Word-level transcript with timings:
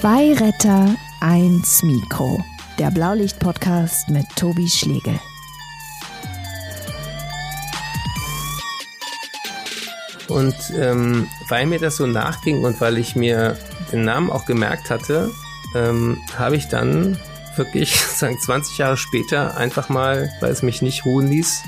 Zwei 0.00 0.32
Retter, 0.32 0.96
eins 1.20 1.82
Mikro. 1.82 2.42
Der 2.78 2.90
Blaulicht-Podcast 2.90 4.08
mit 4.08 4.24
Tobi 4.34 4.66
Schlegel. 4.66 5.20
Und 10.28 10.54
ähm, 10.74 11.28
weil 11.50 11.66
mir 11.66 11.78
das 11.78 11.98
so 11.98 12.06
nachging 12.06 12.64
und 12.64 12.80
weil 12.80 12.96
ich 12.96 13.14
mir 13.14 13.58
den 13.92 14.06
Namen 14.06 14.30
auch 14.30 14.46
gemerkt 14.46 14.88
hatte, 14.88 15.30
ähm, 15.74 16.16
habe 16.38 16.56
ich 16.56 16.68
dann 16.68 17.18
wirklich 17.56 18.00
sagen 18.00 18.38
20 18.40 18.78
Jahre 18.78 18.96
später 18.96 19.58
einfach 19.58 19.90
mal, 19.90 20.30
weil 20.40 20.50
es 20.50 20.62
mich 20.62 20.80
nicht 20.80 21.04
ruhen 21.04 21.28
ließ, 21.28 21.62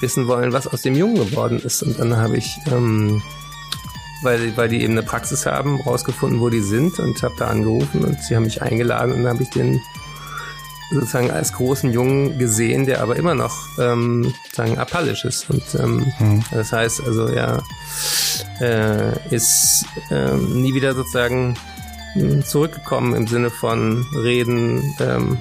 wissen 0.00 0.28
wollen, 0.28 0.52
was 0.52 0.66
aus 0.66 0.82
dem 0.82 0.96
Jungen 0.96 1.14
geworden 1.16 1.58
ist. 1.58 1.82
Und 1.82 1.98
dann 1.98 2.14
habe 2.18 2.36
ich, 2.36 2.58
ähm, 2.70 3.22
weil, 4.22 4.56
weil 4.56 4.68
die 4.68 4.82
eben 4.82 4.92
eine 4.92 5.02
Praxis 5.02 5.46
haben, 5.46 5.80
rausgefunden, 5.80 6.40
wo 6.40 6.48
die 6.48 6.60
sind 6.60 6.98
und 6.98 7.22
habe 7.22 7.34
da 7.38 7.48
angerufen 7.48 8.04
und 8.04 8.22
sie 8.22 8.36
haben 8.36 8.44
mich 8.44 8.62
eingeladen 8.62 9.12
und 9.12 9.22
dann 9.24 9.34
habe 9.34 9.42
ich 9.42 9.50
den 9.50 9.80
sozusagen 10.90 11.30
als 11.30 11.52
großen 11.52 11.92
Jungen 11.92 12.38
gesehen, 12.38 12.84
der 12.84 13.00
aber 13.00 13.16
immer 13.16 13.34
noch 13.34 13.78
ähm, 13.78 14.34
sagen 14.52 14.78
apallisch 14.78 15.24
ist. 15.24 15.48
Und 15.48 15.62
ähm, 15.78 16.12
mhm. 16.18 16.42
das 16.50 16.72
heißt 16.72 17.02
also, 17.06 17.26
er 17.26 17.62
äh, 18.60 19.34
ist 19.34 19.84
äh, 20.10 20.34
nie 20.34 20.74
wieder 20.74 20.94
sozusagen 20.94 21.56
hm, 22.14 22.44
zurückgekommen 22.44 23.14
im 23.14 23.26
Sinne 23.26 23.50
von 23.50 24.04
Reden 24.16 24.94
ähm, 25.00 25.38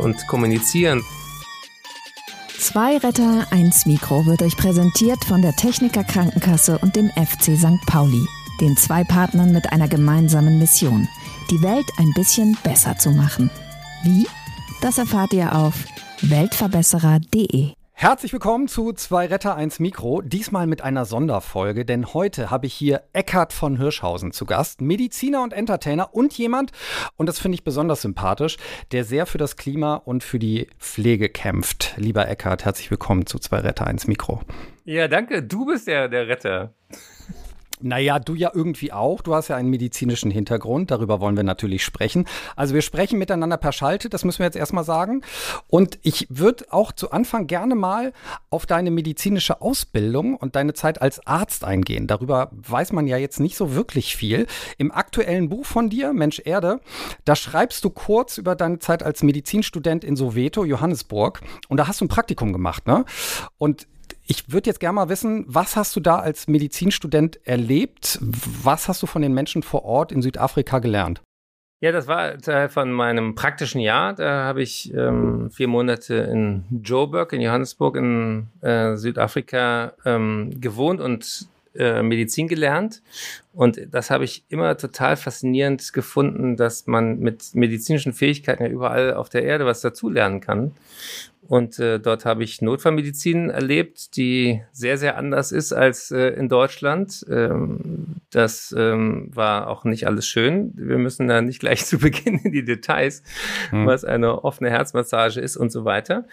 und 0.00 0.26
Kommunizieren. 0.26 1.02
Zwei 2.58 2.96
Retter, 2.96 3.46
eins 3.50 3.86
Mikro 3.86 4.26
wird 4.26 4.42
euch 4.42 4.56
präsentiert 4.56 5.24
von 5.24 5.42
der 5.42 5.54
Techniker 5.54 6.04
Krankenkasse 6.04 6.78
und 6.78 6.96
dem 6.96 7.10
FC 7.10 7.56
St. 7.56 7.84
Pauli, 7.86 8.26
den 8.60 8.76
zwei 8.76 9.04
Partnern 9.04 9.52
mit 9.52 9.72
einer 9.72 9.88
gemeinsamen 9.88 10.58
Mission, 10.58 11.06
die 11.50 11.62
Welt 11.62 11.86
ein 11.98 12.12
bisschen 12.14 12.56
besser 12.64 12.96
zu 12.96 13.10
machen. 13.10 13.50
Wie? 14.02 14.26
Das 14.80 14.98
erfahrt 14.98 15.32
ihr 15.32 15.54
auf 15.54 15.74
weltverbesserer.de. 16.22 17.72
Herzlich 17.98 18.34
willkommen 18.34 18.68
zu 18.68 18.92
Zwei 18.92 19.24
Retter 19.24 19.56
1 19.56 19.80
Mikro, 19.80 20.20
diesmal 20.20 20.66
mit 20.66 20.82
einer 20.82 21.06
Sonderfolge, 21.06 21.86
denn 21.86 22.12
heute 22.12 22.50
habe 22.50 22.66
ich 22.66 22.74
hier 22.74 23.04
Eckhard 23.14 23.54
von 23.54 23.78
Hirschhausen 23.78 24.32
zu 24.32 24.44
Gast, 24.44 24.82
Mediziner 24.82 25.42
und 25.42 25.54
Entertainer 25.54 26.14
und 26.14 26.36
jemand, 26.36 26.72
und 27.16 27.26
das 27.26 27.38
finde 27.38 27.54
ich 27.54 27.64
besonders 27.64 28.02
sympathisch, 28.02 28.58
der 28.92 29.04
sehr 29.04 29.24
für 29.24 29.38
das 29.38 29.56
Klima 29.56 29.94
und 29.94 30.22
für 30.22 30.38
die 30.38 30.68
Pflege 30.78 31.30
kämpft. 31.30 31.94
Lieber 31.96 32.28
Eckhard, 32.28 32.66
herzlich 32.66 32.90
willkommen 32.90 33.24
zu 33.24 33.38
Zwei 33.38 33.60
Retter 33.60 33.86
1 33.86 34.08
Mikro. 34.08 34.42
Ja, 34.84 35.08
danke, 35.08 35.42
du 35.42 35.64
bist 35.64 35.86
ja 35.88 36.06
der 36.06 36.28
Retter. 36.28 36.74
Naja, 37.80 38.18
du 38.18 38.34
ja 38.34 38.50
irgendwie 38.54 38.92
auch. 38.92 39.20
Du 39.20 39.34
hast 39.34 39.48
ja 39.48 39.56
einen 39.56 39.68
medizinischen 39.68 40.30
Hintergrund. 40.30 40.90
Darüber 40.90 41.20
wollen 41.20 41.36
wir 41.36 41.42
natürlich 41.42 41.84
sprechen. 41.84 42.26
Also 42.56 42.74
wir 42.74 42.82
sprechen 42.82 43.18
miteinander 43.18 43.58
per 43.58 43.72
Schalte, 43.72 44.08
das 44.08 44.24
müssen 44.24 44.38
wir 44.38 44.46
jetzt 44.46 44.56
erstmal 44.56 44.84
sagen. 44.84 45.22
Und 45.68 45.98
ich 46.02 46.26
würde 46.30 46.66
auch 46.70 46.92
zu 46.92 47.10
Anfang 47.10 47.46
gerne 47.46 47.74
mal 47.74 48.12
auf 48.48 48.64
deine 48.64 48.90
medizinische 48.90 49.60
Ausbildung 49.60 50.36
und 50.36 50.56
deine 50.56 50.72
Zeit 50.72 51.02
als 51.02 51.26
Arzt 51.26 51.64
eingehen. 51.64 52.06
Darüber 52.06 52.50
weiß 52.52 52.92
man 52.92 53.06
ja 53.06 53.18
jetzt 53.18 53.40
nicht 53.40 53.56
so 53.56 53.74
wirklich 53.74 54.16
viel. 54.16 54.46
Im 54.78 54.90
aktuellen 54.90 55.48
Buch 55.50 55.66
von 55.66 55.90
dir, 55.90 56.14
Mensch 56.14 56.40
Erde, 56.44 56.80
da 57.24 57.36
schreibst 57.36 57.84
du 57.84 57.90
kurz 57.90 58.38
über 58.38 58.54
deine 58.56 58.78
Zeit 58.78 59.02
als 59.02 59.22
Medizinstudent 59.22 60.02
in 60.02 60.16
Soweto, 60.16 60.64
Johannesburg. 60.64 61.42
Und 61.68 61.76
da 61.76 61.88
hast 61.88 62.00
du 62.00 62.06
ein 62.06 62.08
Praktikum 62.08 62.52
gemacht, 62.52 62.86
ne? 62.86 63.04
Und 63.58 63.86
ich 64.26 64.52
würde 64.52 64.70
jetzt 64.70 64.80
gerne 64.80 64.94
mal 64.94 65.08
wissen, 65.08 65.44
was 65.46 65.76
hast 65.76 65.94
du 65.96 66.00
da 66.00 66.18
als 66.18 66.48
Medizinstudent 66.48 67.38
erlebt? 67.46 68.18
Was 68.20 68.88
hast 68.88 69.02
du 69.02 69.06
von 69.06 69.22
den 69.22 69.32
Menschen 69.32 69.62
vor 69.62 69.84
Ort 69.84 70.12
in 70.12 70.22
Südafrika 70.22 70.78
gelernt? 70.80 71.22
Ja, 71.80 71.92
das 71.92 72.06
war 72.06 72.38
Teil 72.38 72.70
von 72.70 72.90
meinem 72.90 73.34
praktischen 73.34 73.80
Jahr. 73.80 74.14
Da 74.14 74.44
habe 74.44 74.62
ich 74.62 74.92
ähm, 74.94 75.50
vier 75.50 75.68
Monate 75.68 76.14
in 76.14 76.64
Joburg, 76.82 77.34
in 77.34 77.42
Johannesburg, 77.42 77.96
in 77.96 78.48
äh, 78.62 78.96
Südafrika 78.96 79.92
ähm, 80.06 80.58
gewohnt 80.58 81.02
und 81.02 81.48
äh, 81.74 82.02
Medizin 82.02 82.48
gelernt. 82.48 83.02
Und 83.52 83.78
das 83.90 84.10
habe 84.10 84.24
ich 84.24 84.44
immer 84.48 84.78
total 84.78 85.16
faszinierend 85.16 85.92
gefunden, 85.92 86.56
dass 86.56 86.86
man 86.86 87.18
mit 87.18 87.54
medizinischen 87.54 88.14
Fähigkeiten 88.14 88.62
ja 88.62 88.70
überall 88.70 89.12
auf 89.12 89.28
der 89.28 89.44
Erde 89.44 89.66
was 89.66 89.82
dazulernen 89.82 90.40
kann. 90.40 90.72
Und 91.48 91.78
äh, 91.78 92.00
dort 92.00 92.24
habe 92.24 92.42
ich 92.42 92.60
Notfallmedizin 92.60 93.50
erlebt, 93.50 94.16
die 94.16 94.62
sehr, 94.72 94.98
sehr 94.98 95.16
anders 95.16 95.52
ist 95.52 95.72
als 95.72 96.10
äh, 96.10 96.30
in 96.30 96.48
Deutschland. 96.48 97.24
Ähm, 97.30 98.16
das 98.30 98.74
ähm, 98.76 99.30
war 99.32 99.68
auch 99.68 99.84
nicht 99.84 100.08
alles 100.08 100.26
schön. 100.26 100.72
Wir 100.74 100.98
müssen 100.98 101.28
da 101.28 101.40
nicht 101.40 101.60
gleich 101.60 101.86
zu 101.86 101.98
Beginn 101.98 102.40
in 102.40 102.52
die 102.52 102.64
Details, 102.64 103.22
hm. 103.70 103.86
was 103.86 104.04
eine 104.04 104.42
offene 104.42 104.70
Herzmassage 104.70 105.40
ist 105.40 105.56
und 105.56 105.70
so 105.70 105.84
weiter. 105.84 106.24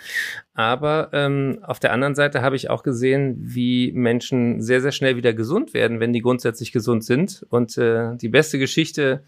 Aber 0.56 1.10
ähm, 1.14 1.60
auf 1.62 1.80
der 1.80 1.94
anderen 1.94 2.16
Seite 2.16 2.42
habe 2.42 2.56
ich 2.56 2.72
auch 2.72 2.82
gesehen, 2.82 3.36
wie 3.40 3.92
Menschen 3.92 4.62
sehr, 4.62 4.82
sehr 4.82 4.92
schnell 4.92 5.16
wieder 5.16 5.34
gesund 5.34 5.76
werden, 5.76 6.00
wenn 6.00 6.14
die 6.14 6.22
grundsätzlich 6.22 6.72
gesund 6.72 7.04
sind. 7.04 7.46
Und 7.50 7.78
äh, 7.78 8.16
die 8.16 8.30
beste 8.30 8.58
Geschichte 8.58 9.24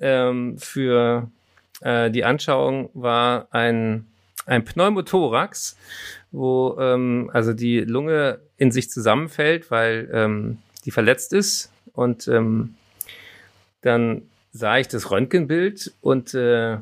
ähm, 0.00 0.58
für 0.58 1.30
äh, 1.82 2.10
die 2.10 2.24
Anschauung 2.24 2.90
war 2.94 3.48
ein 3.52 4.06
ein 4.46 4.64
Pneumothorax, 4.64 5.76
wo 6.32 6.76
ähm, 6.78 7.30
also 7.32 7.52
die 7.52 7.80
Lunge 7.80 8.40
in 8.56 8.70
sich 8.70 8.90
zusammenfällt, 8.90 9.70
weil 9.70 10.08
ähm, 10.12 10.58
die 10.84 10.90
verletzt 10.90 11.32
ist. 11.32 11.72
Und 11.92 12.28
ähm, 12.28 12.74
dann 13.82 14.22
sah 14.52 14.78
ich 14.78 14.88
das 14.88 15.10
Röntgenbild 15.10 15.92
und 16.00 16.34
äh, 16.34 16.78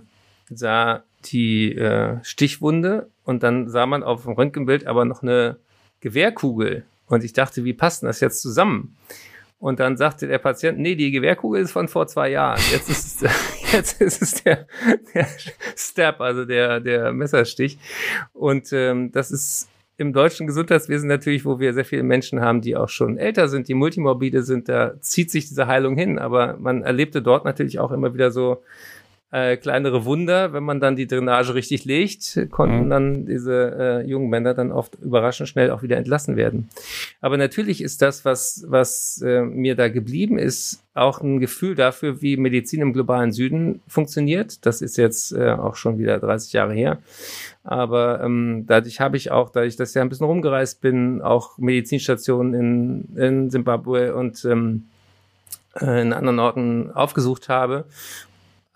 sah 0.51 1.03
die 1.27 1.75
äh, 1.75 2.19
Stichwunde 2.23 3.09
und 3.25 3.43
dann 3.43 3.69
sah 3.69 3.87
man 3.87 4.03
auf 4.03 4.23
dem 4.23 4.33
Röntgenbild 4.33 4.87
aber 4.87 5.05
noch 5.05 5.23
eine 5.23 5.57
Gewehrkugel. 6.01 6.85
Und 7.07 7.25
ich 7.25 7.33
dachte, 7.33 7.65
wie 7.65 7.73
passt 7.73 8.03
denn 8.03 8.07
das 8.07 8.21
jetzt 8.21 8.41
zusammen? 8.41 8.97
Und 9.59 9.81
dann 9.81 9.97
sagte 9.97 10.29
der 10.29 10.39
Patient, 10.39 10.79
nee, 10.79 10.95
die 10.95 11.11
Gewehrkugel 11.11 11.63
ist 11.63 11.73
von 11.73 11.89
vor 11.89 12.07
zwei 12.07 12.31
Jahren. 12.31 12.61
Jetzt 12.71 12.89
ist 12.89 13.23
jetzt 13.73 14.01
ist 14.01 14.23
es 14.23 14.43
der, 14.45 14.67
der 15.15 15.27
Stab, 15.77 16.21
also 16.21 16.45
der, 16.45 16.81
der 16.81 17.13
Messerstich. 17.13 17.79
Und 18.33 18.73
ähm, 18.73 19.11
das 19.11 19.33
ist 19.33 19.69
im 19.97 20.13
deutschen 20.13 20.47
Gesundheitswesen 20.47 21.09
natürlich, 21.09 21.45
wo 21.45 21.59
wir 21.59 21.75
sehr 21.75 21.85
viele 21.85 22.05
Menschen 22.05 22.41
haben, 22.41 22.61
die 22.61 22.77
auch 22.77 22.89
schon 22.89 23.19
älter 23.19 23.49
sind, 23.49 23.67
die 23.67 23.75
multimorbide 23.75 24.45
sind, 24.45 24.69
da 24.69 24.95
zieht 25.01 25.29
sich 25.33 25.49
diese 25.49 25.67
Heilung 25.67 25.97
hin. 25.97 26.21
Aber 26.21 26.57
man 26.57 26.83
erlebte 26.83 27.21
dort 27.21 27.45
natürlich 27.45 27.81
auch 27.81 27.91
immer 27.91 28.15
wieder 28.15 28.31
so 28.31 28.63
äh, 29.31 29.59
kleinere 29.59 30.07
Wunder, 30.07 30.55
wenn 30.55 30.63
man 30.63 30.81
dann 30.81 30.97
die 30.97 31.07
Drainage 31.07 31.55
richtig 31.55 31.85
legt, 31.85 32.49
konnten 32.51 32.87
mhm. 32.87 32.91
dann 32.91 33.27
diese 33.27 33.77
äh, 33.79 34.07
jungen 34.09 34.31
Männer 34.31 34.55
dann 34.55 34.73
oft 34.73 34.95
überraschend 35.03 35.51
schnell 35.51 35.71
auch 35.71 35.83
wieder 35.83 35.99
entlassen 35.99 36.37
werden. 36.37 36.71
Aber 37.21 37.37
natürlich 37.37 37.83
ist 37.83 38.01
das, 38.01 38.25
was, 38.25 38.65
was 38.69 39.23
äh, 39.23 39.43
mir 39.43 39.75
da 39.75 39.89
geblieben 39.89 40.39
ist, 40.39 40.83
auch 40.95 41.21
ein 41.21 41.41
Gefühl 41.41 41.75
dafür, 41.75 42.23
wie 42.23 42.39
Medizin 42.39 42.81
im 42.81 42.95
globalen 42.95 43.33
Süden 43.33 43.83
funktioniert. 43.87 44.65
Das 44.65 44.81
ist 44.81 44.97
jetzt 44.97 45.33
äh, 45.33 45.51
auch 45.51 45.77
schon 45.77 45.99
wieder 45.99 46.19
30 46.19 46.55
Jahre 46.55 46.73
her. 46.73 46.99
Aber 47.65 48.23
ähm, 48.23 48.65
dadurch 48.67 48.99
habe 48.99 49.19
ich 49.19 49.31
auch, 49.31 49.51
dass 49.51 49.79
ich 49.79 49.95
ja 49.95 50.01
ein 50.01 50.09
bisschen 50.09 50.27
rumgereist 50.27 50.81
bin, 50.81 51.21
auch 51.21 51.59
Medizinstationen 51.59 52.55
in, 52.55 53.17
in 53.17 53.51
Zimbabwe 53.51 54.15
und 54.15 54.43
ähm, 54.47 54.87
äh, 55.79 56.01
in 56.01 56.15
anderen 56.15 56.39
Orten 56.39 56.91
aufgesucht 56.93 57.51
habe 57.51 57.85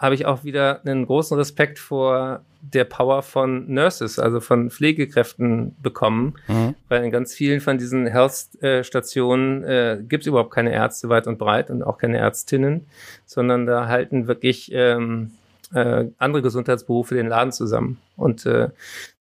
habe 0.02 0.16
ich 0.16 0.26
auch 0.26 0.42
wieder 0.42 0.80
einen 0.84 1.06
großen 1.06 1.38
Respekt 1.38 1.78
vor 1.78 2.44
der 2.60 2.84
Power 2.84 3.22
von 3.22 3.72
Nurses, 3.72 4.18
also 4.18 4.40
von 4.40 4.70
Pflegekräften 4.70 5.76
bekommen, 5.80 6.34
mhm. 6.48 6.74
weil 6.88 7.04
in 7.04 7.12
ganz 7.12 7.32
vielen 7.34 7.60
von 7.60 7.78
diesen 7.78 8.08
Health-Stationen 8.08 9.62
äh, 9.62 9.98
gibt 10.02 10.24
es 10.24 10.26
überhaupt 10.26 10.52
keine 10.52 10.72
Ärzte 10.72 11.08
weit 11.08 11.28
und 11.28 11.38
breit 11.38 11.70
und 11.70 11.84
auch 11.84 11.98
keine 11.98 12.18
Ärztinnen, 12.18 12.86
sondern 13.27 13.65
da 13.65 13.86
halten 13.86 14.27
wirklich 14.27 14.71
ähm, 14.72 15.30
äh, 15.72 16.06
andere 16.18 16.42
Gesundheitsberufe 16.42 17.15
den 17.15 17.28
Laden 17.28 17.53
zusammen. 17.53 17.98
Und 18.16 18.44
äh, 18.44 18.71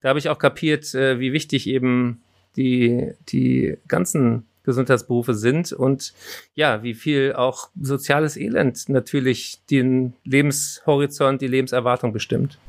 da 0.01 0.09
habe 0.09 0.17
ich 0.17 0.29
auch 0.29 0.39
kapiert, 0.39 0.95
äh, 0.95 1.19
wie 1.19 1.31
wichtig 1.31 1.67
eben 1.67 2.23
die, 2.55 3.11
die 3.29 3.77
ganzen 3.87 4.47
Gesundheitsberufe 4.63 5.33
sind 5.33 5.73
und 5.73 6.13
ja, 6.53 6.83
wie 6.83 6.93
viel 6.93 7.33
auch 7.33 7.69
soziales 7.79 8.37
Elend 8.37 8.89
natürlich 8.89 9.61
den 9.69 10.13
Lebenshorizont, 10.23 11.41
die 11.41 11.47
Lebenserwartung 11.47 12.13
bestimmt. 12.13 12.59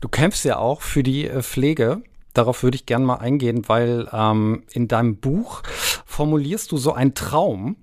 Du 0.00 0.08
kämpfst 0.08 0.44
ja 0.44 0.58
auch 0.58 0.82
für 0.82 1.02
die 1.02 1.28
äh, 1.28 1.42
Pflege. 1.42 2.02
Darauf 2.34 2.62
würde 2.62 2.76
ich 2.76 2.86
gerne 2.86 3.04
mal 3.04 3.16
eingehen, 3.16 3.68
weil 3.68 4.08
ähm, 4.12 4.64
in 4.72 4.88
deinem 4.88 5.16
Buch 5.16 5.62
formulierst 6.04 6.70
du 6.72 6.76
so 6.76 6.92
einen 6.92 7.14
Traum. 7.14 7.76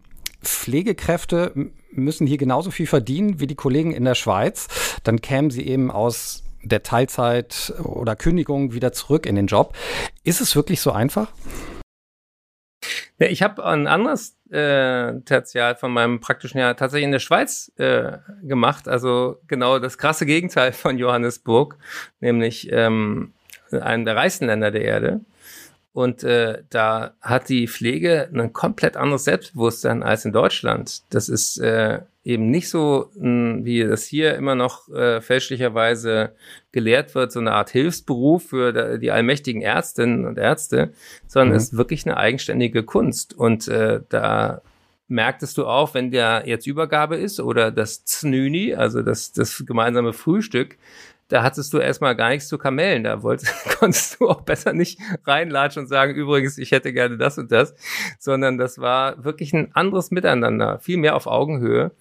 Pflegekräfte 0.43 1.71
müssen 1.91 2.27
hier 2.27 2.37
genauso 2.37 2.71
viel 2.71 2.87
verdienen 2.87 3.39
wie 3.39 3.47
die 3.47 3.55
Kollegen 3.55 3.91
in 3.91 4.03
der 4.03 4.15
Schweiz. 4.15 4.67
Dann 5.03 5.21
kämen 5.21 5.49
sie 5.49 5.65
eben 5.65 5.89
aus 5.89 6.43
der 6.63 6.83
Teilzeit 6.83 7.73
oder 7.83 8.15
Kündigung 8.15 8.73
wieder 8.73 8.91
zurück 8.93 9.25
in 9.25 9.35
den 9.35 9.47
Job. 9.47 9.75
Ist 10.23 10.41
es 10.41 10.55
wirklich 10.55 10.81
so 10.81 10.91
einfach? 10.91 11.31
Ich 13.29 13.41
habe 13.41 13.63
ein 13.65 13.87
anderes 13.87 14.37
äh, 14.49 15.19
Tertial 15.21 15.75
von 15.75 15.91
meinem 15.91 16.19
praktischen 16.19 16.59
Jahr 16.59 16.75
tatsächlich 16.75 17.05
in 17.05 17.11
der 17.11 17.19
Schweiz 17.19 17.71
äh, 17.77 18.17
gemacht. 18.41 18.87
Also 18.87 19.39
genau 19.47 19.79
das 19.79 19.97
krasse 19.97 20.25
Gegenteil 20.25 20.71
von 20.71 20.97
Johannesburg, 20.97 21.77
nämlich 22.19 22.71
ähm, 22.71 23.33
einem 23.71 24.05
der 24.05 24.15
reichsten 24.15 24.45
Länder 24.45 24.71
der 24.71 24.83
Erde. 24.83 25.21
Und 25.93 26.23
äh, 26.23 26.63
da 26.71 27.13
hat 27.21 27.49
die 27.49 27.67
Pflege 27.67 28.27
ein 28.33 28.51
komplett 28.51 28.97
anderes 28.97 29.25
Selbstbewusstsein 29.25 30.01
als 30.01 30.25
in 30.25 30.33
Deutschland. 30.33 31.03
Das 31.11 31.29
ist 31.29 31.59
äh, 31.59 31.99
eben 32.23 32.49
nicht 32.49 32.69
so, 32.69 33.11
mh, 33.15 33.63
wie 33.63 33.83
das 33.83 34.03
hier 34.03 34.35
immer 34.35 34.55
noch 34.55 34.89
äh, 34.89 35.21
fälschlicherweise 35.21 36.31
gelehrt 36.71 37.13
wird, 37.13 37.31
so 37.31 37.39
eine 37.39 37.51
Art 37.51 37.69
Hilfsberuf 37.69 38.47
für 38.47 38.97
die 38.97 39.11
allmächtigen 39.11 39.61
Ärztinnen 39.61 40.25
und 40.25 40.39
Ärzte, 40.39 40.93
sondern 41.27 41.49
mhm. 41.49 41.55
es 41.55 41.63
ist 41.65 41.77
wirklich 41.77 42.05
eine 42.07 42.17
eigenständige 42.17 42.81
Kunst. 42.83 43.35
Und 43.35 43.67
äh, 43.67 44.01
da 44.09 44.61
merktest 45.07 45.57
du 45.59 45.67
auch, 45.67 45.93
wenn 45.93 46.09
der 46.09 46.43
jetzt 46.47 46.65
Übergabe 46.65 47.17
ist 47.17 47.39
oder 47.39 47.71
das 47.71 48.03
Znüni, 48.05 48.73
also 48.73 49.03
das, 49.03 49.31
das 49.31 49.63
gemeinsame 49.67 50.13
Frühstück, 50.13 50.77
da 51.29 51.43
hattest 51.43 51.73
du 51.73 51.79
erstmal 51.79 52.15
gar 52.15 52.29
nichts 52.29 52.47
zu 52.47 52.57
kamellen. 52.57 53.03
Da 53.03 53.23
wolltest, 53.23 53.53
konntest 53.79 54.19
du 54.19 54.29
auch 54.29 54.41
besser 54.41 54.73
nicht 54.73 54.99
reinlatschen 55.25 55.83
und 55.83 55.87
sagen, 55.87 56.13
übrigens, 56.13 56.57
ich 56.57 56.71
hätte 56.71 56.93
gerne 56.93 57.17
das 57.17 57.37
und 57.37 57.51
das, 57.51 57.73
sondern 58.19 58.57
das 58.57 58.79
war 58.79 59.23
wirklich 59.23 59.53
ein 59.53 59.73
anderes 59.73 60.11
Miteinander, 60.11 60.79
viel 60.79 60.97
mehr 60.97 61.15
auf 61.15 61.27
Augenhöhe. 61.27 61.91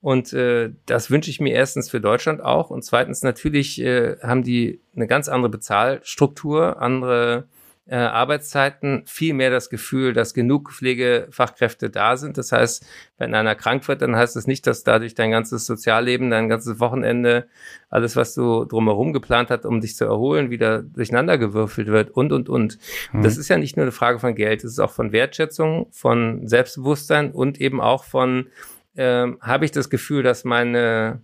Und 0.00 0.32
äh, 0.32 0.70
das 0.86 1.10
wünsche 1.10 1.30
ich 1.30 1.40
mir 1.40 1.52
erstens 1.52 1.90
für 1.90 2.00
Deutschland 2.00 2.40
auch. 2.40 2.70
Und 2.70 2.84
zweitens 2.84 3.22
natürlich 3.22 3.80
äh, 3.80 4.16
haben 4.22 4.42
die 4.42 4.80
eine 4.94 5.06
ganz 5.06 5.28
andere 5.28 5.50
Bezahlstruktur, 5.50 6.80
andere 6.80 7.48
äh, 7.88 7.94
Arbeitszeiten 7.94 9.04
viel 9.06 9.32
mehr 9.32 9.50
das 9.50 9.70
Gefühl, 9.70 10.12
dass 10.12 10.34
genug 10.34 10.72
Pflegefachkräfte 10.72 11.88
da 11.88 12.16
sind. 12.16 12.36
Das 12.36 12.50
heißt, 12.50 12.84
wenn 13.16 13.34
einer 13.34 13.54
krank 13.54 13.86
wird, 13.86 14.02
dann 14.02 14.16
heißt 14.16 14.34
es 14.34 14.42
das 14.42 14.46
nicht, 14.48 14.66
dass 14.66 14.82
dadurch 14.82 15.14
dein 15.14 15.30
ganzes 15.30 15.66
Sozialleben, 15.66 16.30
dein 16.30 16.48
ganzes 16.48 16.80
Wochenende, 16.80 17.46
alles, 17.88 18.16
was 18.16 18.34
du 18.34 18.64
drumherum 18.64 19.12
geplant 19.12 19.50
hast, 19.50 19.64
um 19.64 19.80
dich 19.80 19.94
zu 19.94 20.04
erholen, 20.04 20.50
wieder 20.50 20.82
durcheinandergewürfelt 20.82 21.86
wird 21.86 22.10
und, 22.10 22.32
und, 22.32 22.48
und. 22.48 22.78
Mhm. 23.12 23.22
Das 23.22 23.36
ist 23.36 23.48
ja 23.48 23.56
nicht 23.56 23.76
nur 23.76 23.84
eine 23.84 23.92
Frage 23.92 24.18
von 24.18 24.34
Geld, 24.34 24.64
es 24.64 24.72
ist 24.72 24.80
auch 24.80 24.92
von 24.92 25.12
Wertschätzung, 25.12 25.86
von 25.92 26.48
Selbstbewusstsein 26.48 27.30
und 27.30 27.60
eben 27.60 27.80
auch 27.80 28.02
von, 28.02 28.48
äh, 28.96 29.28
habe 29.40 29.64
ich 29.64 29.70
das 29.70 29.90
Gefühl, 29.90 30.24
dass 30.24 30.44
meine, 30.44 31.20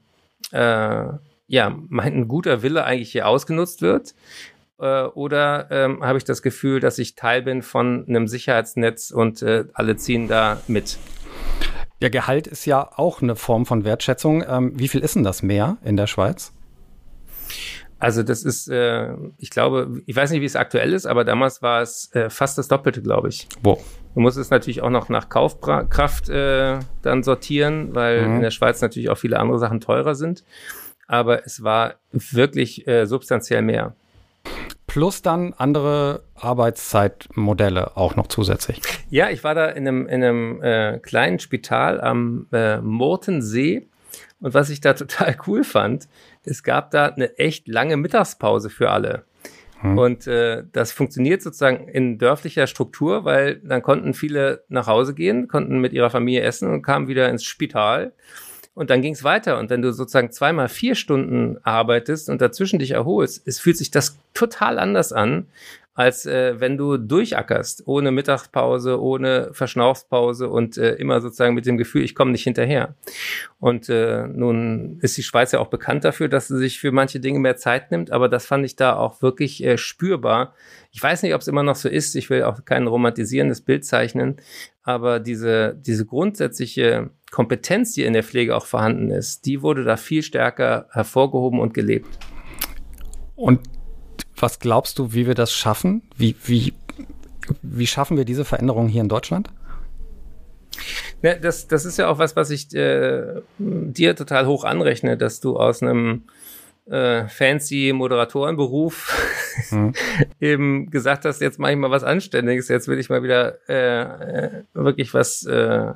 äh, 0.52 1.04
ja, 1.48 1.76
mein 1.88 2.28
guter 2.28 2.62
Wille 2.62 2.84
eigentlich 2.84 3.10
hier 3.10 3.26
ausgenutzt 3.26 3.82
wird 3.82 4.14
äh, 4.82 5.04
oder 5.04 5.68
ähm, 5.70 6.04
habe 6.04 6.18
ich 6.18 6.24
das 6.24 6.42
Gefühl, 6.42 6.80
dass 6.80 6.98
ich 6.98 7.14
Teil 7.14 7.42
bin 7.42 7.62
von 7.62 8.04
einem 8.08 8.28
Sicherheitsnetz 8.28 9.10
und 9.10 9.42
äh, 9.42 9.64
alle 9.72 9.96
ziehen 9.96 10.28
da 10.28 10.60
mit? 10.66 10.98
Der 12.02 12.10
Gehalt 12.10 12.48
ist 12.48 12.66
ja 12.66 12.90
auch 12.96 13.22
eine 13.22 13.36
Form 13.36 13.64
von 13.64 13.84
Wertschätzung. 13.84 14.44
Ähm, 14.46 14.72
wie 14.74 14.88
viel 14.88 15.00
ist 15.00 15.14
denn 15.14 15.22
das 15.22 15.42
mehr 15.42 15.78
in 15.84 15.96
der 15.96 16.08
Schweiz? 16.08 16.52
Also 18.00 18.24
das 18.24 18.42
ist, 18.42 18.66
äh, 18.66 19.14
ich 19.38 19.50
glaube, 19.50 20.02
ich 20.06 20.16
weiß 20.16 20.32
nicht, 20.32 20.40
wie 20.40 20.46
es 20.46 20.56
aktuell 20.56 20.92
ist, 20.92 21.06
aber 21.06 21.24
damals 21.24 21.62
war 21.62 21.82
es 21.82 22.12
äh, 22.14 22.28
fast 22.28 22.58
das 22.58 22.66
Doppelte, 22.66 23.00
glaube 23.00 23.28
ich. 23.28 23.46
Wo? 23.62 23.80
Du 24.14 24.20
musst 24.20 24.36
es 24.36 24.50
natürlich 24.50 24.82
auch 24.82 24.90
noch 24.90 25.08
nach 25.08 25.28
Kaufkraft 25.28 26.28
äh, 26.28 26.80
dann 27.02 27.22
sortieren, 27.22 27.94
weil 27.94 28.26
mhm. 28.26 28.34
in 28.34 28.40
der 28.42 28.50
Schweiz 28.50 28.80
natürlich 28.80 29.08
auch 29.08 29.18
viele 29.18 29.38
andere 29.38 29.60
Sachen 29.60 29.80
teurer 29.80 30.16
sind. 30.16 30.42
Aber 31.06 31.46
es 31.46 31.62
war 31.62 31.94
wirklich 32.10 32.88
äh, 32.88 33.06
substanziell 33.06 33.62
mehr 33.62 33.94
plus 34.92 35.22
dann 35.22 35.54
andere 35.56 36.22
Arbeitszeitmodelle 36.34 37.96
auch 37.96 38.14
noch 38.14 38.26
zusätzlich. 38.26 38.82
Ja, 39.08 39.30
ich 39.30 39.42
war 39.42 39.54
da 39.54 39.68
in 39.68 39.88
einem, 39.88 40.06
in 40.06 40.22
einem 40.22 40.62
äh, 40.62 40.98
kleinen 40.98 41.38
Spital 41.38 41.98
am 41.98 42.46
äh, 42.52 42.76
Mortensee 42.76 43.88
und 44.40 44.52
was 44.52 44.68
ich 44.68 44.82
da 44.82 44.92
total 44.92 45.34
cool 45.46 45.64
fand, 45.64 46.08
es 46.44 46.62
gab 46.62 46.90
da 46.90 47.06
eine 47.06 47.38
echt 47.38 47.68
lange 47.68 47.96
Mittagspause 47.96 48.68
für 48.68 48.90
alle. 48.90 49.24
Hm. 49.80 49.96
Und 49.96 50.26
äh, 50.26 50.64
das 50.72 50.92
funktioniert 50.92 51.40
sozusagen 51.40 51.88
in 51.88 52.18
dörflicher 52.18 52.66
Struktur, 52.66 53.24
weil 53.24 53.60
dann 53.64 53.80
konnten 53.80 54.12
viele 54.12 54.62
nach 54.68 54.88
Hause 54.88 55.14
gehen, 55.14 55.48
konnten 55.48 55.80
mit 55.80 55.94
ihrer 55.94 56.10
Familie 56.10 56.42
essen 56.42 56.70
und 56.70 56.82
kamen 56.82 57.08
wieder 57.08 57.30
ins 57.30 57.44
Spital. 57.44 58.12
Und 58.74 58.88
dann 58.88 59.02
ging 59.02 59.12
es 59.12 59.22
weiter. 59.22 59.58
Und 59.58 59.68
wenn 59.68 59.82
du 59.82 59.92
sozusagen 59.92 60.30
zweimal 60.30 60.68
vier 60.68 60.94
Stunden 60.94 61.58
arbeitest 61.62 62.30
und 62.30 62.40
dazwischen 62.40 62.78
dich 62.78 62.92
erholst, 62.92 63.46
es 63.46 63.60
fühlt 63.60 63.76
sich 63.76 63.90
das 63.90 64.18
total 64.32 64.78
anders 64.78 65.12
an, 65.12 65.46
als 65.94 66.24
äh, 66.24 66.58
wenn 66.58 66.78
du 66.78 66.96
durchackerst, 66.96 67.86
ohne 67.86 68.12
Mittagspause, 68.12 68.98
ohne 69.00 69.50
Verschnaufspause 69.52 70.48
und 70.48 70.78
äh, 70.78 70.94
immer 70.94 71.20
sozusagen 71.20 71.54
mit 71.54 71.66
dem 71.66 71.76
Gefühl, 71.76 72.02
ich 72.02 72.14
komme 72.14 72.32
nicht 72.32 72.44
hinterher. 72.44 72.94
Und 73.58 73.90
äh, 73.90 74.26
nun 74.26 74.98
ist 75.02 75.18
die 75.18 75.22
Schweiz 75.22 75.52
ja 75.52 75.58
auch 75.58 75.68
bekannt 75.68 76.04
dafür, 76.04 76.28
dass 76.28 76.48
sie 76.48 76.56
sich 76.56 76.80
für 76.80 76.92
manche 76.92 77.20
Dinge 77.20 77.40
mehr 77.40 77.56
Zeit 77.56 77.90
nimmt, 77.90 78.10
aber 78.10 78.30
das 78.30 78.46
fand 78.46 78.64
ich 78.64 78.74
da 78.74 78.96
auch 78.96 79.20
wirklich 79.20 79.62
äh, 79.62 79.76
spürbar. 79.76 80.54
Ich 80.92 81.02
weiß 81.02 81.22
nicht, 81.22 81.34
ob 81.34 81.42
es 81.42 81.48
immer 81.48 81.62
noch 81.62 81.76
so 81.76 81.90
ist, 81.90 82.14
ich 82.16 82.30
will 82.30 82.44
auch 82.44 82.64
kein 82.64 82.86
romantisierendes 82.86 83.60
Bild 83.60 83.84
zeichnen, 83.84 84.36
aber 84.82 85.20
diese, 85.20 85.74
diese 85.78 86.06
grundsätzliche 86.06 87.10
Kompetenz, 87.32 87.94
die 87.94 88.04
in 88.04 88.12
der 88.12 88.22
Pflege 88.22 88.54
auch 88.54 88.66
vorhanden 88.66 89.10
ist, 89.10 89.46
die 89.46 89.62
wurde 89.62 89.84
da 89.84 89.96
viel 89.96 90.22
stärker 90.22 90.86
hervorgehoben 90.90 91.58
und 91.58 91.72
gelebt. 91.72 92.18
Und 93.34 93.60
was 94.36 94.60
glaubst 94.60 94.98
du, 94.98 95.14
wie 95.14 95.26
wir 95.26 95.34
das 95.34 95.50
schaffen? 95.52 96.02
Wie, 96.16 96.36
wie, 96.44 96.74
wie 97.62 97.86
schaffen 97.86 98.18
wir 98.18 98.26
diese 98.26 98.44
Veränderung 98.44 98.86
hier 98.86 99.00
in 99.00 99.08
Deutschland? 99.08 99.48
Ja, 101.22 101.34
das, 101.34 101.68
das 101.68 101.86
ist 101.86 101.96
ja 101.96 102.08
auch 102.08 102.18
was, 102.18 102.36
was 102.36 102.50
ich 102.50 102.74
äh, 102.74 103.40
dir 103.58 104.14
total 104.14 104.46
hoch 104.46 104.64
anrechne, 104.64 105.16
dass 105.16 105.40
du 105.40 105.56
aus 105.56 105.82
einem 105.82 106.24
äh, 106.90 107.28
fancy 107.28 107.92
Moderatorenberuf 107.94 109.10
hm. 109.68 109.94
eben 110.40 110.90
gesagt 110.90 111.24
hast, 111.24 111.40
jetzt 111.40 111.58
mache 111.58 111.72
ich 111.72 111.78
mal 111.78 111.90
was 111.90 112.04
Anständiges, 112.04 112.68
jetzt 112.68 112.88
will 112.88 112.98
ich 112.98 113.08
mal 113.08 113.22
wieder 113.22 113.56
äh, 113.68 114.02
äh 114.02 114.64
wirklich 114.74 115.14
was 115.14 115.46
äh, 115.46 115.92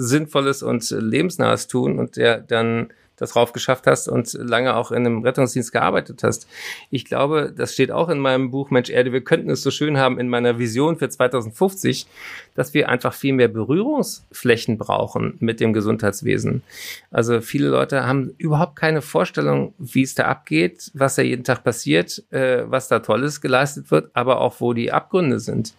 Sinnvolles 0.00 0.62
und 0.62 0.88
Lebensnahes 0.90 1.66
tun 1.66 1.98
und 1.98 2.16
der 2.16 2.38
dann 2.38 2.92
das 3.20 3.32
drauf 3.32 3.52
geschafft 3.52 3.86
hast 3.86 4.08
und 4.08 4.32
lange 4.32 4.74
auch 4.74 4.90
in 4.90 5.04
einem 5.04 5.22
Rettungsdienst 5.22 5.72
gearbeitet 5.72 6.22
hast. 6.22 6.48
Ich 6.90 7.04
glaube, 7.04 7.52
das 7.54 7.74
steht 7.74 7.92
auch 7.92 8.08
in 8.08 8.18
meinem 8.18 8.50
Buch 8.50 8.70
Mensch 8.70 8.88
Erde, 8.88 9.12
wir 9.12 9.22
könnten 9.22 9.50
es 9.50 9.62
so 9.62 9.70
schön 9.70 9.98
haben 9.98 10.18
in 10.18 10.28
meiner 10.28 10.58
Vision 10.58 10.96
für 10.96 11.08
2050, 11.08 12.06
dass 12.54 12.72
wir 12.72 12.88
einfach 12.88 13.12
viel 13.12 13.34
mehr 13.34 13.48
Berührungsflächen 13.48 14.78
brauchen 14.78 15.34
mit 15.38 15.60
dem 15.60 15.74
Gesundheitswesen. 15.74 16.62
Also 17.10 17.42
viele 17.42 17.68
Leute 17.68 18.06
haben 18.06 18.32
überhaupt 18.38 18.76
keine 18.76 19.02
Vorstellung, 19.02 19.74
wie 19.78 20.02
es 20.02 20.14
da 20.14 20.24
abgeht, 20.24 20.90
was 20.94 21.16
da 21.16 21.22
jeden 21.22 21.44
Tag 21.44 21.62
passiert, 21.62 22.24
äh, 22.30 22.64
was 22.70 22.88
da 22.88 23.00
Tolles 23.00 23.42
geleistet 23.42 23.90
wird, 23.90 24.10
aber 24.14 24.40
auch 24.40 24.60
wo 24.60 24.72
die 24.72 24.92
Abgründe 24.92 25.40
sind. 25.40 25.74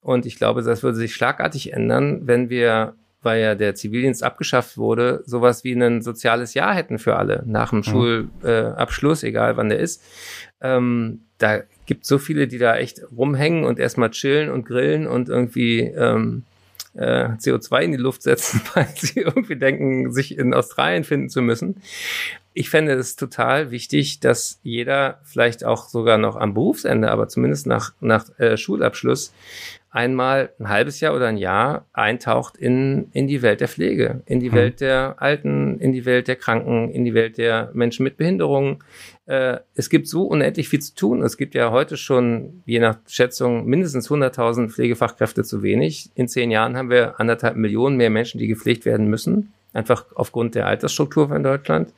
Und 0.00 0.26
ich 0.26 0.36
glaube, 0.36 0.62
das 0.62 0.84
würde 0.84 0.96
sich 0.96 1.12
schlagartig 1.12 1.72
ändern, 1.72 2.20
wenn 2.26 2.50
wir 2.50 2.94
weil 3.22 3.40
ja 3.40 3.54
der 3.54 3.74
Zivildienst 3.74 4.22
abgeschafft 4.22 4.76
wurde, 4.78 5.22
sowas 5.26 5.64
wie 5.64 5.72
ein 5.72 6.02
soziales 6.02 6.54
Jahr 6.54 6.74
hätten 6.74 6.98
für 6.98 7.16
alle 7.16 7.42
nach 7.46 7.70
dem 7.70 7.78
mhm. 7.78 7.84
Schulabschluss, 7.84 9.22
äh, 9.22 9.28
egal 9.28 9.56
wann 9.56 9.68
der 9.68 9.80
ist. 9.80 10.02
Ähm, 10.60 11.20
da 11.38 11.60
gibt 11.86 12.04
so 12.04 12.18
viele, 12.18 12.48
die 12.48 12.58
da 12.58 12.76
echt 12.76 13.00
rumhängen 13.16 13.64
und 13.64 13.78
erstmal 13.78 14.10
chillen 14.10 14.50
und 14.50 14.64
grillen 14.64 15.06
und 15.06 15.28
irgendwie 15.28 15.80
ähm, 15.80 16.44
äh, 16.94 17.28
CO2 17.38 17.80
in 17.82 17.92
die 17.92 17.98
Luft 17.98 18.22
setzen, 18.22 18.60
weil 18.74 18.88
sie 18.96 19.20
irgendwie 19.20 19.56
denken, 19.56 20.12
sich 20.12 20.36
in 20.36 20.54
Australien 20.54 21.04
finden 21.04 21.28
zu 21.28 21.42
müssen. 21.42 21.80
Ich 22.54 22.70
fände 22.70 22.92
es 22.94 23.14
total 23.14 23.70
wichtig, 23.70 24.18
dass 24.18 24.58
jeder 24.64 25.20
vielleicht 25.22 25.64
auch 25.64 25.88
sogar 25.88 26.18
noch 26.18 26.34
am 26.34 26.54
Berufsende, 26.54 27.10
aber 27.10 27.28
zumindest 27.28 27.68
nach, 27.68 27.92
nach 28.00 28.26
äh, 28.38 28.56
Schulabschluss 28.56 29.32
einmal 29.90 30.50
ein 30.58 30.68
halbes 30.68 31.00
Jahr 31.00 31.14
oder 31.14 31.26
ein 31.26 31.38
Jahr 31.38 31.86
eintaucht 31.92 32.56
in, 32.56 33.08
in 33.12 33.26
die 33.26 33.40
Welt 33.40 33.60
der 33.60 33.68
Pflege, 33.68 34.22
in 34.26 34.40
die 34.40 34.50
hm. 34.50 34.54
Welt 34.54 34.80
der 34.80 35.16
Alten, 35.18 35.78
in 35.78 35.92
die 35.92 36.04
Welt 36.04 36.28
der 36.28 36.36
Kranken, 36.36 36.90
in 36.90 37.04
die 37.04 37.14
Welt 37.14 37.38
der 37.38 37.70
Menschen 37.72 38.04
mit 38.04 38.16
Behinderungen. 38.18 38.78
Äh, 39.26 39.58
es 39.74 39.88
gibt 39.88 40.06
so 40.06 40.24
unendlich 40.24 40.68
viel 40.68 40.80
zu 40.80 40.94
tun. 40.94 41.22
Es 41.22 41.36
gibt 41.36 41.54
ja 41.54 41.70
heute 41.70 41.96
schon, 41.96 42.62
je 42.66 42.80
nach 42.80 42.98
Schätzung, 43.06 43.64
mindestens 43.66 44.10
100.000 44.10 44.68
Pflegefachkräfte 44.68 45.42
zu 45.42 45.62
wenig. 45.62 46.10
In 46.14 46.28
zehn 46.28 46.50
Jahren 46.50 46.76
haben 46.76 46.90
wir 46.90 47.18
anderthalb 47.18 47.56
Millionen 47.56 47.96
mehr 47.96 48.10
Menschen, 48.10 48.38
die 48.38 48.46
gepflegt 48.46 48.84
werden 48.84 49.08
müssen, 49.08 49.52
einfach 49.72 50.04
aufgrund 50.14 50.54
der 50.54 50.66
Altersstruktur 50.66 51.28
von 51.28 51.42
Deutschland. 51.42 51.94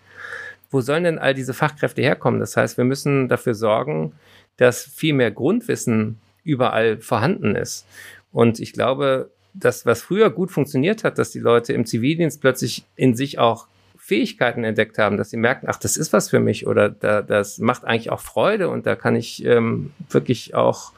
Wo 0.71 0.81
sollen 0.81 1.03
denn 1.03 1.19
all 1.19 1.35
diese 1.35 1.55
Fachkräfte 1.55 2.03
herkommen? 2.03 2.39
Das 2.39 2.57
heißt, 2.57 2.77
wir 2.77 2.85
müssen 2.85 3.29
dafür 3.29 3.55
sorgen, 3.55 4.13
dass 4.57 4.85
viel 4.85 5.15
mehr 5.15 5.33
Grundwissen 5.33 6.21
überall 6.51 6.99
vorhanden 6.99 7.55
ist. 7.55 7.87
Und 8.33 8.61
ich 8.61 8.73
glaube, 8.73 9.31
das, 9.55 9.87
was 9.87 10.03
früher 10.03 10.31
gut 10.31 10.51
funktioniert 10.51 11.05
hat, 11.05 11.19
dass 11.19 11.31
die 11.31 11.41
Leute 11.41 11.73
im 11.73 11.87
Zivildienst 11.87 12.41
plötzlich 12.41 12.85
in 12.97 13.15
sich 13.15 13.39
auch 13.39 13.67
Fähigkeiten 13.97 14.65
entdeckt 14.65 14.99
haben, 14.99 15.17
dass 15.17 15.31
sie 15.31 15.37
merken, 15.37 15.67
ach, 15.69 15.77
das 15.77 15.97
ist 15.97 16.13
was 16.13 16.31
für 16.31 16.41
mich 16.41 16.67
oder 16.67 16.89
da, 16.89 17.23
das 17.23 17.59
macht 17.59 17.85
eigentlich 17.85 18.11
auch 18.11 18.21
Freude 18.21 18.69
und 18.69 18.87
da 18.87 18.97
kann 18.97 19.15
ich 19.15 19.45
ähm, 19.45 19.93
wirklich 20.09 20.55
auch 20.55 20.93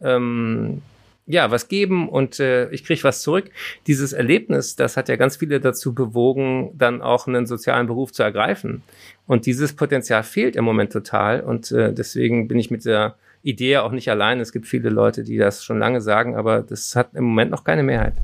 ähm, 0.00 0.82
ja, 1.26 1.50
was 1.50 1.68
geben 1.68 2.08
und 2.08 2.40
äh, 2.40 2.68
ich 2.70 2.84
kriege 2.84 3.04
was 3.04 3.22
zurück. 3.22 3.50
Dieses 3.86 4.12
Erlebnis, 4.12 4.76
das 4.76 4.96
hat 4.96 5.08
ja 5.08 5.16
ganz 5.16 5.36
viele 5.36 5.60
dazu 5.60 5.94
bewogen, 5.94 6.72
dann 6.74 7.00
auch 7.00 7.26
einen 7.26 7.46
sozialen 7.46 7.86
Beruf 7.86 8.12
zu 8.12 8.22
ergreifen. 8.22 8.82
Und 9.26 9.46
dieses 9.46 9.72
Potenzial 9.72 10.24
fehlt 10.24 10.56
im 10.56 10.64
Moment 10.64 10.92
total. 10.92 11.40
Und 11.40 11.70
äh, 11.70 11.92
deswegen 11.92 12.48
bin 12.48 12.58
ich 12.58 12.70
mit 12.70 12.84
der 12.84 13.16
Idee 13.42 13.78
auch 13.78 13.92
nicht 13.92 14.10
allein. 14.10 14.40
Es 14.40 14.52
gibt 14.52 14.66
viele 14.66 14.88
Leute, 14.88 15.24
die 15.24 15.36
das 15.36 15.64
schon 15.64 15.78
lange 15.78 16.00
sagen, 16.00 16.36
aber 16.36 16.62
das 16.62 16.96
hat 16.96 17.14
im 17.14 17.24
Moment 17.24 17.50
noch 17.50 17.64
keine 17.64 17.82
Mehrheit. 17.82 18.14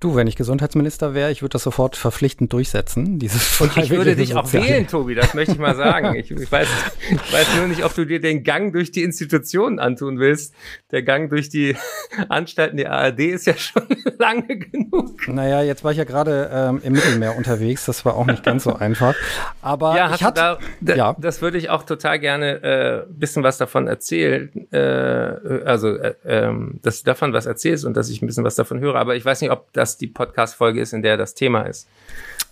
Du, 0.00 0.16
wenn 0.16 0.26
ich 0.26 0.36
Gesundheitsminister 0.36 1.14
wäre, 1.14 1.30
ich 1.30 1.42
würde 1.42 1.52
das 1.52 1.62
sofort 1.62 1.96
verpflichtend 1.96 2.52
durchsetzen. 2.52 3.18
Dieses 3.18 3.60
Und 3.60 3.76
ich 3.76 3.90
würde 3.90 4.16
dich 4.16 4.34
auch 4.34 4.52
wählen, 4.52 4.86
Tobi, 4.86 5.14
das 5.14 5.34
möchte 5.34 5.52
ich 5.52 5.58
mal 5.58 5.76
sagen. 5.76 6.14
Ich, 6.14 6.30
ich, 6.30 6.50
weiß, 6.50 6.68
ich 7.10 7.32
weiß 7.32 7.56
nur 7.56 7.68
nicht, 7.68 7.84
ob 7.84 7.94
du 7.94 8.04
dir 8.04 8.20
den 8.20 8.44
Gang 8.44 8.72
durch 8.72 8.92
die 8.92 9.02
Institutionen 9.02 9.78
antun 9.78 10.18
willst. 10.18 10.54
Der 10.90 11.02
Gang 11.02 11.30
durch 11.30 11.48
die 11.48 11.76
Anstalten 12.28 12.76
der 12.76 12.92
ARD 12.92 13.20
ist 13.20 13.46
ja 13.46 13.56
schon 13.56 13.82
lange 14.18 14.58
genug. 14.58 15.26
Naja, 15.28 15.62
jetzt 15.62 15.84
war 15.84 15.92
ich 15.92 15.98
ja 15.98 16.04
gerade 16.04 16.50
ähm, 16.52 16.80
im 16.82 16.92
Mittelmeer 16.92 17.36
unterwegs. 17.36 17.84
Das 17.86 18.04
war 18.04 18.14
auch 18.16 18.26
nicht 18.26 18.42
ganz 18.42 18.64
so 18.64 18.74
einfach. 18.74 19.14
Aber 19.62 19.96
ja, 19.96 20.14
ich 20.14 20.22
hatte, 20.22 20.40
da, 20.40 20.58
da, 20.80 20.94
ja. 20.94 21.16
das 21.18 21.42
würde 21.42 21.58
ich 21.58 21.70
auch 21.70 21.82
total 21.82 22.18
gerne 22.18 22.62
äh, 22.62 23.04
bisschen 23.08 23.42
was 23.42 23.58
davon 23.58 23.86
erzählen. 23.86 24.50
Äh, 24.72 24.78
also, 25.64 25.96
äh, 25.96 26.14
äh, 26.24 26.52
dass 26.82 27.02
du 27.02 27.06
davon 27.06 27.32
was 27.32 27.46
erzählst 27.46 27.84
und 27.84 27.96
dass 27.96 28.08
ich 28.10 28.22
ein 28.22 28.26
bisschen 28.26 28.44
was 28.44 28.54
davon 28.54 28.80
höre. 28.80 28.96
Aber 28.96 29.16
ich 29.16 29.24
weiß 29.24 29.40
nicht, 29.40 29.50
ob 29.50 29.72
das 29.74 29.98
die 29.98 30.06
Podcast-Folge 30.06 30.80
ist, 30.80 30.92
in 30.92 31.02
der 31.02 31.16
das 31.16 31.34
Thema 31.34 31.62
ist. 31.62 31.86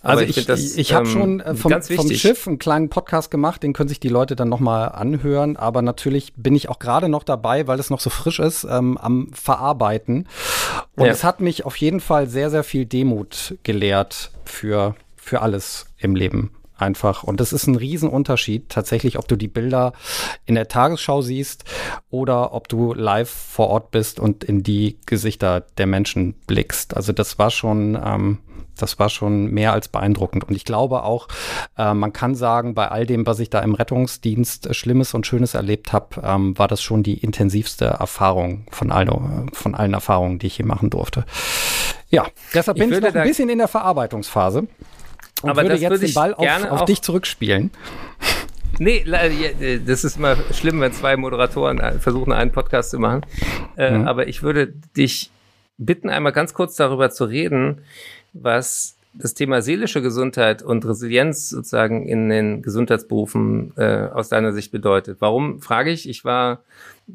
Aber 0.01 0.19
also 0.19 0.23
ich, 0.25 0.37
ich, 0.37 0.45
das, 0.45 0.75
ich 0.75 0.93
habe 0.93 1.07
ähm, 1.07 1.11
schon 1.11 1.39
äh, 1.39 1.55
vom, 1.55 1.81
vom, 1.81 2.11
Schiff 2.11 2.45
einen 2.45 2.59
kleinen 2.59 2.89
Podcast 2.89 3.31
gemacht, 3.31 3.63
den 3.63 3.71
können 3.71 3.87
sich 3.87 4.01
die 4.01 4.09
Leute 4.09 4.35
dann 4.35 4.49
nochmal 4.49 4.89
anhören. 4.89 5.55
Aber 5.55 5.81
natürlich 5.81 6.33
bin 6.35 6.55
ich 6.55 6.69
auch 6.69 6.79
gerade 6.79 7.07
noch 7.07 7.23
dabei, 7.23 7.67
weil 7.67 7.79
es 7.79 7.89
noch 7.89 8.01
so 8.01 8.09
frisch 8.09 8.39
ist, 8.39 8.65
ähm, 8.65 8.97
am 8.97 9.29
Verarbeiten. 9.33 10.27
Und 10.95 11.05
ja. 11.05 11.11
es 11.11 11.23
hat 11.23 11.39
mich 11.39 11.65
auf 11.65 11.77
jeden 11.77 12.01
Fall 12.01 12.27
sehr, 12.27 12.49
sehr 12.49 12.63
viel 12.63 12.85
Demut 12.85 13.55
gelehrt 13.63 14.31
für, 14.43 14.95
für 15.15 15.41
alles 15.41 15.85
im 15.97 16.15
Leben 16.15 16.51
einfach. 16.77 17.23
Und 17.23 17.39
das 17.39 17.53
ist 17.53 17.67
ein 17.67 17.75
Riesenunterschied 17.75 18.69
tatsächlich, 18.69 19.17
ob 19.17 19.27
du 19.27 19.35
die 19.35 19.47
Bilder 19.47 19.93
in 20.45 20.55
der 20.55 20.67
Tagesschau 20.67 21.21
siehst 21.21 21.65
oder 22.09 22.53
ob 22.53 22.67
du 22.67 22.93
live 22.93 23.29
vor 23.29 23.69
Ort 23.69 23.91
bist 23.91 24.19
und 24.19 24.43
in 24.43 24.63
die 24.63 24.97
Gesichter 25.05 25.61
der 25.77 25.87
Menschen 25.87 26.33
blickst. 26.47 26.95
Also 26.95 27.13
das 27.13 27.39
war 27.39 27.51
schon, 27.51 27.99
ähm, 28.03 28.39
das 28.77 28.97
war 28.99 29.09
schon 29.09 29.51
mehr 29.51 29.73
als 29.73 29.87
beeindruckend. 29.87 30.43
Und 30.43 30.55
ich 30.55 30.65
glaube 30.65 31.03
auch, 31.03 31.27
äh, 31.77 31.93
man 31.93 32.13
kann 32.13 32.35
sagen, 32.35 32.73
bei 32.73 32.89
all 32.89 33.05
dem, 33.05 33.25
was 33.25 33.39
ich 33.39 33.49
da 33.49 33.59
im 33.59 33.75
Rettungsdienst 33.75 34.75
Schlimmes 34.75 35.13
und 35.13 35.27
Schönes 35.27 35.53
erlebt 35.53 35.93
habe, 35.93 36.21
ähm, 36.23 36.57
war 36.57 36.67
das 36.67 36.81
schon 36.81 37.03
die 37.03 37.17
intensivste 37.17 37.85
Erfahrung 37.85 38.65
von, 38.71 38.91
all, 38.91 39.07
von 39.53 39.75
allen 39.75 39.93
Erfahrungen, 39.93 40.39
die 40.39 40.47
ich 40.47 40.55
hier 40.55 40.65
machen 40.65 40.89
durfte. 40.89 41.25
Ja, 42.09 42.27
deshalb 42.53 42.77
bin 42.77 42.91
ich, 42.91 42.97
ich 42.97 43.03
noch 43.03 43.15
ein 43.15 43.27
bisschen 43.27 43.49
in 43.49 43.57
der 43.57 43.67
Verarbeitungsphase. 43.67 44.67
Und 45.43 45.49
aber 45.49 45.63
würde 45.63 45.75
jetzt 45.75 46.01
den 46.01 46.13
Ball 46.13 46.33
auf, 46.33 46.71
auf 46.71 46.85
dich 46.85 47.01
zurückspielen. 47.01 47.71
Nee, 48.79 49.05
das 49.85 50.03
ist 50.03 50.17
immer 50.17 50.35
schlimm, 50.51 50.81
wenn 50.81 50.91
zwei 50.93 51.15
Moderatoren 51.15 51.79
äh, 51.79 51.99
versuchen, 51.99 52.31
einen 52.31 52.51
Podcast 52.51 52.89
zu 52.89 52.97
machen. 52.97 53.21
Äh, 53.77 53.91
mhm. 53.91 54.07
Aber 54.07 54.27
ich 54.27 54.41
würde 54.41 54.73
dich 54.97 55.29
bitten, 55.77 56.09
einmal 56.09 56.31
ganz 56.31 56.53
kurz 56.53 56.75
darüber 56.75 57.11
zu 57.11 57.25
reden, 57.25 57.81
was 58.33 58.95
das 59.13 59.33
Thema 59.33 59.61
seelische 59.61 60.01
Gesundheit 60.01 60.63
und 60.63 60.85
Resilienz 60.85 61.49
sozusagen 61.49 62.07
in 62.07 62.29
den 62.29 62.61
Gesundheitsberufen 62.61 63.73
äh, 63.77 64.07
aus 64.11 64.29
deiner 64.29 64.53
Sicht 64.53 64.71
bedeutet. 64.71 65.17
Warum 65.19 65.61
frage 65.61 65.91
ich? 65.91 66.09
Ich 66.09 66.25
war 66.25 66.63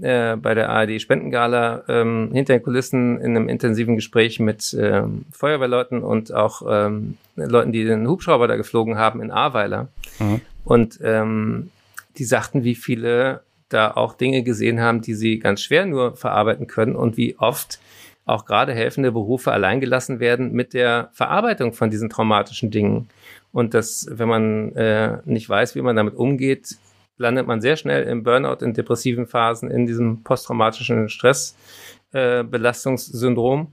äh, 0.01 0.37
bei 0.37 0.55
der 0.55 0.71
ARD 0.71 1.01
Spendengala 1.01 1.83
ähm, 1.89 2.31
hinter 2.33 2.55
den 2.55 2.63
Kulissen 2.63 3.21
in 3.21 3.37
einem 3.37 3.49
intensiven 3.49 3.97
Gespräch 3.97 4.39
mit 4.39 4.77
ähm, 4.79 5.25
Feuerwehrleuten 5.33 6.03
und 6.03 6.33
auch 6.33 6.63
ähm, 6.69 7.17
Leuten, 7.35 7.73
die 7.73 7.85
den 7.85 8.09
Hubschrauber 8.09 8.47
da 8.47 8.57
geflogen 8.57 8.97
haben 8.97 9.21
in 9.21 9.31
Ahrweiler. 9.31 9.89
Mhm. 10.21 10.41
Und 10.65 11.01
ähm, 11.03 11.71
die 12.17 12.25
sagten, 12.25 12.63
wie 12.63 12.75
viele 12.75 13.43
da 13.69 13.91
auch 13.91 14.15
Dinge 14.15 14.43
gesehen 14.43 14.81
haben, 14.81 15.03
die 15.03 15.15
sie 15.15 15.39
ganz 15.39 15.63
schwer 15.63 15.85
nur 15.85 16.17
verarbeiten 16.17 16.67
können 16.67 16.97
und 16.97 17.17
wie 17.17 17.37
oft 17.39 17.81
auch 18.29 18.45
gerade 18.45 18.73
helfende 18.75 19.11
Berufe 19.11 19.51
alleingelassen 19.53 20.21
werden 20.21 20.53
mit 20.53 20.75
der 20.75 21.09
Verarbeitung 21.13 21.73
von 21.73 21.89
diesen 21.91 22.11
traumatischen 22.11 22.71
Dingen. 22.71 23.09
Und 23.53 23.73
dass, 23.75 24.07
wenn 24.11 24.29
man 24.29 24.77
äh, 24.77 25.19
nicht 25.25 25.49
weiß, 25.49 25.75
wie 25.75 25.81
man 25.81 25.97
damit 25.97 26.15
umgeht, 26.15 26.77
landet 27.17 27.47
man 27.47 27.63
sehr 27.63 27.77
schnell 27.77 28.03
im 28.05 28.23
Burnout, 28.23 28.63
in 28.65 28.75
depressiven 28.75 29.27
Phasen, 29.27 29.71
in 29.71 29.87
diesem 29.87 30.23
posttraumatischen 30.23 31.09
Stressbelastungssyndrom. 31.09 33.61
Äh, 33.61 33.67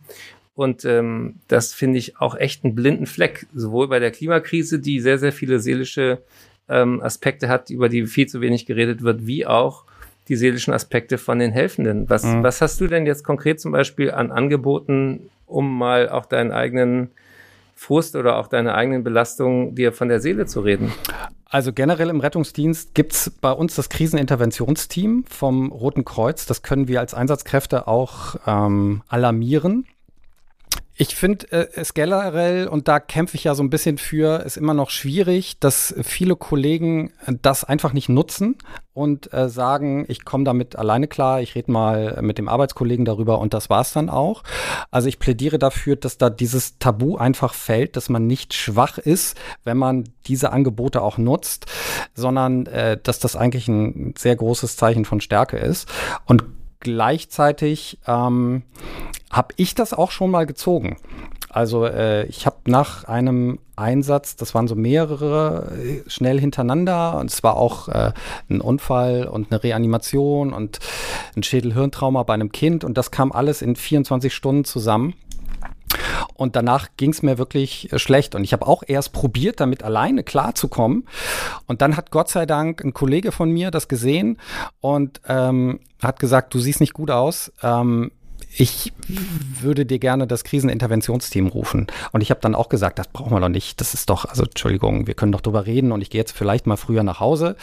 und 0.56 0.86
ähm, 0.86 1.36
das 1.50 1.74
finde 1.74 2.00
ich 2.00 2.22
auch 2.22 2.36
echt 2.36 2.64
einen 2.64 2.76
blinden 2.76 3.08
Fleck, 3.08 3.48
sowohl 3.54 3.90
bei 3.90 4.00
der 4.00 4.12
Klimakrise, 4.12 4.80
die 4.80 5.02
sehr, 5.02 5.18
sehr 5.18 5.34
viele 5.34 5.60
seelische 5.60 6.24
ähm, 6.70 7.02
Aspekte 7.02 7.50
hat, 7.50 7.70
über 7.70 7.90
die 7.90 8.08
viel 8.08 8.28
zu 8.28 8.40
wenig 8.40 8.66
geredet 8.66 9.04
wird, 9.04 9.28
wie 9.28 9.46
auch 9.46 9.84
die 10.28 10.36
seelischen 10.36 10.74
Aspekte 10.74 11.18
von 11.18 11.40
den 11.40 11.52
Helfenden. 11.52 12.10
Was, 12.10 12.24
mhm. 12.24 12.44
was 12.44 12.62
hast 12.62 12.82
du 12.82 12.88
denn 12.88 13.06
jetzt 13.06 13.24
konkret 13.24 13.60
zum 13.60 13.72
Beispiel 13.72 14.12
an 14.12 14.32
Angeboten, 14.32 15.30
um 15.46 15.78
mal 15.78 16.10
auch 16.10 16.26
deinen 16.26 16.52
eigenen 16.52 17.12
Frust 17.76 18.16
oder 18.16 18.38
auch 18.38 18.48
deine 18.48 18.74
eigenen 18.74 19.04
Belastungen 19.04 19.76
dir 19.76 19.92
von 19.92 20.08
der 20.08 20.20
Seele 20.20 20.46
zu 20.46 20.62
reden? 20.62 20.92
Also 21.46 21.72
generell 21.74 22.10
im 22.10 22.20
Rettungsdienst 22.20 22.96
gibt 22.96 23.14
es 23.14 23.30
bei 23.30 23.52
uns 23.52 23.76
das 23.76 23.90
Kriseninterventionsteam 23.90 25.26
vom 25.26 25.72
Roten 25.72 26.04
Kreuz. 26.04 26.46
Das 26.46 26.64
können 26.64 26.88
wir 26.88 27.00
als 27.00 27.14
Einsatzkräfte 27.14 27.88
auch 27.88 28.36
ähm, 28.48 29.04
alarmieren. 29.08 29.86
Ich 30.98 31.14
finde 31.16 31.52
äh, 31.52 31.68
es 31.76 31.94
generell, 31.94 32.70
und 32.70 32.88
da 32.88 33.02
kämpfe 33.02 33.36
ich 33.36 33.44
ja 33.44 33.54
so 33.54 33.62
ein 33.64 33.70
bisschen 33.70 33.98
für, 33.98 34.46
ist 34.46 34.56
immer 34.56 34.74
noch 34.74 34.90
schwierig, 34.90 35.60
dass 35.60 35.94
viele 36.04 36.38
Kollegen 36.38 37.12
äh, 37.26 37.34
das 37.42 37.66
einfach 37.66 37.92
nicht 37.92 38.08
nutzen 38.08 38.58
und 38.94 39.34
äh, 39.34 39.50
sagen, 39.50 40.06
ich 40.08 40.24
komme 40.24 40.46
damit 40.46 40.78
alleine 40.78 41.10
klar, 41.10 41.42
ich 41.42 41.54
rede 41.56 41.70
mal 41.70 42.22
mit 42.22 42.38
dem 42.38 42.48
Arbeitskollegen 42.48 43.04
darüber 43.04 43.40
und 43.40 43.54
das 43.54 43.70
war's 43.70 43.92
dann 43.92 44.10
auch. 44.10 44.44
Also 44.90 45.10
ich 45.10 45.20
plädiere 45.20 45.60
dafür, 45.60 45.98
dass 45.98 46.18
da 46.18 46.30
dieses 46.30 46.80
Tabu 46.80 47.18
einfach 47.18 47.54
fällt, 47.54 47.98
dass 47.98 48.08
man 48.08 48.26
nicht 48.26 48.54
schwach 48.54 48.98
ist, 48.98 49.38
wenn 49.66 49.78
man 49.78 50.06
diese 50.28 50.54
Angebote 50.54 51.02
auch 51.02 51.18
nutzt, 51.18 51.66
sondern 52.14 52.68
äh, 52.68 52.98
dass 53.02 53.20
das 53.20 53.36
eigentlich 53.36 53.68
ein 53.68 54.14
sehr 54.18 54.38
großes 54.38 54.78
Zeichen 54.78 55.04
von 55.04 55.20
Stärke 55.20 55.58
ist. 55.58 55.90
Und 56.26 56.46
gleichzeitig 56.80 58.00
ähm, 58.08 58.64
habe 59.32 59.54
ich 59.58 59.76
das 59.76 59.94
auch 59.94 60.12
schon 60.12 60.32
mal 60.32 60.46
gezogen. 60.46 60.98
Also 61.50 61.86
äh, 61.86 62.26
ich 62.26 62.46
habe 62.46 62.58
nach 62.66 63.06
einem 63.06 63.60
Einsatz, 63.78 64.36
das 64.36 64.54
waren 64.54 64.68
so 64.68 64.76
mehrere 64.76 65.72
äh, 65.78 66.10
schnell 66.10 66.38
hintereinander 66.38 67.18
und 67.18 67.32
es 67.32 67.44
war 67.44 67.56
auch 67.56 67.88
äh, 67.88 68.12
ein 68.50 68.60
Unfall 68.60 69.26
und 69.26 69.52
eine 69.52 69.64
Reanimation 69.64 70.52
und 70.52 70.80
ein 71.36 71.44
Schädelhirntrauma 71.44 72.24
bei 72.24 72.34
einem 72.34 72.52
Kind 72.52 72.84
und 72.84 72.98
das 72.98 73.10
kam 73.10 73.32
alles 73.32 73.62
in 73.62 73.78
24 73.78 74.34
Stunden 74.34 74.66
zusammen. 74.66 75.14
Und 76.34 76.58
danach 76.58 76.90
ging 76.98 77.12
es 77.12 77.24
mir 77.24 77.38
wirklich 77.38 77.92
äh, 77.94 78.00
schlecht. 78.00 78.36
Und 78.36 78.44
ich 78.44 78.52
habe 78.52 78.68
auch 78.68 78.84
erst 78.86 79.14
probiert, 79.14 79.62
damit 79.62 79.84
alleine 79.84 80.24
klarzukommen. 80.24 81.08
Und 81.68 81.82
dann 81.82 81.96
hat 81.96 82.12
Gott 82.12 82.28
sei 82.28 82.46
Dank 82.46 82.84
ein 82.84 82.94
Kollege 82.94 83.32
von 83.32 83.50
mir 83.50 83.72
das 83.72 83.88
gesehen 83.88 84.38
und 84.82 85.22
ähm, 85.28 85.80
hat 86.04 86.20
gesagt, 86.20 86.54
du 86.54 86.60
siehst 86.60 86.82
nicht 86.82 86.94
gut 86.94 87.12
aus. 87.12 87.54
Ähm, 87.64 88.12
ich 88.58 88.94
würde 89.60 89.86
dir 89.86 90.00
gerne 90.00 90.28
das 90.28 90.44
Kriseninterventionsteam 90.44 91.48
rufen. 91.48 91.88
Und 92.12 92.22
ich 92.22 92.30
habe 92.30 92.40
dann 92.40 92.56
auch 92.56 92.70
gesagt, 92.70 93.00
das 93.00 93.08
brauchen 93.08 93.32
wir 93.32 93.40
doch 93.40 93.50
nicht. 93.50 93.82
Das 93.82 93.94
ist 93.94 94.10
doch, 94.10 94.26
also 94.26 94.44
Entschuldigung, 94.44 95.08
wir 95.08 95.14
können 95.14 95.32
doch 95.32 95.42
drüber 95.42 95.66
reden 95.66 95.92
und 95.92 96.02
ich 96.02 96.10
gehe 96.10 96.22
jetzt 96.22 96.32
vielleicht 96.32 96.66
mal 96.66 96.78
früher 96.78 97.04
nach 97.04 97.20
Hause. 97.20 97.58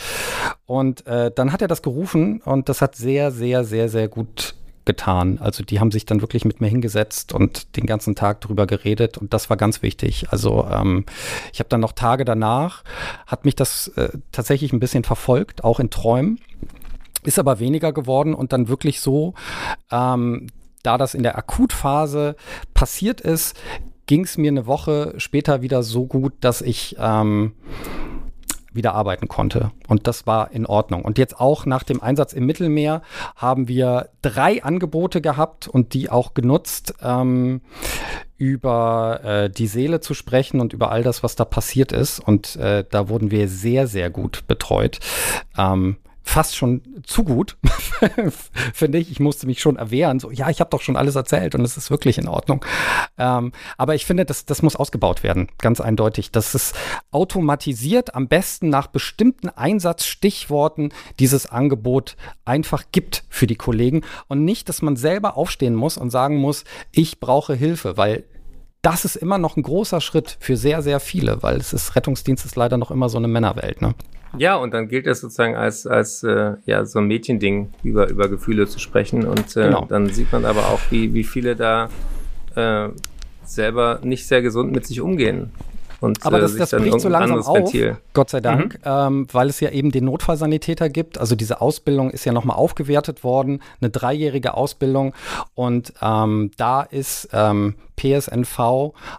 Und 0.66 1.06
äh, 1.06 1.30
dann 1.34 1.52
hat 1.52 1.62
er 1.62 1.68
das 1.68 1.82
gerufen 1.82 2.40
und 2.42 2.68
das 2.68 2.82
hat 2.82 2.94
sehr, 2.94 3.30
sehr, 3.30 3.64
sehr, 3.64 3.88
sehr 3.88 4.08
gut 4.08 4.54
getan. 4.84 5.38
Also 5.40 5.64
die 5.64 5.80
haben 5.80 5.90
sich 5.90 6.06
dann 6.06 6.20
wirklich 6.20 6.44
mit 6.44 6.60
mir 6.60 6.68
hingesetzt 6.68 7.32
und 7.32 7.76
den 7.76 7.86
ganzen 7.86 8.14
Tag 8.14 8.40
drüber 8.40 8.66
geredet 8.66 9.16
und 9.16 9.32
das 9.32 9.48
war 9.48 9.56
ganz 9.56 9.82
wichtig. 9.82 10.26
Also 10.30 10.66
ähm, 10.70 11.06
ich 11.52 11.60
habe 11.60 11.68
dann 11.68 11.80
noch 11.80 11.92
Tage 11.92 12.24
danach, 12.24 12.82
hat 13.26 13.44
mich 13.44 13.54
das 13.54 13.88
äh, 13.96 14.10
tatsächlich 14.32 14.72
ein 14.72 14.80
bisschen 14.80 15.04
verfolgt, 15.04 15.64
auch 15.64 15.80
in 15.80 15.90
Träumen. 15.90 16.40
Ist 17.24 17.38
aber 17.38 17.60
weniger 17.60 17.92
geworden 17.92 18.34
und 18.34 18.52
dann 18.52 18.66
wirklich 18.66 19.00
so, 19.00 19.34
ähm, 19.92 20.48
da 20.82 20.98
das 20.98 21.14
in 21.14 21.22
der 21.22 21.36
Akutphase 21.38 22.36
passiert 22.74 23.20
ist, 23.20 23.56
ging 24.06 24.24
es 24.24 24.36
mir 24.36 24.50
eine 24.50 24.66
Woche 24.66 25.14
später 25.16 25.62
wieder 25.62 25.82
so 25.82 26.06
gut, 26.06 26.34
dass 26.40 26.60
ich 26.60 26.96
ähm, 26.98 27.54
wieder 28.74 28.94
arbeiten 28.94 29.28
konnte. 29.28 29.70
Und 29.88 30.06
das 30.06 30.26
war 30.26 30.50
in 30.52 30.66
Ordnung. 30.66 31.02
Und 31.02 31.18
jetzt 31.18 31.38
auch 31.38 31.66
nach 31.66 31.82
dem 31.82 32.02
Einsatz 32.02 32.32
im 32.32 32.46
Mittelmeer 32.46 33.02
haben 33.36 33.68
wir 33.68 34.08
drei 34.22 34.62
Angebote 34.62 35.20
gehabt 35.20 35.68
und 35.68 35.94
die 35.94 36.10
auch 36.10 36.34
genutzt, 36.34 36.94
ähm, 37.02 37.60
über 38.36 39.20
äh, 39.22 39.50
die 39.50 39.66
Seele 39.66 40.00
zu 40.00 40.14
sprechen 40.14 40.60
und 40.60 40.72
über 40.72 40.90
all 40.90 41.02
das, 41.02 41.22
was 41.22 41.36
da 41.36 41.44
passiert 41.44 41.92
ist. 41.92 42.18
Und 42.18 42.56
äh, 42.56 42.84
da 42.90 43.08
wurden 43.08 43.30
wir 43.30 43.48
sehr, 43.48 43.86
sehr 43.86 44.10
gut 44.10 44.46
betreut. 44.46 44.98
Ähm, 45.56 45.96
fast 46.22 46.56
schon 46.56 46.82
zu 47.04 47.24
gut, 47.24 47.56
finde 48.74 48.98
ich. 48.98 49.10
Ich 49.10 49.20
musste 49.20 49.46
mich 49.46 49.60
schon 49.60 49.76
erwehren. 49.76 50.20
So, 50.20 50.30
ja, 50.30 50.48
ich 50.50 50.60
habe 50.60 50.70
doch 50.70 50.80
schon 50.80 50.96
alles 50.96 51.14
erzählt 51.14 51.54
und 51.54 51.62
es 51.62 51.76
ist 51.76 51.90
wirklich 51.90 52.18
in 52.18 52.28
Ordnung. 52.28 52.64
Ähm, 53.18 53.52
aber 53.76 53.94
ich 53.94 54.06
finde, 54.06 54.24
das, 54.24 54.46
das 54.46 54.62
muss 54.62 54.76
ausgebaut 54.76 55.22
werden, 55.22 55.48
ganz 55.58 55.80
eindeutig. 55.80 56.30
Das 56.30 56.54
ist 56.54 56.74
automatisiert, 57.10 58.14
am 58.14 58.28
besten 58.28 58.68
nach 58.68 58.86
bestimmten 58.86 59.48
Einsatzstichworten 59.48 60.92
dieses 61.18 61.46
Angebot 61.46 62.16
einfach 62.44 62.84
gibt 62.92 63.24
für 63.28 63.46
die 63.46 63.56
Kollegen 63.56 64.02
und 64.28 64.44
nicht, 64.44 64.68
dass 64.68 64.82
man 64.82 64.96
selber 64.96 65.36
aufstehen 65.36 65.74
muss 65.74 65.96
und 65.96 66.10
sagen 66.10 66.36
muss, 66.36 66.64
ich 66.92 67.20
brauche 67.20 67.54
Hilfe, 67.54 67.96
weil 67.96 68.24
das 68.82 69.04
ist 69.04 69.16
immer 69.16 69.38
noch 69.38 69.56
ein 69.56 69.62
großer 69.62 70.00
Schritt 70.00 70.36
für 70.40 70.56
sehr, 70.56 70.82
sehr 70.82 70.98
viele, 70.98 71.42
weil 71.42 71.56
es 71.56 71.72
ist 71.72 71.94
Rettungsdienst 71.94 72.44
ist 72.44 72.56
leider 72.56 72.76
noch 72.76 72.90
immer 72.90 73.08
so 73.08 73.18
eine 73.18 73.28
Männerwelt. 73.28 73.80
Ne? 73.80 73.94
Ja, 74.36 74.56
und 74.56 74.74
dann 74.74 74.88
gilt 74.88 75.06
es 75.06 75.20
sozusagen 75.20 75.54
als, 75.54 75.86
als 75.86 76.24
äh, 76.24 76.54
ja, 76.66 76.84
so 76.84 76.98
ein 76.98 77.06
Mädchending, 77.06 77.70
über, 77.84 78.08
über 78.08 78.28
Gefühle 78.28 78.66
zu 78.66 78.80
sprechen. 78.80 79.26
Und 79.26 79.56
äh, 79.56 79.66
genau. 79.66 79.86
dann 79.88 80.08
sieht 80.08 80.32
man 80.32 80.44
aber 80.44 80.68
auch, 80.70 80.80
wie, 80.90 81.14
wie 81.14 81.24
viele 81.24 81.54
da 81.54 81.90
äh, 82.56 82.88
selber 83.44 84.00
nicht 84.02 84.26
sehr 84.26 84.42
gesund 84.42 84.72
mit 84.72 84.86
sich 84.86 85.00
umgehen. 85.00 85.52
Und, 86.02 86.26
Aber 86.26 86.40
das, 86.40 86.56
äh, 86.56 86.58
das 86.58 86.70
bricht 86.72 87.00
so 87.00 87.08
langsam 87.08 87.38
auf, 87.42 87.56
Ventil. 87.56 87.96
Gott 88.12 88.28
sei 88.28 88.40
Dank, 88.40 88.74
mhm. 88.74 88.80
ähm, 88.84 89.26
weil 89.30 89.48
es 89.48 89.60
ja 89.60 89.70
eben 89.70 89.92
den 89.92 90.06
Notfallsanitäter 90.06 90.88
gibt. 90.88 91.16
Also 91.16 91.36
diese 91.36 91.60
Ausbildung 91.60 92.10
ist 92.10 92.24
ja 92.24 92.32
nochmal 92.32 92.56
aufgewertet 92.56 93.22
worden, 93.22 93.62
eine 93.80 93.88
dreijährige 93.88 94.54
Ausbildung. 94.54 95.14
Und 95.54 95.92
ähm, 96.02 96.50
da 96.56 96.82
ist 96.82 97.28
ähm, 97.32 97.76
PSNV 97.96 98.58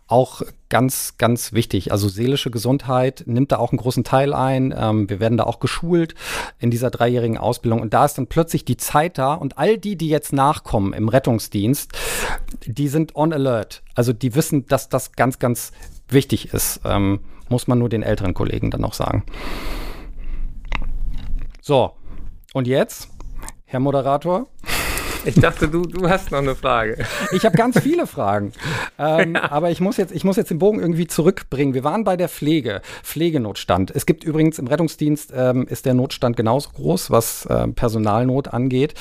auch 0.07 0.41
ganz, 0.67 1.15
ganz 1.17 1.53
wichtig. 1.53 1.93
Also 1.93 2.09
seelische 2.09 2.51
Gesundheit 2.51 3.23
nimmt 3.27 3.53
da 3.53 3.59
auch 3.59 3.71
einen 3.71 3.77
großen 3.77 4.03
Teil 4.03 4.33
ein. 4.33 4.73
Ähm, 4.77 5.09
wir 5.09 5.21
werden 5.21 5.37
da 5.37 5.45
auch 5.45 5.61
geschult 5.61 6.15
in 6.59 6.69
dieser 6.69 6.89
dreijährigen 6.89 7.37
Ausbildung. 7.37 7.79
Und 7.79 7.93
da 7.93 8.03
ist 8.03 8.17
dann 8.17 8.27
plötzlich 8.27 8.65
die 8.65 8.75
Zeit 8.75 9.17
da 9.17 9.35
und 9.35 9.57
all 9.57 9.77
die, 9.77 9.95
die 9.95 10.09
jetzt 10.09 10.33
nachkommen 10.33 10.91
im 10.91 11.07
Rettungsdienst, 11.07 11.91
die 12.65 12.89
sind 12.89 13.15
on 13.15 13.31
alert. 13.31 13.83
Also 13.95 14.11
die 14.11 14.35
wissen, 14.35 14.65
dass 14.65 14.89
das 14.89 15.13
ganz, 15.13 15.39
ganz 15.39 15.71
wichtig 16.07 16.53
ist, 16.53 16.81
ähm, 16.85 17.19
muss 17.49 17.67
man 17.67 17.79
nur 17.79 17.89
den 17.89 18.03
älteren 18.03 18.33
Kollegen 18.33 18.71
dann 18.71 18.81
noch 18.81 18.93
sagen. 18.93 19.23
So, 21.61 21.93
und 22.53 22.67
jetzt, 22.67 23.09
Herr 23.65 23.79
Moderator? 23.79 24.47
Ich 25.25 25.35
dachte, 25.35 25.69
du, 25.69 25.83
du 25.83 26.09
hast 26.09 26.31
noch 26.31 26.39
eine 26.39 26.55
Frage. 26.55 26.97
Ich 27.31 27.45
habe 27.45 27.55
ganz 27.55 27.79
viele 27.79 28.07
Fragen. 28.07 28.51
Ähm, 28.99 29.35
ja. 29.41 29.51
Aber 29.51 29.71
ich 29.71 29.79
muss, 29.79 29.95
jetzt, 29.97 30.11
ich 30.11 30.25
muss 30.25 30.35
jetzt 30.35 30.51
den 30.51 30.59
Bogen 30.59 30.79
irgendwie 30.79 31.07
zurückbringen. 31.07 31.73
Wir 31.73 31.83
waren 31.83 32.03
bei 32.03 32.17
der 32.17 32.27
Pflege, 32.27 32.81
Pflegenotstand. 33.03 33.91
Es 33.91 34.05
gibt 34.05 34.23
übrigens 34.23 34.59
im 34.59 34.67
Rettungsdienst 34.67 35.31
ähm, 35.33 35.65
ist 35.67 35.85
der 35.85 35.93
Notstand 35.93 36.35
genauso 36.35 36.71
groß, 36.71 37.09
was 37.11 37.45
äh, 37.45 37.67
Personalnot 37.69 38.49
angeht. 38.49 38.95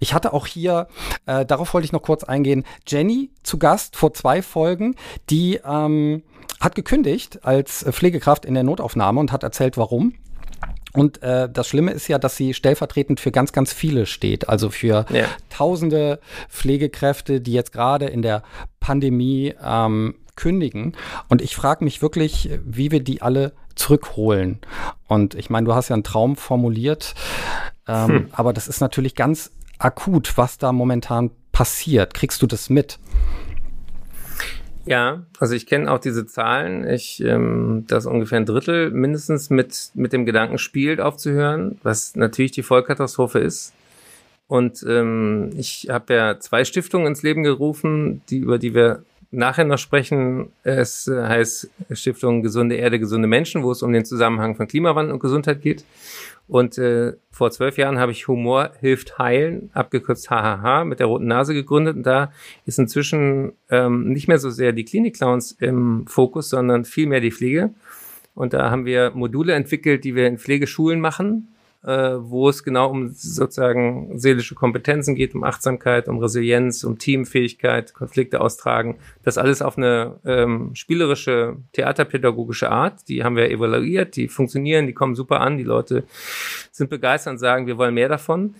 Ich 0.00 0.14
hatte 0.14 0.32
auch 0.32 0.46
hier, 0.46 0.88
äh, 1.26 1.44
darauf 1.44 1.74
wollte 1.74 1.84
ich 1.84 1.92
noch 1.92 2.02
kurz 2.02 2.24
eingehen, 2.24 2.64
Jenny 2.86 3.30
zu 3.42 3.58
Gast 3.58 3.96
vor 3.96 4.14
zwei 4.14 4.40
Folgen, 4.40 4.94
die 5.28 5.60
ähm, 5.64 6.22
hat 6.66 6.74
gekündigt 6.74 7.44
als 7.44 7.86
Pflegekraft 7.90 8.44
in 8.44 8.52
der 8.54 8.64
Notaufnahme 8.64 9.20
und 9.20 9.32
hat 9.32 9.42
erzählt, 9.42 9.78
warum. 9.78 10.14
Und 10.92 11.22
äh, 11.22 11.48
das 11.50 11.68
Schlimme 11.68 11.92
ist 11.92 12.08
ja, 12.08 12.18
dass 12.18 12.36
sie 12.36 12.54
stellvertretend 12.54 13.20
für 13.20 13.30
ganz, 13.30 13.52
ganz 13.52 13.72
viele 13.72 14.06
steht. 14.06 14.48
Also 14.48 14.70
für 14.70 15.06
ja. 15.10 15.26
tausende 15.50 16.18
Pflegekräfte, 16.48 17.40
die 17.40 17.52
jetzt 17.52 17.72
gerade 17.72 18.06
in 18.06 18.22
der 18.22 18.42
Pandemie 18.80 19.54
ähm, 19.62 20.14
kündigen. 20.36 20.96
Und 21.28 21.42
ich 21.42 21.54
frage 21.54 21.84
mich 21.84 22.02
wirklich, 22.02 22.50
wie 22.64 22.90
wir 22.90 23.00
die 23.00 23.22
alle 23.22 23.52
zurückholen. 23.74 24.60
Und 25.06 25.34
ich 25.34 25.50
meine, 25.50 25.66
du 25.66 25.74
hast 25.74 25.88
ja 25.88 25.94
einen 25.94 26.02
Traum 26.02 26.36
formuliert, 26.36 27.14
ähm, 27.86 28.08
hm. 28.08 28.28
aber 28.32 28.52
das 28.52 28.68
ist 28.68 28.80
natürlich 28.80 29.14
ganz 29.14 29.52
akut, 29.78 30.36
was 30.36 30.58
da 30.58 30.72
momentan 30.72 31.30
passiert. 31.52 32.14
Kriegst 32.14 32.40
du 32.42 32.46
das 32.46 32.70
mit? 32.70 32.98
Ja, 34.86 35.24
also 35.40 35.54
ich 35.54 35.66
kenne 35.66 35.90
auch 35.90 35.98
diese 35.98 36.26
Zahlen. 36.26 36.88
Ich, 36.88 37.20
ähm, 37.22 37.84
dass 37.88 38.06
ungefähr 38.06 38.38
ein 38.38 38.46
Drittel 38.46 38.90
mindestens 38.90 39.50
mit, 39.50 39.90
mit 39.94 40.12
dem 40.12 40.24
Gedanken 40.24 40.58
spielt, 40.58 41.00
aufzuhören, 41.00 41.78
was 41.82 42.14
natürlich 42.14 42.52
die 42.52 42.62
Vollkatastrophe 42.62 43.40
ist. 43.40 43.74
Und 44.46 44.84
ähm, 44.88 45.50
ich 45.56 45.88
habe 45.90 46.14
ja 46.14 46.38
zwei 46.38 46.64
Stiftungen 46.64 47.08
ins 47.08 47.24
Leben 47.24 47.42
gerufen, 47.42 48.22
die 48.30 48.38
über 48.38 48.58
die 48.58 48.74
wir 48.74 49.02
nachher 49.32 49.64
noch 49.64 49.78
sprechen. 49.78 50.52
Es 50.62 51.08
heißt 51.08 51.68
Stiftung 51.90 52.42
Gesunde 52.42 52.76
Erde, 52.76 53.00
gesunde 53.00 53.26
Menschen, 53.26 53.64
wo 53.64 53.72
es 53.72 53.82
um 53.82 53.92
den 53.92 54.04
Zusammenhang 54.04 54.54
von 54.54 54.68
Klimawandel 54.68 55.12
und 55.12 55.20
Gesundheit 55.20 55.62
geht. 55.62 55.84
Und 56.48 56.78
äh, 56.78 57.14
vor 57.30 57.50
zwölf 57.50 57.76
Jahren 57.76 57.98
habe 57.98 58.12
ich 58.12 58.28
Humor 58.28 58.70
hilft 58.80 59.18
heilen, 59.18 59.70
abgekürzt 59.74 60.30
HHH, 60.30 60.84
mit 60.84 61.00
der 61.00 61.06
roten 61.06 61.26
Nase 61.26 61.54
gegründet. 61.54 61.96
Und 61.96 62.06
da 62.06 62.30
ist 62.64 62.78
inzwischen 62.78 63.52
ähm, 63.68 64.08
nicht 64.10 64.28
mehr 64.28 64.38
so 64.38 64.50
sehr 64.50 64.72
die 64.72 64.84
Klinik-Clowns 64.84 65.52
im 65.52 66.06
Fokus, 66.06 66.48
sondern 66.48 66.84
vielmehr 66.84 67.20
die 67.20 67.32
Pflege. 67.32 67.74
Und 68.34 68.52
da 68.52 68.70
haben 68.70 68.84
wir 68.84 69.10
Module 69.12 69.54
entwickelt, 69.54 70.04
die 70.04 70.14
wir 70.14 70.26
in 70.26 70.38
Pflegeschulen 70.38 71.00
machen, 71.00 71.48
wo 71.86 72.48
es 72.48 72.64
genau 72.64 72.90
um 72.90 73.10
sozusagen 73.10 74.18
seelische 74.18 74.56
Kompetenzen 74.56 75.14
geht, 75.14 75.34
um 75.34 75.44
Achtsamkeit, 75.44 76.08
um 76.08 76.18
Resilienz, 76.18 76.82
um 76.82 76.98
Teamfähigkeit, 76.98 77.94
Konflikte 77.94 78.40
austragen. 78.40 78.96
Das 79.22 79.38
alles 79.38 79.62
auf 79.62 79.78
eine 79.78 80.18
ähm, 80.24 80.74
spielerische, 80.74 81.58
theaterpädagogische 81.72 82.70
Art. 82.70 83.08
Die 83.08 83.22
haben 83.22 83.36
wir 83.36 83.50
evaluiert, 83.50 84.16
die 84.16 84.26
funktionieren, 84.26 84.86
die 84.86 84.94
kommen 84.94 85.14
super 85.14 85.40
an, 85.40 85.58
die 85.58 85.64
Leute 85.64 86.04
sind 86.72 86.90
begeistert 86.90 87.34
und 87.34 87.38
sagen, 87.38 87.66
wir 87.66 87.78
wollen 87.78 87.94
mehr 87.94 88.08
davon. 88.08 88.56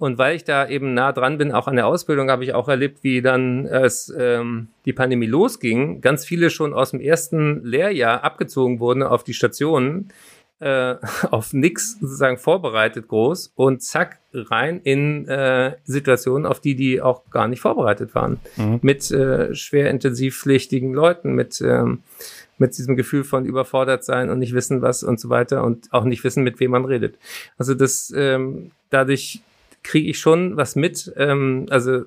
Und 0.00 0.16
weil 0.16 0.34
ich 0.34 0.44
da 0.44 0.66
eben 0.66 0.94
nah 0.94 1.12
dran 1.12 1.36
bin, 1.36 1.52
auch 1.52 1.66
an 1.66 1.76
der 1.76 1.86
Ausbildung, 1.86 2.30
habe 2.30 2.42
ich 2.42 2.54
auch 2.54 2.68
erlebt, 2.68 3.04
wie 3.04 3.20
dann 3.20 3.66
es 3.66 4.10
ähm, 4.18 4.68
die 4.86 4.94
Pandemie 4.94 5.26
losging, 5.26 6.00
ganz 6.00 6.24
viele 6.24 6.48
schon 6.48 6.72
aus 6.72 6.92
dem 6.92 7.00
ersten 7.00 7.62
Lehrjahr 7.62 8.24
abgezogen 8.24 8.80
wurden 8.80 9.02
auf 9.02 9.24
die 9.24 9.34
Stationen, 9.34 10.08
äh, 10.60 10.96
auf 11.30 11.52
nix 11.52 11.98
sozusagen 12.00 12.38
vorbereitet 12.38 13.08
groß 13.08 13.52
und 13.56 13.82
zack 13.82 14.20
rein 14.32 14.80
in 14.82 15.26
äh, 15.26 15.76
Situationen, 15.84 16.46
auf 16.46 16.60
die 16.60 16.76
die 16.76 17.00
auch 17.00 17.28
gar 17.30 17.48
nicht 17.48 17.60
vorbereitet 17.60 18.14
waren. 18.14 18.38
Mhm. 18.56 18.78
Mit 18.82 19.10
äh, 19.10 19.54
schwer 19.54 19.90
intensivpflichtigen 19.90 20.92
Leuten, 20.94 21.34
mit 21.34 21.60
ähm, 21.60 22.02
mit 22.58 22.76
diesem 22.76 22.94
Gefühl 22.94 23.24
von 23.24 23.46
überfordert 23.46 24.04
sein 24.04 24.28
und 24.28 24.38
nicht 24.38 24.52
wissen 24.52 24.82
was 24.82 25.02
und 25.02 25.18
so 25.18 25.30
weiter 25.30 25.64
und 25.64 25.90
auch 25.92 26.04
nicht 26.04 26.22
wissen, 26.24 26.44
mit 26.44 26.60
wem 26.60 26.72
man 26.72 26.84
redet. 26.84 27.16
Also 27.56 27.72
das 27.74 28.12
ähm, 28.14 28.70
dadurch 28.90 29.40
kriege 29.82 30.10
ich 30.10 30.18
schon 30.18 30.58
was 30.58 30.76
mit. 30.76 31.10
Ähm, 31.16 31.66
also 31.70 32.04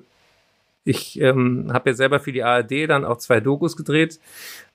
ich 0.84 1.20
ähm, 1.20 1.70
habe 1.72 1.90
ja 1.90 1.94
selber 1.94 2.20
für 2.20 2.32
die 2.32 2.42
ARD 2.42 2.88
dann 2.88 3.04
auch 3.04 3.18
zwei 3.18 3.40
Dokus 3.40 3.76
gedreht 3.76 4.20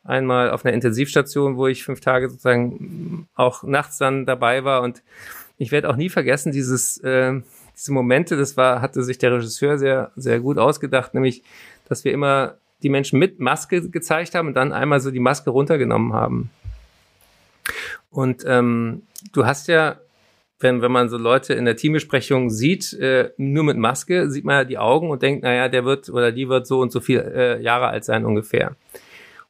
einmal 0.04 0.52
auf 0.52 0.66
einer 0.66 0.74
Intensivstation, 0.74 1.58
wo 1.58 1.68
ich 1.68 1.84
fünf 1.84 2.00
Tage 2.00 2.30
sozusagen 2.30 3.28
auch 3.36 3.64
nachts 3.64 3.98
dann 3.98 4.26
dabei 4.26 4.64
war 4.64 4.82
und 4.82 5.04
ich 5.58 5.72
werde 5.72 5.90
auch 5.90 5.98
nie 5.98 6.10
vergessen 6.10 6.52
dieses 6.52 6.98
äh, 7.00 7.42
diese 7.76 7.94
Momente, 7.94 8.36
das 8.38 8.58
war 8.58 8.82
hatte 8.82 9.04
sich 9.04 9.18
der 9.18 9.34
Regisseur 9.34 9.78
sehr 9.78 10.12
sehr 10.16 10.40
gut 10.40 10.58
ausgedacht, 10.58 11.14
nämlich 11.14 11.44
dass 11.88 12.04
wir 12.04 12.14
immer 12.14 12.56
die 12.82 12.90
Menschen 12.90 13.20
mit 13.20 13.40
Maske 13.40 13.90
gezeigt 13.90 14.36
haben 14.36 14.48
und 14.48 14.54
dann 14.54 14.72
einmal 14.72 15.02
so 15.02 15.12
die 15.12 15.20
Maske 15.20 15.50
runtergenommen 15.50 16.14
haben. 16.14 16.50
Und 18.10 18.44
ähm, 18.48 19.04
du 19.34 19.46
hast 19.46 19.68
ja, 19.68 19.98
wenn, 20.60 20.82
wenn 20.82 20.92
man 20.92 21.10
so 21.10 21.18
Leute 21.18 21.54
in 21.54 21.66
der 21.66 21.76
Teambesprechung 21.76 22.50
sieht, 22.50 22.94
äh, 22.94 23.32
nur 23.38 23.64
mit 23.64 23.78
Maske, 23.78 24.30
sieht 24.30 24.44
man 24.44 24.56
ja 24.56 24.64
die 24.66 24.78
Augen 24.78 25.10
und 25.10 25.22
denkt, 25.22 25.44
naja, 25.44 25.70
der 25.70 25.86
wird 25.86 26.10
oder 26.10 26.32
die 26.32 26.50
wird 26.50 26.68
so 26.68 26.80
und 26.82 26.92
so 26.92 27.00
viel 27.00 27.20
äh, 27.20 27.62
Jahre 27.62 27.88
alt 27.88 28.04
sein 28.04 28.26
ungefähr. 28.26 28.76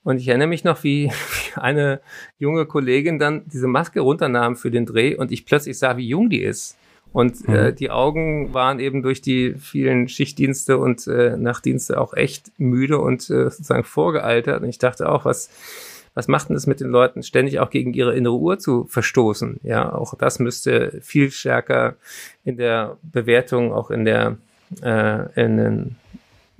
Und 0.04 0.17
ich 0.17 0.28
erinnere 0.28 0.48
mich 0.48 0.63
noch, 0.63 0.84
wie 0.84 1.12
eine 1.56 2.02
junge 2.38 2.65
Kollegin 2.65 3.19
dann 3.19 3.43
diese 3.48 3.67
Maske 3.67 4.02
runternahm 4.02 4.56
für 4.56 4.72
den 4.72 4.86
Dreh 4.86 5.15
und 5.15 5.32
ich 5.32 5.45
plötzlich 5.45 5.78
sah, 5.78 5.98
wie 5.98 6.08
jung 6.08 6.30
die 6.30 6.43
ist. 6.43 6.78
Und 7.12 7.48
äh, 7.48 7.52
mhm. 7.52 7.56
äh, 7.56 7.74
die 7.74 7.89
Augen 7.89 8.54
waren 8.54 8.80
eben 8.80 9.02
durch 9.02 9.22
die 9.22 9.56
vielen 9.56 10.08
Schichtdienste 10.08 10.78
und 10.78 11.08
äh, 11.08 11.38
Nachtdienste 11.38 12.00
auch 12.00 12.13
echt 12.13 12.52
müde 12.60 13.00
und 13.00 13.22
äh, 13.32 13.50
sozusagen 13.50 13.84
vorgealtert. 13.84 14.62
Und 14.62 14.69
ich 14.69 14.78
dachte 14.78 15.10
auch, 15.10 15.26
was, 15.26 15.50
was 16.13 16.28
macht 16.28 16.50
denn 16.50 16.56
das 16.56 16.67
mit 16.67 16.80
den 16.80 16.89
Leuten, 16.89 17.24
ständig 17.24 17.60
auch 17.60 17.69
gegen 17.69 17.93
ihre 17.93 18.15
innere 18.15 18.38
Uhr 18.38 18.60
zu 18.60 18.86
verstoßen? 18.86 19.60
Ja, 19.63 19.93
auch 19.93 20.15
das 20.15 20.39
müsste 20.39 21.00
viel 21.02 21.32
stärker 21.32 21.95
in 22.43 22.58
der 22.58 22.98
Bewertung, 23.02 23.74
auch 23.74 23.91
in 23.91 24.06
der, 24.06 24.38
äh, 24.82 25.41
in 25.41 25.58
den, 25.58 25.95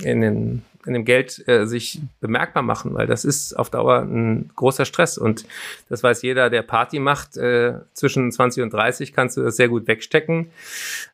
in 0.02 0.22
den 0.22 0.64
in 0.86 0.94
dem 0.94 1.06
Geld 1.06 1.48
äh, 1.48 1.66
sich 1.66 2.02
bemerkbar 2.20 2.64
machen, 2.64 2.94
weil 2.94 3.06
das 3.06 3.26
ist 3.26 3.54
auf 3.54 3.70
Dauer 3.70 4.00
ein 4.02 4.50
großer 4.56 4.86
Stress 4.86 5.18
und 5.18 5.46
das 5.90 6.04
weiß 6.04 6.22
jeder, 6.22 6.50
der 6.50 6.64
Party 6.64 7.00
macht. 7.00 7.38
Äh, 7.38 7.76
zwischen 7.94 8.32
20 8.32 8.64
und 8.64 8.74
30 8.74 9.14
kannst 9.14 9.38
du 9.38 9.44
das 9.44 9.56
sehr 9.56 9.70
gut 9.70 9.88
wegstecken, 9.88 10.50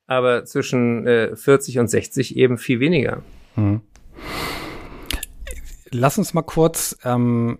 aber 0.08 0.46
zwischen 0.46 1.08
äh, 1.08 1.36
40 1.36 1.80
und 1.80 1.90
60 1.90 2.38
eben 2.38 2.58
viel 2.58 2.80
weniger. 2.80 3.22
Hm. 3.56 3.82
Lass 5.92 6.18
uns 6.18 6.34
mal 6.34 6.44
kurz 6.44 6.98
ähm, 7.04 7.58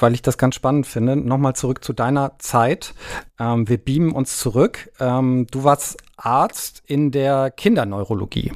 weil 0.00 0.14
ich 0.14 0.22
das 0.22 0.38
ganz 0.38 0.54
spannend 0.54 0.86
finde, 0.86 1.16
nochmal 1.16 1.54
zurück 1.54 1.84
zu 1.84 1.92
deiner 1.92 2.38
Zeit. 2.38 2.94
Ähm, 3.38 3.68
wir 3.68 3.78
beamen 3.78 4.12
uns 4.12 4.38
zurück. 4.38 4.90
Ähm, 4.98 5.46
du 5.50 5.64
warst 5.64 6.02
Arzt 6.16 6.82
in 6.86 7.10
der 7.10 7.50
Kinderneurologie 7.50 8.52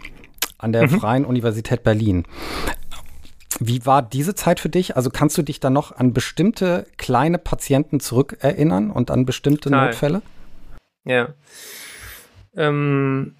an 0.59 0.73
der 0.73 0.85
mhm. 0.85 1.01
Freien 1.01 1.25
Universität 1.25 1.83
Berlin. 1.83 2.25
Wie 3.59 3.87
war 3.87 4.03
diese 4.03 4.35
Zeit 4.35 4.61
für 4.61 4.69
dich? 4.69 4.97
Also 4.97 5.11
kannst 5.11 5.39
du 5.39 5.43
dich 5.43 5.61
da 5.61 5.71
noch 5.71 5.93
an 5.93 6.13
bestimmte 6.13 6.87
kleine 6.99 7.39
Patienten 7.39 8.01
zurückerinnern 8.01 8.91
und 8.91 9.11
an 9.11 9.25
bestimmte 9.25 9.71
Total. 9.71 9.87
Notfälle? 9.87 10.23
Ja. 11.05 11.29
Ähm, 12.55 13.37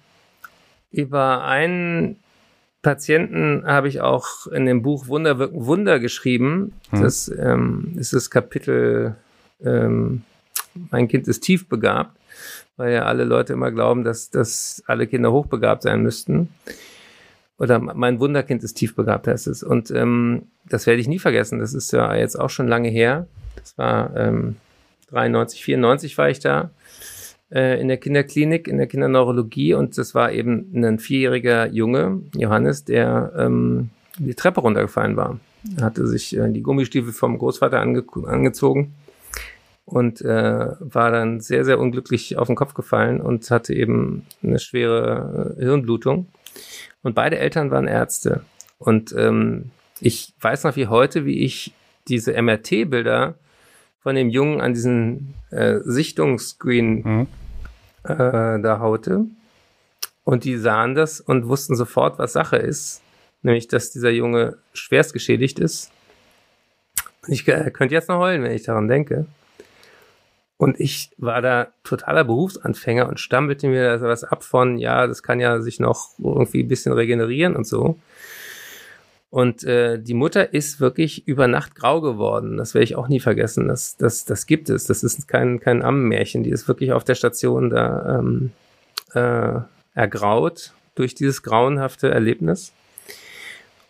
über 0.89 1.43
einen 1.43 2.19
Patienten 2.81 3.63
habe 3.65 3.87
ich 3.87 4.01
auch 4.01 4.47
in 4.47 4.65
dem 4.65 4.81
Buch 4.81 5.07
Wunder 5.07 5.39
wirken 5.39 5.65
Wunder 5.65 5.99
geschrieben. 5.99 6.73
Hm. 6.91 7.01
Das 7.01 7.27
ähm, 7.27 7.93
ist 7.97 8.13
das 8.13 8.29
Kapitel 8.29 9.15
ähm, 9.61 10.23
Mein 10.91 11.07
Kind 11.07 11.27
ist 11.27 11.41
tief 11.41 11.67
begabt, 11.67 12.17
weil 12.77 12.93
ja 12.93 13.05
alle 13.05 13.23
Leute 13.23 13.53
immer 13.53 13.71
glauben, 13.71 14.03
dass, 14.03 14.29
dass 14.29 14.83
alle 14.85 15.07
Kinder 15.07 15.31
hochbegabt 15.31 15.83
sein 15.83 16.03
müssten. 16.03 16.49
Oder 17.57 17.79
mein 17.79 18.19
Wunderkind 18.19 18.63
ist 18.63 18.75
tief 18.75 18.95
begabt, 18.95 19.27
heißt 19.27 19.47
es. 19.47 19.63
Und 19.63 19.89
ähm, 19.89 20.43
das 20.65 20.85
werde 20.85 21.01
ich 21.01 21.07
nie 21.07 21.17
vergessen. 21.17 21.57
Das 21.59 21.73
ist 21.73 21.91
ja 21.91 22.13
jetzt 22.15 22.39
auch 22.39 22.51
schon 22.51 22.67
lange 22.67 22.89
her. 22.89 23.25
Das 23.55 23.77
war 23.79 24.15
ähm, 24.15 24.57
93, 25.09 25.63
94 25.63 26.17
war 26.17 26.29
ich 26.29 26.39
da 26.39 26.69
äh, 27.51 27.79
in 27.79 27.87
der 27.87 27.97
Kinderklinik, 27.97 28.67
in 28.67 28.77
der 28.77 28.87
Kinderneurologie 28.87 29.73
und 29.73 29.97
das 29.97 30.15
war 30.15 30.31
eben 30.31 30.71
ein 30.73 30.99
vierjähriger 30.99 31.67
Junge, 31.67 32.21
Johannes, 32.35 32.83
der 32.83 33.33
ähm, 33.37 33.89
die 34.17 34.35
Treppe 34.35 34.61
runtergefallen 34.61 35.15
war. 35.15 35.39
Er 35.77 35.85
hatte 35.85 36.07
sich 36.07 36.35
äh, 36.37 36.51
die 36.51 36.61
Gummistiefel 36.61 37.13
vom 37.13 37.37
Großvater 37.37 37.79
ange 37.79 38.03
angezogen 38.25 38.95
und 39.85 40.21
äh, 40.21 40.67
war 40.79 41.11
dann 41.11 41.39
sehr, 41.39 41.63
sehr 41.63 41.79
unglücklich 41.79 42.37
auf 42.37 42.47
den 42.47 42.55
Kopf 42.55 42.73
gefallen 42.73 43.21
und 43.21 43.49
hatte 43.49 43.73
eben 43.73 44.25
eine 44.43 44.59
schwere 44.59 45.55
äh, 45.57 45.63
Hirnblutung. 45.63 46.27
Und 47.03 47.15
beide 47.15 47.37
Eltern 47.39 47.71
waren 47.71 47.87
Ärzte. 47.87 48.41
Und 48.79 49.15
ähm, 49.17 49.71
ich 50.01 50.33
weiß 50.41 50.65
noch 50.65 50.75
wie 50.75 50.87
heute, 50.87 51.25
wie 51.25 51.39
ich 51.39 51.73
diese 52.07 52.39
MRT-Bilder 52.41 53.35
von 53.99 54.15
dem 54.15 54.29
Jungen 54.29 54.61
an 54.61 54.73
diesen 54.73 55.33
äh, 55.51 55.79
Sichtungsscreen 55.83 57.03
mhm. 57.03 57.27
äh, 58.03 58.59
da 58.61 58.79
haute. 58.79 59.25
Und 60.23 60.43
die 60.43 60.57
sahen 60.57 60.95
das 60.95 61.21
und 61.21 61.47
wussten 61.47 61.75
sofort, 61.75 62.19
was 62.19 62.33
Sache 62.33 62.57
ist. 62.57 63.01
Nämlich, 63.43 63.67
dass 63.67 63.91
dieser 63.91 64.09
Junge 64.09 64.57
schwerst 64.73 65.13
geschädigt 65.13 65.59
ist. 65.59 65.91
Ich 67.27 67.47
äh, 67.47 67.71
könnte 67.71 67.95
jetzt 67.95 68.09
noch 68.09 68.19
heulen, 68.19 68.43
wenn 68.43 68.51
ich 68.51 68.63
daran 68.63 68.87
denke. 68.87 69.25
Und 70.57 70.79
ich 70.79 71.11
war 71.17 71.41
da 71.41 71.67
totaler 71.83 72.23
Berufsanfänger 72.23 73.07
und 73.07 73.19
stammelte 73.19 73.67
mir 73.67 73.99
da 73.99 74.01
was 74.01 74.23
ab 74.23 74.43
von, 74.43 74.79
ja, 74.79 75.05
das 75.05 75.21
kann 75.21 75.39
ja 75.39 75.61
sich 75.61 75.79
noch 75.79 76.09
irgendwie 76.17 76.63
ein 76.63 76.67
bisschen 76.67 76.93
regenerieren 76.93 77.55
und 77.55 77.67
so. 77.67 77.99
Und 79.37 79.63
äh, 79.65 79.99
die 79.99 80.15
Mutter 80.15 80.51
ist 80.55 80.79
wirklich 80.79 81.27
über 81.27 81.47
Nacht 81.47 81.75
grau 81.75 82.01
geworden. 82.01 82.57
Das 82.57 82.73
werde 82.73 82.85
ich 82.85 82.95
auch 82.95 83.07
nie 83.07 83.19
vergessen. 83.19 83.67
Das, 83.67 83.95
das, 83.95 84.25
das 84.25 84.47
gibt 84.47 84.67
es. 84.67 84.85
Das 84.85 85.03
ist 85.03 85.27
kein, 85.27 85.59
kein 85.59 85.83
Ammenmärchen. 85.83 86.41
Die 86.41 86.49
ist 86.49 86.67
wirklich 86.67 86.91
auf 86.91 87.03
der 87.03 87.13
Station 87.13 87.69
da 87.69 88.17
ähm, 88.17 88.51
äh, 89.13 89.59
ergraut 89.93 90.73
durch 90.95 91.13
dieses 91.13 91.43
grauenhafte 91.43 92.09
Erlebnis. 92.09 92.73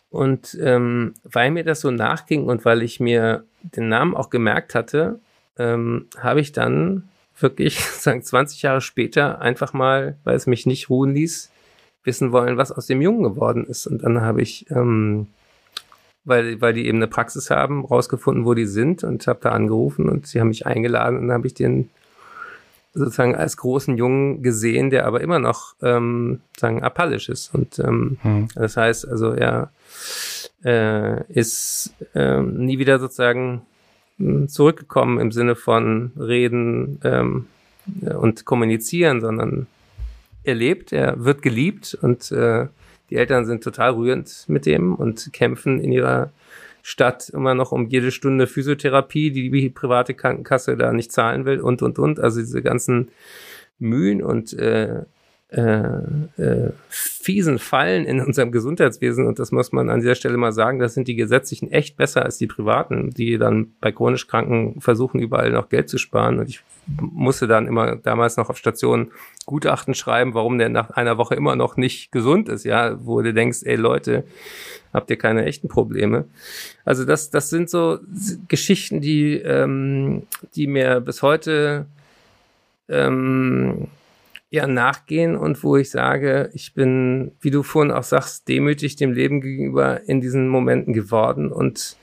Und 0.09 0.57
ähm, 0.61 1.13
weil 1.23 1.51
mir 1.51 1.63
das 1.63 1.79
so 1.79 1.91
nachging 1.91 2.43
und 2.43 2.65
weil 2.65 2.81
ich 2.81 2.99
mir 2.99 3.45
den 3.61 3.87
Namen 3.87 4.17
auch 4.17 4.29
gemerkt 4.29 4.75
hatte, 4.75 5.21
ähm, 5.57 6.07
habe 6.17 6.41
ich 6.41 6.51
dann 6.51 7.07
wirklich, 7.39 7.79
sagen 7.85 8.21
20 8.21 8.63
Jahre 8.63 8.81
später, 8.81 9.39
einfach 9.39 9.71
mal, 9.71 10.17
weil 10.25 10.35
es 10.35 10.45
mich 10.45 10.65
nicht 10.65 10.89
ruhen 10.89 11.13
ließ, 11.13 11.51
wissen 12.07 12.31
wollen, 12.31 12.57
was 12.57 12.71
aus 12.71 12.87
dem 12.87 13.01
Jungen 13.01 13.21
geworden 13.21 13.65
ist. 13.65 13.85
Und 13.85 14.03
dann 14.03 14.21
habe 14.21 14.41
ich, 14.41 14.65
ähm, 14.71 15.27
weil, 16.25 16.59
weil 16.59 16.73
die 16.73 16.87
eben 16.87 16.97
eine 16.97 17.07
Praxis 17.07 17.51
haben, 17.51 17.85
rausgefunden, 17.85 18.45
wo 18.45 18.55
die 18.55 18.65
sind 18.65 19.03
und 19.03 19.27
habe 19.27 19.39
da 19.43 19.51
angerufen 19.51 20.09
und 20.09 20.25
sie 20.25 20.39
haben 20.39 20.47
mich 20.47 20.65
eingeladen 20.65 21.19
und 21.19 21.27
dann 21.27 21.37
habe 21.37 21.47
ich 21.47 21.53
den 21.53 21.89
sozusagen 22.95 23.35
als 23.35 23.57
großen 23.57 23.95
Jungen 23.97 24.41
gesehen, 24.41 24.89
der 24.89 25.05
aber 25.05 25.21
immer 25.21 25.37
noch 25.37 25.75
ähm, 25.83 26.41
sagen 26.57 26.81
apallisch 26.81 27.29
ist. 27.29 27.53
Und 27.53 27.77
ähm, 27.77 28.17
hm. 28.23 28.47
das 28.55 28.75
heißt, 28.75 29.07
also 29.07 29.33
er 29.33 29.69
äh, 30.65 31.23
ist 31.31 31.93
äh, 32.15 32.41
nie 32.41 32.79
wieder 32.79 32.99
sozusagen 32.99 33.61
hm, 34.17 34.47
zurückgekommen 34.47 35.19
im 35.19 35.31
Sinne 35.31 35.55
von 35.55 36.11
reden 36.19 36.99
ähm, 37.03 37.45
und 38.01 38.45
kommunizieren, 38.45 39.21
sondern 39.21 39.67
er 40.47 40.55
lebt, 40.55 40.93
er 40.93 41.23
wird 41.23 41.41
geliebt 41.41 41.97
und 42.01 42.31
äh, 42.31 42.67
die 43.09 43.15
Eltern 43.15 43.45
sind 43.45 43.63
total 43.63 43.91
rührend 43.91 44.45
mit 44.47 44.65
dem 44.65 44.95
und 44.95 45.31
kämpfen 45.33 45.79
in 45.79 45.91
ihrer 45.91 46.31
Stadt 46.81 47.29
immer 47.29 47.53
noch 47.53 47.71
um 47.71 47.87
jede 47.87 48.11
Stunde 48.11 48.47
Physiotherapie, 48.47 49.31
die 49.31 49.49
die 49.49 49.69
private 49.69 50.13
Krankenkasse 50.13 50.77
da 50.77 50.93
nicht 50.93 51.11
zahlen 51.11 51.45
will 51.45 51.59
und 51.59 51.81
und 51.81 51.99
und. 51.99 52.19
Also 52.19 52.39
diese 52.39 52.61
ganzen 52.61 53.09
Mühen 53.79 54.23
und 54.23 54.53
äh, 54.53 55.03
äh, 55.49 55.61
äh, 56.41 56.71
fiesen 56.89 57.57
Fallen 57.57 58.05
in 58.05 58.19
unserem 58.19 58.51
Gesundheitswesen, 58.51 59.25
und 59.25 59.39
das 59.39 59.51
muss 59.51 59.71
man 59.71 59.89
an 59.89 60.01
dieser 60.01 60.15
Stelle 60.15 60.35
mal 60.35 60.51
sagen, 60.51 60.79
das 60.79 60.93
sind 60.93 61.07
die 61.07 61.15
gesetzlichen 61.15 61.71
echt 61.71 61.95
besser 61.95 62.25
als 62.25 62.37
die 62.37 62.47
privaten, 62.47 63.11
die 63.11 63.37
dann 63.37 63.73
bei 63.79 63.93
chronisch 63.93 64.27
Kranken 64.27 64.81
versuchen, 64.81 65.21
überall 65.21 65.51
noch 65.51 65.69
Geld 65.69 65.87
zu 65.87 65.97
sparen. 65.97 66.39
Und 66.39 66.49
ich 66.49 66.61
musste 66.85 67.47
dann 67.47 67.65
immer 67.65 67.95
damals 67.95 68.35
noch 68.35 68.49
auf 68.49 68.57
Stationen 68.57 69.11
Gutachten 69.45 69.93
schreiben, 69.93 70.33
warum 70.33 70.57
der 70.57 70.67
nach 70.67 70.89
einer 70.91 71.17
Woche 71.17 71.35
immer 71.35 71.55
noch 71.55 71.77
nicht 71.77 72.11
gesund 72.11 72.49
ist, 72.49 72.65
ja, 72.65 72.97
wo 73.05 73.21
du 73.21 73.33
denkst, 73.33 73.59
ey 73.63 73.77
Leute, 73.77 74.25
habt 74.93 75.09
ihr 75.09 75.17
keine 75.17 75.45
echten 75.45 75.69
Probleme. 75.69 76.25
Also 76.83 77.05
das, 77.05 77.29
das 77.29 77.49
sind 77.49 77.69
so 77.69 77.99
Geschichten, 78.49 78.99
die, 78.99 79.35
ähm, 79.35 80.23
die 80.55 80.67
mir 80.67 80.99
bis 80.99 81.21
heute 81.21 81.85
ähm, 82.89 83.87
ja 84.49 84.67
nachgehen 84.67 85.35
und 85.35 85.61
wo 85.63 85.75
ich 85.75 85.89
sage, 85.89 86.49
ich 86.53 86.73
bin, 86.73 87.31
wie 87.41 87.51
du 87.51 87.63
vorhin 87.63 87.91
auch 87.91 88.03
sagst, 88.03 88.47
demütig 88.47 88.95
dem 88.95 89.11
Leben 89.11 89.41
gegenüber 89.41 90.01
in 90.07 90.21
diesen 90.21 90.47
Momenten 90.47 90.93
geworden 90.93 91.51
und 91.51 91.97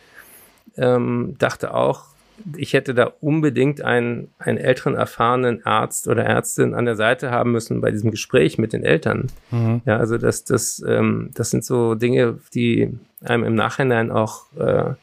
ähm, 0.77 1.37
dachte 1.39 1.75
auch, 1.75 2.15
ich 2.57 2.73
hätte 2.73 2.95
da 2.95 3.13
unbedingt 3.21 3.81
einen, 3.83 4.29
einen 4.39 4.59
älteren, 4.59 4.97
erfahrenen 4.97 5.65
Arzt 5.65 6.09
oder 6.09 6.25
Ärztin 6.25 6.75
an 6.75 6.85
der 6.85 6.97
Seite 6.97 7.31
haben 7.31 7.53
müssen 7.53 7.81
bei 7.81 7.91
diesem 7.91 8.11
Gespräch 8.11 8.59
mit 8.59 8.73
den 8.73 8.83
Eltern. 8.83 9.29
Mhm. 9.51 9.83
Ja, 9.87 9.99
also 9.99 10.19
das, 10.19 10.45
das, 10.45 10.85
ähm, 10.87 11.31
das 11.35 11.51
sind 11.51 11.65
so 11.65 11.95
Dinge, 11.95 12.41
die 12.53 12.99
einem 13.23 13.45
im 13.45 13.55
Nachhinein 13.55 14.11
auch 14.11 14.53
äh, 14.59 14.95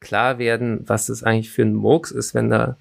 klar 0.00 0.38
werden, 0.38 0.84
was 0.86 1.06
das 1.06 1.24
eigentlich 1.24 1.50
für 1.50 1.62
ein 1.62 1.74
Murks 1.74 2.12
ist, 2.12 2.34
wenn 2.34 2.48
da 2.48 2.76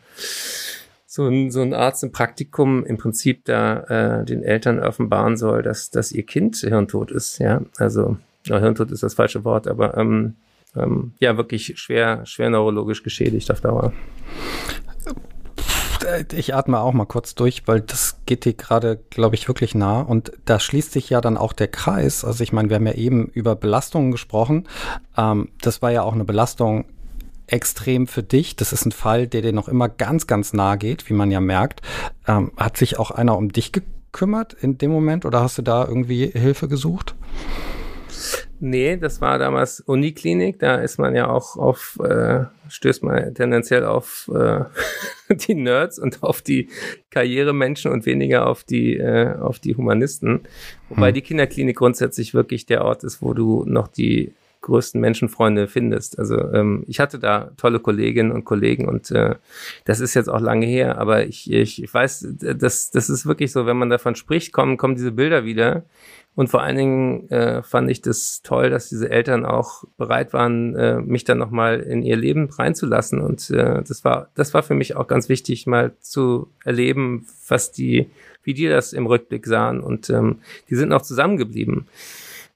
so 1.17 1.27
ein, 1.27 1.49
so 1.49 1.61
ein 1.61 1.73
Arzt 1.73 2.03
im 2.03 2.11
Praktikum 2.11 2.85
im 2.85 2.97
Prinzip 2.97 3.43
da 3.45 4.19
äh, 4.19 4.25
den 4.25 4.43
Eltern 4.43 4.79
offenbaren 4.79 5.35
soll, 5.35 5.63
dass, 5.63 5.89
dass 5.89 6.11
ihr 6.11 6.23
Kind 6.23 6.57
hirntot 6.57 7.09
ist. 7.11 7.39
Ja, 7.39 7.61
also 7.77 8.17
ja, 8.45 8.59
hirntot 8.59 8.91
ist 8.91 9.01
das 9.01 9.15
falsche 9.15 9.43
Wort, 9.43 9.67
aber 9.67 9.97
ähm, 9.97 10.35
ähm, 10.75 11.13
ja, 11.19 11.35
wirklich 11.35 11.73
schwer, 11.79 12.23
schwer 12.27 12.51
neurologisch 12.51 13.01
geschädigt 13.01 13.51
auf 13.51 13.61
Dauer. 13.61 13.93
Ich 16.31 16.53
atme 16.53 16.79
auch 16.79 16.93
mal 16.93 17.05
kurz 17.05 17.33
durch, 17.33 17.67
weil 17.67 17.81
das 17.81 18.19
geht 18.27 18.45
dir 18.45 18.53
gerade, 18.53 18.99
glaube 19.09 19.33
ich, 19.33 19.47
wirklich 19.47 19.73
nah. 19.73 20.01
Und 20.01 20.31
da 20.45 20.59
schließt 20.59 20.91
sich 20.91 21.09
ja 21.09 21.19
dann 21.19 21.35
auch 21.35 21.51
der 21.51 21.67
Kreis. 21.67 22.23
Also 22.23 22.43
ich 22.43 22.53
meine, 22.53 22.69
wir 22.69 22.75
haben 22.75 22.85
ja 22.85 22.93
eben 22.93 23.25
über 23.25 23.55
Belastungen 23.55 24.11
gesprochen. 24.11 24.67
Ähm, 25.17 25.49
das 25.61 25.81
war 25.81 25.91
ja 25.91 26.03
auch 26.03 26.13
eine 26.13 26.25
Belastung 26.25 26.85
extrem 27.47 28.07
für 28.07 28.23
dich. 28.23 28.55
Das 28.55 28.73
ist 28.73 28.85
ein 28.85 28.91
Fall, 28.91 29.27
der 29.27 29.41
dir 29.41 29.53
noch 29.53 29.67
immer 29.67 29.89
ganz, 29.89 30.27
ganz 30.27 30.53
nahe 30.53 30.77
geht, 30.77 31.09
wie 31.09 31.13
man 31.13 31.31
ja 31.31 31.39
merkt. 31.39 31.81
Ähm, 32.27 32.51
hat 32.57 32.77
sich 32.77 32.99
auch 32.99 33.11
einer 33.11 33.37
um 33.37 33.51
dich 33.51 33.71
gekümmert 33.71 34.53
in 34.53 34.77
dem 34.77 34.91
Moment 34.91 35.25
oder 35.25 35.41
hast 35.41 35.57
du 35.57 35.61
da 35.61 35.87
irgendwie 35.87 36.27
Hilfe 36.27 36.67
gesucht? 36.67 37.15
Nee, 38.59 38.97
das 38.97 39.21
war 39.21 39.37
damals 39.37 39.81
Uniklinik. 39.81 40.59
Da 40.59 40.75
ist 40.75 40.97
man 40.97 41.15
ja 41.15 41.29
auch 41.29 41.57
auf, 41.57 41.99
äh, 42.03 42.45
stößt 42.69 43.03
man 43.03 43.35
tendenziell 43.35 43.85
auf 43.85 44.29
äh, 44.33 44.63
die 45.33 45.53
Nerds 45.53 45.99
und 45.99 46.23
auf 46.23 46.41
die 46.41 46.69
Karrieremenschen 47.11 47.91
und 47.91 48.05
weniger 48.07 48.47
auf 48.47 48.63
die, 48.63 48.97
äh, 48.97 49.35
auf 49.37 49.59
die 49.59 49.75
Humanisten. 49.75 50.41
Wobei 50.89 51.09
hm. 51.09 51.13
die 51.13 51.21
Kinderklinik 51.21 51.77
grundsätzlich 51.77 52.33
wirklich 52.33 52.65
der 52.65 52.83
Ort 52.83 53.03
ist, 53.03 53.21
wo 53.21 53.33
du 53.33 53.63
noch 53.67 53.87
die 53.87 54.33
größten 54.61 54.99
Menschenfreunde 54.99 55.67
findest. 55.67 56.19
Also 56.19 56.37
ähm, 56.53 56.83
ich 56.87 56.99
hatte 56.99 57.19
da 57.19 57.51
tolle 57.57 57.79
Kolleginnen 57.79 58.31
und 58.31 58.45
Kollegen 58.45 58.87
und 58.87 59.11
äh, 59.11 59.35
das 59.85 59.99
ist 59.99 60.13
jetzt 60.13 60.29
auch 60.29 60.41
lange 60.41 60.65
her, 60.65 60.97
aber 60.97 61.25
ich, 61.25 61.51
ich, 61.51 61.83
ich 61.83 61.93
weiß, 61.93 62.27
das, 62.39 62.91
das 62.91 63.09
ist 63.09 63.25
wirklich 63.25 63.51
so, 63.51 63.65
wenn 63.65 63.77
man 63.77 63.89
davon 63.89 64.15
spricht, 64.15 64.53
kommen, 64.53 64.77
kommen 64.77 64.95
diese 64.95 65.11
Bilder 65.11 65.45
wieder. 65.45 65.83
Und 66.37 66.49
vor 66.49 66.61
allen 66.61 66.77
Dingen 66.77 67.29
äh, 67.31 67.63
fand 67.63 67.89
ich 67.89 68.03
das 68.03 68.43
toll, 68.43 68.69
dass 68.69 68.89
diese 68.89 69.09
Eltern 69.09 69.43
auch 69.43 69.85
bereit 69.97 70.33
waren, 70.33 70.75
äh, 70.75 71.01
mich 71.01 71.23
dann 71.23 71.39
nochmal 71.39 71.79
in 71.79 72.03
ihr 72.03 72.15
Leben 72.15 72.47
reinzulassen. 72.47 73.21
Und 73.21 73.49
äh, 73.49 73.81
das 73.81 74.05
war, 74.05 74.29
das 74.35 74.53
war 74.53 74.61
für 74.61 74.75
mich 74.75 74.95
auch 74.95 75.07
ganz 75.07 75.29
wichtig, 75.29 75.65
mal 75.65 75.95
zu 75.99 76.51
erleben, 76.63 77.25
was 77.47 77.71
die, 77.71 78.11
wie 78.43 78.53
die 78.53 78.67
das 78.67 78.93
im 78.93 79.07
Rückblick 79.07 79.47
sahen. 79.47 79.79
Und 79.79 80.11
ähm, 80.11 80.41
die 80.69 80.75
sind 80.75 80.89
noch 80.89 81.01
zusammengeblieben. 81.01 81.87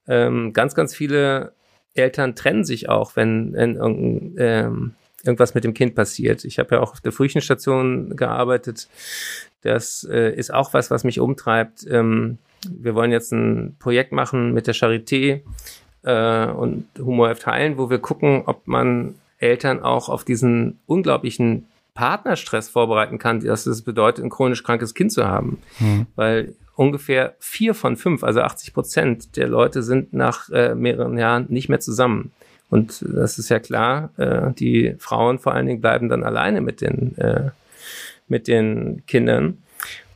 Ähm, 0.06 0.52
ganz, 0.52 0.76
ganz 0.76 0.94
viele 0.94 1.50
Eltern 1.94 2.34
trennen 2.34 2.64
sich 2.64 2.88
auch, 2.88 3.16
wenn, 3.16 3.52
wenn 3.52 4.34
ähm, 4.38 4.94
irgendwas 5.24 5.54
mit 5.54 5.64
dem 5.64 5.74
Kind 5.74 5.94
passiert. 5.94 6.44
Ich 6.44 6.58
habe 6.58 6.76
ja 6.76 6.80
auch 6.80 6.92
auf 6.92 7.00
der 7.00 7.12
Frühchenstation 7.12 8.16
gearbeitet. 8.16 8.88
Das 9.62 10.06
äh, 10.10 10.34
ist 10.34 10.52
auch 10.52 10.74
was, 10.74 10.90
was 10.90 11.04
mich 11.04 11.20
umtreibt. 11.20 11.86
Ähm, 11.88 12.38
wir 12.68 12.94
wollen 12.94 13.12
jetzt 13.12 13.32
ein 13.32 13.76
Projekt 13.78 14.12
machen 14.12 14.52
mit 14.52 14.66
der 14.66 14.74
Charité 14.74 15.42
äh, 16.02 16.46
und 16.46 16.86
Humor 16.98 17.34
heilen, 17.46 17.78
wo 17.78 17.90
wir 17.90 17.98
gucken, 17.98 18.42
ob 18.46 18.66
man 18.66 19.14
Eltern 19.38 19.80
auch 19.80 20.08
auf 20.08 20.24
diesen 20.24 20.78
unglaublichen 20.86 21.66
Partnerstress 21.94 22.68
vorbereiten 22.68 23.18
kann, 23.18 23.40
dass 23.40 23.66
es 23.66 23.82
bedeutet, 23.82 24.24
ein 24.24 24.30
chronisch 24.30 24.62
krankes 24.62 24.94
Kind 24.94 25.12
zu 25.12 25.26
haben. 25.26 25.58
Mhm. 25.78 26.06
Weil 26.14 26.54
ungefähr 26.82 27.34
vier 27.38 27.74
von 27.74 27.96
fünf, 27.96 28.24
also 28.24 28.40
80 28.40 28.74
Prozent 28.74 29.36
der 29.36 29.48
Leute 29.48 29.82
sind 29.82 30.12
nach 30.12 30.50
äh, 30.50 30.74
mehreren 30.74 31.16
Jahren 31.16 31.46
nicht 31.48 31.68
mehr 31.68 31.80
zusammen. 31.80 32.32
Und 32.70 33.04
das 33.06 33.38
ist 33.38 33.48
ja 33.50 33.60
klar, 33.60 34.10
äh, 34.16 34.52
die 34.52 34.96
Frauen 34.98 35.38
vor 35.38 35.54
allen 35.54 35.66
Dingen 35.66 35.80
bleiben 35.80 36.08
dann 36.08 36.24
alleine 36.24 36.60
mit 36.60 36.80
den, 36.80 37.16
äh, 37.18 37.50
mit 38.28 38.48
den 38.48 39.04
Kindern 39.06 39.61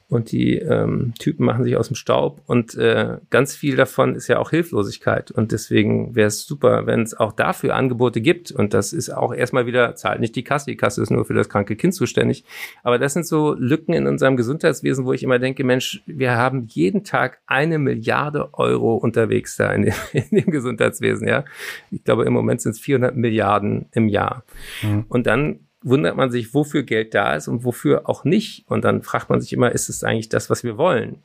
und 0.08 0.30
die 0.30 0.56
ähm, 0.56 1.14
Typen 1.18 1.44
machen 1.44 1.64
sich 1.64 1.76
aus 1.76 1.88
dem 1.88 1.96
Staub 1.96 2.40
und 2.46 2.74
äh, 2.76 3.18
ganz 3.30 3.56
viel 3.56 3.76
davon 3.76 4.14
ist 4.14 4.28
ja 4.28 4.38
auch 4.38 4.50
Hilflosigkeit 4.50 5.30
und 5.30 5.52
deswegen 5.52 6.14
wäre 6.14 6.28
es 6.28 6.46
super, 6.46 6.86
wenn 6.86 7.02
es 7.02 7.14
auch 7.14 7.32
dafür 7.32 7.74
Angebote 7.74 8.20
gibt 8.20 8.52
und 8.52 8.72
das 8.72 8.92
ist 8.92 9.10
auch 9.10 9.34
erstmal 9.34 9.66
wieder, 9.66 9.96
zahlt 9.96 10.20
nicht 10.20 10.36
die 10.36 10.44
Kasse, 10.44 10.70
die 10.70 10.76
Kasse 10.76 11.02
ist 11.02 11.10
nur 11.10 11.24
für 11.24 11.34
das 11.34 11.48
kranke 11.48 11.74
Kind 11.74 11.94
zuständig, 11.94 12.44
aber 12.84 12.98
das 12.98 13.14
sind 13.14 13.26
so 13.26 13.54
Lücken 13.54 13.94
in 13.94 14.06
unserem 14.06 14.36
Gesundheitswesen, 14.36 15.04
wo 15.04 15.12
ich 15.12 15.24
immer 15.24 15.40
denke, 15.40 15.64
Mensch, 15.64 16.02
wir 16.06 16.36
haben 16.36 16.66
jeden 16.68 17.02
Tag 17.02 17.38
eine 17.46 17.78
Milliarde 17.78 18.54
Euro 18.54 18.96
unterwegs 18.96 19.56
da 19.56 19.72
in 19.72 19.82
dem, 19.82 19.94
in 20.12 20.38
dem 20.38 20.50
Gesundheitswesen, 20.50 21.26
ja. 21.26 21.44
Ich 21.90 22.04
glaube, 22.04 22.24
im 22.24 22.32
Moment 22.32 22.60
sind 22.60 22.72
es 22.72 22.80
400 22.80 23.16
Milliarden 23.16 23.86
im 23.92 24.08
Jahr. 24.08 24.44
Mhm. 24.82 25.04
Und 25.08 25.26
dann 25.26 25.65
wundert 25.86 26.16
man 26.16 26.30
sich, 26.30 26.52
wofür 26.52 26.82
Geld 26.82 27.14
da 27.14 27.34
ist 27.34 27.48
und 27.48 27.64
wofür 27.64 28.08
auch 28.08 28.24
nicht. 28.24 28.64
Und 28.68 28.84
dann 28.84 29.02
fragt 29.02 29.30
man 29.30 29.40
sich 29.40 29.52
immer, 29.52 29.72
ist 29.72 29.88
es 29.88 30.02
eigentlich 30.02 30.28
das, 30.28 30.50
was 30.50 30.64
wir 30.64 30.76
wollen? 30.76 31.22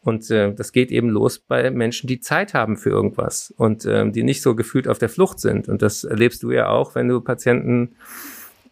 Und 0.00 0.30
äh, 0.30 0.54
das 0.54 0.70
geht 0.70 0.92
eben 0.92 1.10
los 1.10 1.40
bei 1.40 1.68
Menschen, 1.70 2.06
die 2.06 2.20
Zeit 2.20 2.54
haben 2.54 2.76
für 2.76 2.90
irgendwas 2.90 3.52
und 3.56 3.84
äh, 3.84 4.08
die 4.10 4.22
nicht 4.22 4.42
so 4.42 4.54
gefühlt 4.54 4.86
auf 4.86 4.98
der 4.98 5.08
Flucht 5.08 5.40
sind. 5.40 5.68
Und 5.68 5.82
das 5.82 6.04
erlebst 6.04 6.44
du 6.44 6.52
ja 6.52 6.68
auch, 6.68 6.94
wenn 6.94 7.08
du 7.08 7.20
Patienten, 7.20 7.96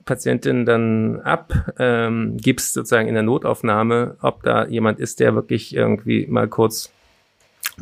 Patientinnen 0.04 0.64
dann 0.64 1.20
abgibst, 1.22 1.78
ähm, 1.80 2.38
sozusagen 2.82 3.08
in 3.08 3.14
der 3.14 3.24
Notaufnahme, 3.24 4.16
ob 4.20 4.44
da 4.44 4.66
jemand 4.66 5.00
ist, 5.00 5.18
der 5.18 5.34
wirklich 5.34 5.74
irgendwie 5.74 6.26
mal 6.28 6.46
kurz 6.46 6.92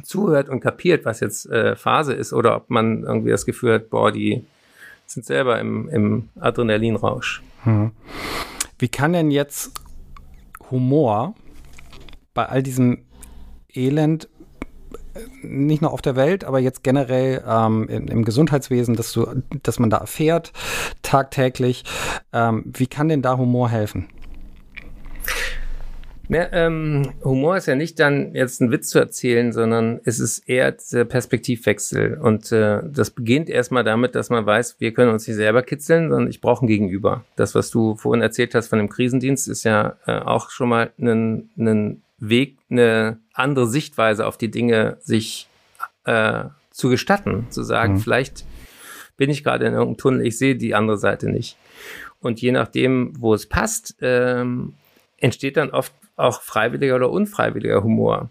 zuhört 0.03 0.49
und 0.49 0.61
kapiert, 0.61 1.05
was 1.05 1.21
jetzt 1.21 1.51
äh, 1.51 1.77
Phase 1.77 2.15
ist, 2.15 2.33
oder 2.33 2.57
ob 2.57 2.71
man 2.71 3.03
irgendwie 3.03 3.31
das 3.31 3.45
Gefühl 3.45 3.75
hat, 3.75 3.91
boah, 3.91 4.11
die 4.11 4.47
sind 5.13 5.25
selber 5.27 5.61
im, 5.61 5.89
im 5.89 6.29
Adrenalinrausch. 6.41 7.43
Hm. 7.65 7.93
Wie 8.79 8.89
kann 8.89 9.13
denn 9.13 9.31
jetzt 9.31 9.73
Humor 10.71 11.35
bei 12.35 12.47
all 12.47 12.63
diesem 12.63 13.05
Elend 13.73 14.29
äh, 15.15 15.47
nicht 15.47 15.83
nur 15.83 15.93
auf 15.93 16.03
der 16.03 16.17
Welt, 16.17 16.45
aber 16.45 16.59
jetzt 16.59 16.83
generell 16.83 17.45
ähm, 17.47 17.89
im, 17.89 18.09
im, 18.09 18.25
Gesundheitswesen, 18.25 18.97
dass, 18.97 19.13
du, 19.13 19.27
dass 19.63 19.79
man 19.79 19.91
da 19.91 19.99
erfährt 19.99 20.53
tagtäglich. 21.03 21.85
Ähm, 22.33 22.65
wie 22.67 22.87
kann 22.87 23.09
denn 23.09 23.23
da 23.23 23.37
Humor 23.37 23.69
helfen? 23.69 24.09
Ja, 26.33 26.49
ähm, 26.53 27.13
Humor 27.25 27.59
ist 27.59 27.67
ja 27.67 27.75
nicht 27.75 28.01
dann 28.01 28.35
jetzt 28.35 28.63
einen 28.63 28.71
Witz 28.71 28.89
zu 28.89 28.99
erzählen, 28.99 29.53
sondern 29.53 30.01
es 30.05 30.19
ist 30.19 30.49
eher 30.49 30.75
der 30.93 31.05
Perspektivwechsel. 31.05 32.19
Und 32.19 32.51
äh, 32.53 32.81
das 32.91 33.11
beginnt 33.11 33.51
erstmal 33.51 33.85
damit, 33.85 34.15
dass 34.15 34.31
man 34.31 34.47
weiß, 34.47 34.77
wir 34.79 34.95
können 34.95 35.13
uns 35.13 35.27
nicht 35.27 35.37
selber 35.37 35.63
kitzeln, 35.63 36.11
sondern 36.11 36.31
ich 36.31 36.41
brauche 36.41 36.65
ein 36.65 36.69
Gegenüber. 36.69 37.25
Das, 37.37 37.55
was 37.55 37.71
du 37.71 37.97
vorhin 37.97 38.23
erzählt 38.23 38.55
hast 38.55 38.69
von 38.69 38.79
dem 38.79 38.89
Krisendienst, 38.89 39.47
ist 39.47 39.65
ja 39.65 39.97
äh, 40.07 40.19
auch 40.19 40.51
schon 40.51 40.71
mal 40.71 40.91
ein, 40.99 41.51
ein 41.59 42.03
Weg, 42.19 42.57
eine 42.71 43.19
andere 43.35 43.67
Sichtweise 43.67 44.27
auf 44.27 44.39
die 44.39 44.51
Dinge 44.51 44.97
sich 45.01 45.49
äh, 46.05 46.45
zu 46.71 46.89
gestatten, 46.89 47.47
zu 47.51 47.63
sagen, 47.63 47.95
mhm. 47.95 47.99
vielleicht 47.99 48.45
bin 49.19 49.29
ich 49.29 49.45
gerade 49.45 49.67
in 49.67 49.75
irgendeinem 49.75 49.99
Tunnel, 49.99 50.27
ich 50.27 50.39
sehe 50.39 50.57
die 50.57 50.75
andere 50.75 50.97
Seite 50.97 51.29
nicht. 51.29 51.57
Und 52.21 52.41
je 52.41 52.53
nachdem, 52.53 53.13
wo 53.19 53.35
es 53.35 53.47
passt, 53.47 53.97
ähm, 54.01 54.75
entsteht 55.19 55.57
dann 55.57 55.71
oft 55.71 55.93
auch 56.17 56.43
freiwilliger 56.43 56.97
oder 56.97 57.11
unfreiwilliger 57.11 57.83
Humor. 57.83 58.29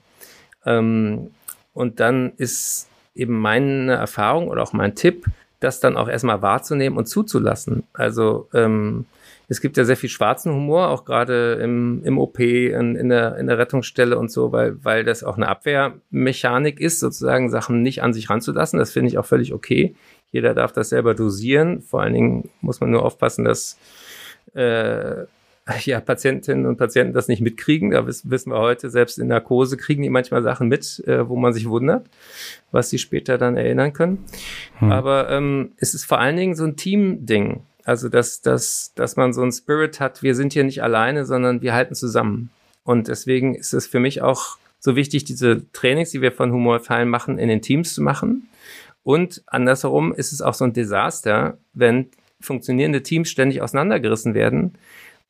Ähm, 0.65 1.32
und 1.74 2.00
dann 2.00 2.34
ist 2.38 2.89
eben 3.15 3.39
meine 3.39 3.94
Erfahrung 3.94 4.48
oder 4.48 4.63
auch 4.63 4.74
mein 4.74 4.96
Tipp, 4.96 5.26
das 5.60 5.80
dann 5.80 5.98
auch 5.98 6.10
erstmal 6.10 6.41
wahrzunehmen 6.41 6.98
und 6.98 7.06
zuzulassen. 7.06 7.84
Also 7.94 8.50
ähm, 8.54 9.06
es 9.48 9.62
gibt 9.62 9.78
ja 9.78 9.84
sehr 9.84 9.98
viel 9.98 10.10
schwarzen 10.10 10.54
Humor, 10.54 10.88
auch 10.88 11.04
gerade 11.06 11.56
im, 11.62 12.02
im 12.04 12.17
OP, 12.17 12.39
in, 12.39 12.96
in, 12.96 13.10
der, 13.10 13.38
in 13.38 13.48
der 13.48 13.58
Rettungsstelle 13.58 14.17
und 14.17 14.32
so, 14.32 14.52
weil, 14.52 14.84
weil 14.84 15.04
das 15.04 15.24
auch 15.24 15.36
eine 15.36 15.50
Abwehrmechanik 15.50 16.80
ist, 16.80 17.00
sozusagen 17.00 17.50
Sachen 17.50 17.82
nicht 17.82 18.02
an 18.02 18.13
sich 18.13 18.30
ranzulassen. 18.30 18.80
Das 18.80 18.91
finde 18.91 19.10
ich 19.10 19.17
auch 19.17 19.26
völlig 19.26 19.54
okay. 19.54 19.94
Jeder 20.32 20.54
darf 20.54 20.72
das 20.72 20.89
selber 20.89 21.13
dosieren. 21.13 21.82
Vor 21.82 22.02
allen 22.02 22.13
Dingen 22.13 22.50
muss 22.62 22.80
man 22.80 22.91
nur 22.91 23.04
aufpassen, 23.04 23.44
dass 23.44 23.78
äh, 24.54 25.26
ja, 25.86 26.00
Patientinnen 26.00 26.66
und 26.66 26.78
Patienten 26.78 27.14
das 27.14 27.28
nicht 27.28 27.42
mitkriegen. 27.42 27.92
Da 27.92 28.06
wissen, 28.06 28.52
wir 28.52 28.58
heute, 28.58 28.90
selbst 28.90 29.20
in 29.20 29.28
Narkose 29.28 29.78
kriegen 29.78 30.02
die 30.02 30.10
manchmal 30.10 30.44
Sachen 30.44 30.68
mit, 30.68 31.04
äh, 31.08 31.28
wo 31.28 31.36
man 31.36 31.54
sich 31.54 31.68
wundert, 31.68 32.08
was 32.72 32.90
sie 32.90 32.98
später 32.98 33.38
dann 33.38 33.58
erinnern 33.58 33.94
können. 33.94 34.26
Hm. 34.80 34.92
Aber 34.92 35.30
ähm, 35.30 35.72
es 35.78 35.94
ist 35.94 36.06
vor 36.06 36.20
allen 36.20 36.38
Dingen 36.38 36.56
so 36.56 36.64
ein 36.64 36.76
Team-Ding. 36.76 37.62
Also, 37.84 38.10
dass, 38.10 38.42
dass, 38.42 38.94
dass 38.96 39.16
man 39.16 39.34
so 39.34 39.42
ein 39.42 39.52
Spirit 39.52 40.00
hat, 40.00 40.22
wir 40.22 40.36
sind 40.36 40.54
hier 40.54 40.64
nicht 40.64 40.84
alleine, 40.84 41.26
sondern 41.26 41.62
wir 41.62 41.74
halten 41.74 41.96
zusammen. 41.96 42.52
Und 42.84 43.08
deswegen 43.08 43.56
ist 43.56 43.74
es 43.74 43.88
für 43.88 44.00
mich 44.00 44.22
auch 44.22 44.58
so 44.80 44.96
wichtig, 44.96 45.24
diese 45.24 45.72
Trainings, 45.74 46.12
die 46.12 46.22
wir 46.22 46.32
von 46.32 46.52
Humorfallen 46.52 47.10
machen, 47.10 47.38
in 47.38 47.48
den 47.48 47.62
Teams 47.62 47.94
zu 47.94 48.02
machen. 48.02 48.50
Und 49.04 49.44
andersherum 49.48 50.14
ist 50.14 50.32
es 50.32 50.42
auch 50.42 50.54
so 50.54 50.66
ein 50.66 50.74
Desaster, 50.74 51.58
wenn 51.74 52.10
funktionierende 52.40 53.04
Teams 53.04 53.30
ständig 53.30 53.62
auseinandergerissen 53.62 54.34
werden 54.34 54.74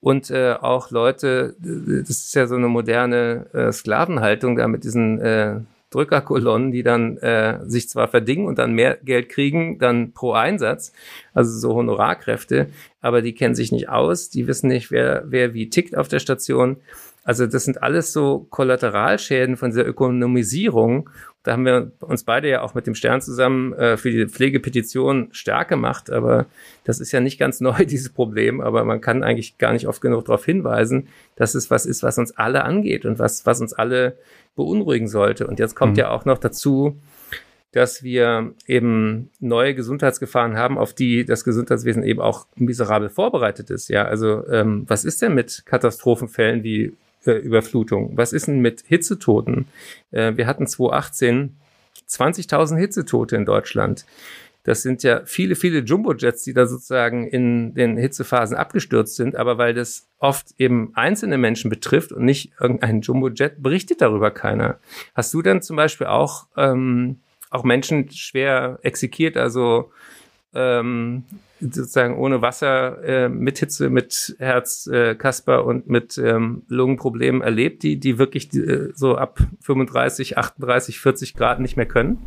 und 0.02 0.32
äh, 0.32 0.54
auch 0.54 0.90
Leute, 0.90 1.56
das 1.60 2.10
ist 2.10 2.36
ja 2.36 2.48
so 2.48 2.56
eine 2.56 2.68
moderne 2.68 3.46
äh, 3.54 3.72
Sklavenhaltung 3.72 4.56
da 4.56 4.68
mit 4.68 4.84
diesen 4.84 5.22
äh, 5.22 5.60
Drückerkolonnen, 5.92 6.72
die 6.72 6.84
dann 6.84 7.18
äh, 7.18 7.60
sich 7.66 7.88
zwar 7.88 8.08
verdingen 8.08 8.48
und 8.48 8.58
dann 8.58 8.74
mehr 8.74 8.98
Geld 9.04 9.30
kriegen, 9.30 9.78
dann 9.78 10.14
pro 10.14 10.34
Einsatz, 10.34 10.92
also 11.34 11.52
so 11.52 11.76
Honorarkräfte, 11.76 12.70
aber 13.02 13.22
die 13.22 13.36
kennen 13.36 13.56
sich 13.56 13.72
nicht 13.72 13.90
aus, 13.90 14.30
die 14.30 14.48
wissen 14.48 14.70
nicht, 14.70 14.90
wer, 14.90 15.24
wer 15.28 15.54
wie 15.54 15.70
tickt 15.70 15.96
auf 15.96 16.08
der 16.08 16.20
Station. 16.20 16.78
Also 17.24 17.46
das 17.46 17.66
sind 17.66 17.84
alles 17.84 18.14
so 18.14 18.48
Kollateralschäden 18.50 19.58
von 19.58 19.70
dieser 19.70 19.86
Ökonomisierung 19.86 21.10
da 21.44 21.54
haben 21.54 21.66
wir 21.66 21.92
uns 22.02 22.24
beide 22.24 22.50
ja 22.50 22.62
auch 22.62 22.76
mit 22.76 22.86
dem 22.86 22.94
Stern 22.94 23.20
zusammen 23.20 23.74
äh, 23.74 23.98
für 23.98 24.12
die 24.12 24.28
Pflegepetition 24.28 25.30
stark 25.32 25.70
gemacht. 25.70 26.12
Aber 26.12 26.46
das 26.84 27.00
ist 27.00 27.12
ja 27.12 27.20
nicht 27.20 27.40
ganz 27.40 27.60
neu, 27.62 27.86
dieses 27.86 28.10
Problem. 28.10 28.62
Aber 28.62 28.84
man 28.84 29.02
kann 29.02 29.24
eigentlich 29.24 29.58
gar 29.58 29.74
nicht 29.74 29.88
oft 29.88 30.02
genug 30.02 30.26
darauf 30.26 30.46
hinweisen, 30.46 31.08
dass 31.36 31.56
es 31.56 31.72
was 31.72 31.86
ist, 31.86 32.04
was 32.04 32.18
uns 32.18 32.38
alle 32.38 32.64
angeht 32.64 33.06
und 33.06 33.18
was, 33.18 33.46
was 33.46 33.60
uns 33.60 33.74
alle 33.74 34.18
beunruhigen 34.56 35.08
sollte. 35.08 35.48
Und 35.48 35.60
jetzt 35.60 35.76
kommt 35.76 35.94
mhm. 35.94 36.00
ja 36.00 36.10
auch 36.12 36.26
noch 36.26 36.38
dazu, 36.38 37.00
dass 37.72 38.04
wir 38.04 38.54
eben 38.68 39.30
neue 39.40 39.74
Gesundheitsgefahren 39.74 40.58
haben, 40.58 40.78
auf 40.78 40.94
die 40.94 41.26
das 41.26 41.44
Gesundheitswesen 41.44 42.04
eben 42.04 42.20
auch 42.20 42.46
miserabel 42.56 43.10
vorbereitet 43.10 43.70
ist. 43.72 43.88
Ja, 43.88 44.04
also 44.04 44.46
ähm, 44.48 44.84
was 44.88 45.06
ist 45.06 45.22
denn 45.22 45.34
mit 45.34 45.64
Katastrophenfällen 45.66 46.64
wie 46.64 46.94
äh, 47.26 47.34
Überflutung? 47.34 48.18
Was 48.18 48.34
ist 48.34 48.48
denn 48.48 48.60
mit 48.60 48.84
Hitzetoten? 48.88 49.68
Äh, 50.12 50.38
wir 50.38 50.48
hatten 50.48 50.68
2018 50.68 51.58
20.000 52.12 52.78
Hitzetote 52.78 53.36
in 53.36 53.46
Deutschland. 53.46 54.06
Das 54.64 54.84
sind 54.84 55.02
ja 55.02 55.22
viele, 55.26 55.56
viele 55.56 55.80
Jumbojets, 55.80 56.44
die 56.44 56.54
da 56.54 56.68
sozusagen 56.68 57.28
in 57.28 57.74
den 57.74 57.98
Hitzephasen 57.98 58.56
abgestürzt 58.56 59.16
sind. 59.16 59.36
Aber 59.36 59.58
weil 59.58 59.74
das 59.74 60.08
oft 60.20 60.48
eben 60.60 60.92
einzelne 60.94 61.40
Menschen 61.40 61.70
betrifft 61.70 62.12
und 62.12 62.26
nicht 62.26 62.52
irgendein 62.60 63.02
Jumbojet, 63.02 63.64
berichtet 63.64 64.02
darüber 64.02 64.30
keiner. 64.30 64.80
Hast 65.16 65.34
du 65.34 65.42
dann 65.42 65.64
zum 65.64 65.78
Beispiel 65.78 66.08
auch 66.08 66.48
ähm, 66.58 67.22
auch 67.50 67.64
Menschen 67.64 68.10
schwer 68.12 68.80
exekiert, 68.82 69.36
also 69.36 69.92
ähm, 70.54 71.24
sozusagen 71.60 72.18
ohne 72.18 72.42
Wasser, 72.42 73.04
äh, 73.04 73.30
mit 73.30 73.60
Hitze, 73.60 73.90
mit 73.90 74.36
Herz, 74.40 74.88
äh, 74.88 75.16
Kasper 75.16 75.66
und 75.66 75.88
mit 75.88 76.18
ähm, 76.18 76.64
Lungenproblemen 76.68 77.42
erlebt, 77.42 77.84
die, 77.84 78.00
die 78.00 78.18
wirklich 78.18 78.50
die, 78.50 78.60
äh, 78.60 78.92
so 78.96 79.16
ab 79.16 79.40
35, 79.62 80.38
38, 80.38 81.00
40 81.00 81.36
Grad 81.36 81.60
nicht 81.60 81.78
mehr 81.78 81.86
können? 81.86 82.18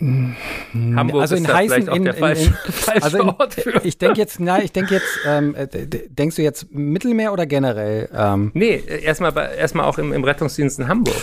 Hamburg 0.00 1.22
also 1.22 1.36
in 1.36 1.46
heißen, 1.46 1.88
in, 1.88 2.06
in, 2.06 2.14
in, 2.14 2.54
also 3.00 3.36
ich 3.84 3.96
denke 3.96 4.18
jetzt, 4.18 4.40
na, 4.40 4.60
ich 4.60 4.72
denke 4.72 4.94
jetzt, 4.94 5.20
ähm, 5.24 5.54
äh, 5.54 5.66
denkst 5.68 6.36
du 6.36 6.42
jetzt 6.42 6.72
Mittelmeer 6.72 7.32
oder 7.32 7.46
generell? 7.46 8.08
Ähm? 8.12 8.50
Nee, 8.54 8.82
erstmal 9.02 9.32
erstmal 9.56 9.86
auch 9.86 9.98
im, 9.98 10.12
im 10.12 10.24
Rettungsdienst 10.24 10.80
in 10.80 10.88
Hamburg. 10.88 11.14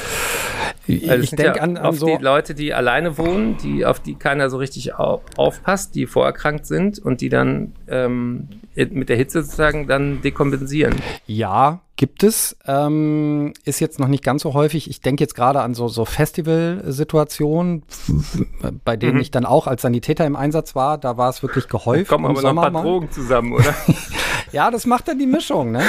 Also 0.88 1.24
ich 1.24 1.30
denke 1.32 1.58
ja 1.58 1.64
an, 1.64 1.78
an 1.78 1.94
so 1.94 2.06
die 2.08 2.24
Leute, 2.24 2.56
die 2.56 2.74
alleine 2.74 3.18
wohnen, 3.18 3.58
die 3.58 3.86
auf 3.86 4.00
die 4.00 4.16
keiner 4.16 4.50
so 4.50 4.58
richtig 4.58 4.96
auf, 4.96 5.22
aufpasst, 5.38 5.96
die 5.96 6.08
vorerkrankt 6.08 6.66
sind 6.66 6.98
und 7.00 7.22
die 7.22 7.30
dann 7.30 7.74
ähm, 7.88 8.48
mit 8.76 9.10
der 9.10 9.18
Hitze 9.18 9.44
sozusagen 9.44 9.88
dann 9.88 10.22
dekompensieren. 10.22 10.96
Ja, 11.28 11.82
gibt 11.98 12.24
es. 12.24 12.58
Ähm, 12.66 13.54
ist 13.64 13.80
jetzt 13.80 14.00
noch 14.00 14.08
nicht 14.08 14.24
ganz 14.24 14.42
so 14.42 14.56
häufig. 14.56 14.90
Ich 14.90 15.02
denke 15.02 15.24
jetzt 15.24 15.36
gerade 15.36 15.62
an 15.62 15.76
so, 15.76 15.88
so 15.88 16.04
Festivalsituationen, 16.04 17.84
bei 18.84 18.98
denen 18.98 19.16
mhm. 19.16 19.22
ich 19.22 19.30
dann 19.30 19.46
auch 19.46 19.68
als 19.68 19.84
Sanitäter 19.84 20.26
im 20.26 20.36
Einsatz 20.36 20.74
war. 20.74 20.98
Da 20.98 21.18
war 21.18 21.30
es 21.30 21.44
wirklich 21.44 21.68
gehäuft. 21.68 22.10
Da 22.10 22.16
kommen 22.16 22.26
aber 22.26 22.42
Sommer 22.42 22.54
noch 22.54 22.64
ein 22.68 22.74
paar 22.74 22.84
Drogen 22.84 23.12
zusammen, 23.12 23.54
oder? 23.54 23.76
ja, 24.52 24.72
das 24.72 24.86
macht 24.86 25.08
dann 25.08 25.20
die 25.20 25.28
Mischung, 25.28 25.72
ne? 25.72 25.82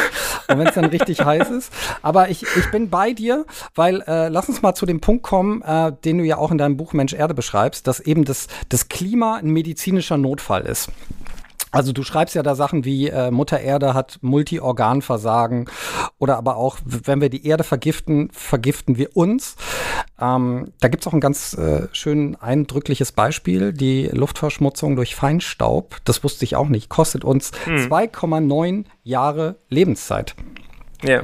Und 0.49 0.59
wenn 0.59 0.67
es 0.67 0.75
dann 0.75 0.87
richtig 0.87 1.21
heiß 1.25 1.51
ist. 1.51 1.73
Aber 2.03 2.29
ich, 2.31 2.45
ich 2.57 2.71
bin 2.71 2.91
bei 2.91 3.13
dir, 3.13 3.45
weil 3.75 4.03
äh, 4.03 4.29
lass 4.29 4.49
uns 4.49 4.63
mal 4.63 4.75
zu 4.75 4.87
dem 4.87 5.01
Punkt 5.01 5.23
kommen, 5.23 5.63
äh, 5.63 5.93
den 6.05 6.19
du 6.19 6.25
ja 6.25 6.37
auch 6.37 6.51
in 6.51 6.59
deinem 6.59 6.77
Buch 6.77 6.93
Mensch 6.93 7.13
Erde 7.13 7.35
beschreibst, 7.35 7.87
dass 7.87 8.01
eben 8.01 8.25
das, 8.25 8.49
das 8.69 8.89
Klima 8.89 9.37
ein 9.37 9.51
medizinischer 9.51 10.17
Notfall 10.17 10.63
ist. 10.63 10.91
Also 11.73 11.93
du 11.93 12.03
schreibst 12.03 12.35
ja 12.35 12.43
da 12.43 12.55
Sachen 12.55 12.85
wie 12.85 13.09
äh, 13.09 13.31
Mutter 13.31 13.59
Erde 13.59 13.95
hat 13.95 14.19
Multiorganversagen 14.21 15.71
oder 16.19 16.37
aber 16.37 16.57
auch, 16.57 16.77
wenn 16.85 17.23
wir 17.23 17.31
die 17.31 17.47
Erde 17.47 17.65
vergiften, 17.65 18.29
vergiften 18.31 18.99
wir 18.99 19.17
uns. 19.17 19.57
Ähm, 20.21 20.73
da 20.81 20.89
gibt's 20.89 21.07
auch 21.07 21.15
ein 21.15 21.21
ganz 21.21 21.55
äh, 21.55 21.89
schön 21.93 22.37
eindrückliches 22.37 23.13
Beispiel. 23.13 23.73
Die 23.73 24.09
Luftverschmutzung 24.09 24.97
durch 24.97 25.15
Feinstaub, 25.15 25.97
das 26.05 26.23
wusste 26.23 26.45
ich 26.45 26.57
auch 26.57 26.69
nicht, 26.69 26.91
kostet 26.91 27.25
uns 27.25 27.53
hm. 27.65 27.77
2,9 27.91 28.85
Jahre 29.03 29.57
Lebenszeit. 29.71 30.35
Ja. 31.03 31.23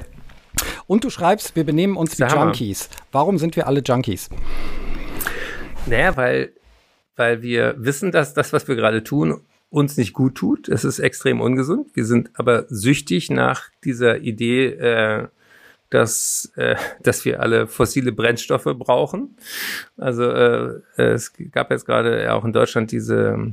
Und 0.86 1.04
du 1.04 1.10
schreibst, 1.10 1.56
wir 1.56 1.64
benehmen 1.64 1.96
uns 1.96 2.18
wie 2.18 2.24
Junkies. 2.24 2.88
Warum 3.12 3.36
sind 3.36 3.54
wir 3.54 3.66
alle 3.66 3.82
Junkies? 3.84 4.30
Naja, 5.84 6.16
weil, 6.16 6.52
weil 7.16 7.42
wir 7.42 7.74
wissen, 7.76 8.12
dass 8.12 8.32
das, 8.32 8.54
was 8.54 8.66
wir 8.66 8.76
gerade 8.76 9.04
tun, 9.04 9.42
uns 9.70 9.96
nicht 9.96 10.12
gut 10.12 10.34
tut. 10.34 10.68
Es 10.68 10.84
ist 10.84 10.98
extrem 10.98 11.40
ungesund. 11.40 11.88
Wir 11.94 12.04
sind 12.04 12.30
aber 12.34 12.64
süchtig 12.68 13.30
nach 13.30 13.64
dieser 13.84 14.18
Idee, 14.18 14.68
äh, 14.68 15.28
dass, 15.90 16.52
äh, 16.56 16.76
dass 17.02 17.24
wir 17.24 17.40
alle 17.40 17.66
fossile 17.66 18.12
Brennstoffe 18.12 18.74
brauchen. 18.78 19.36
Also 19.96 20.24
äh, 20.30 20.80
es 20.96 21.32
gab 21.52 21.70
jetzt 21.70 21.86
gerade 21.86 22.32
auch 22.32 22.44
in 22.44 22.52
Deutschland 22.52 22.92
diese 22.92 23.52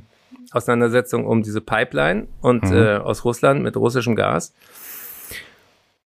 Auseinandersetzung 0.51 1.25
um 1.25 1.43
diese 1.43 1.61
Pipeline 1.61 2.27
und 2.41 2.63
mhm. 2.63 2.73
äh, 2.73 2.95
aus 2.97 3.25
Russland 3.25 3.63
mit 3.63 3.75
russischem 3.75 4.15
Gas. 4.15 4.53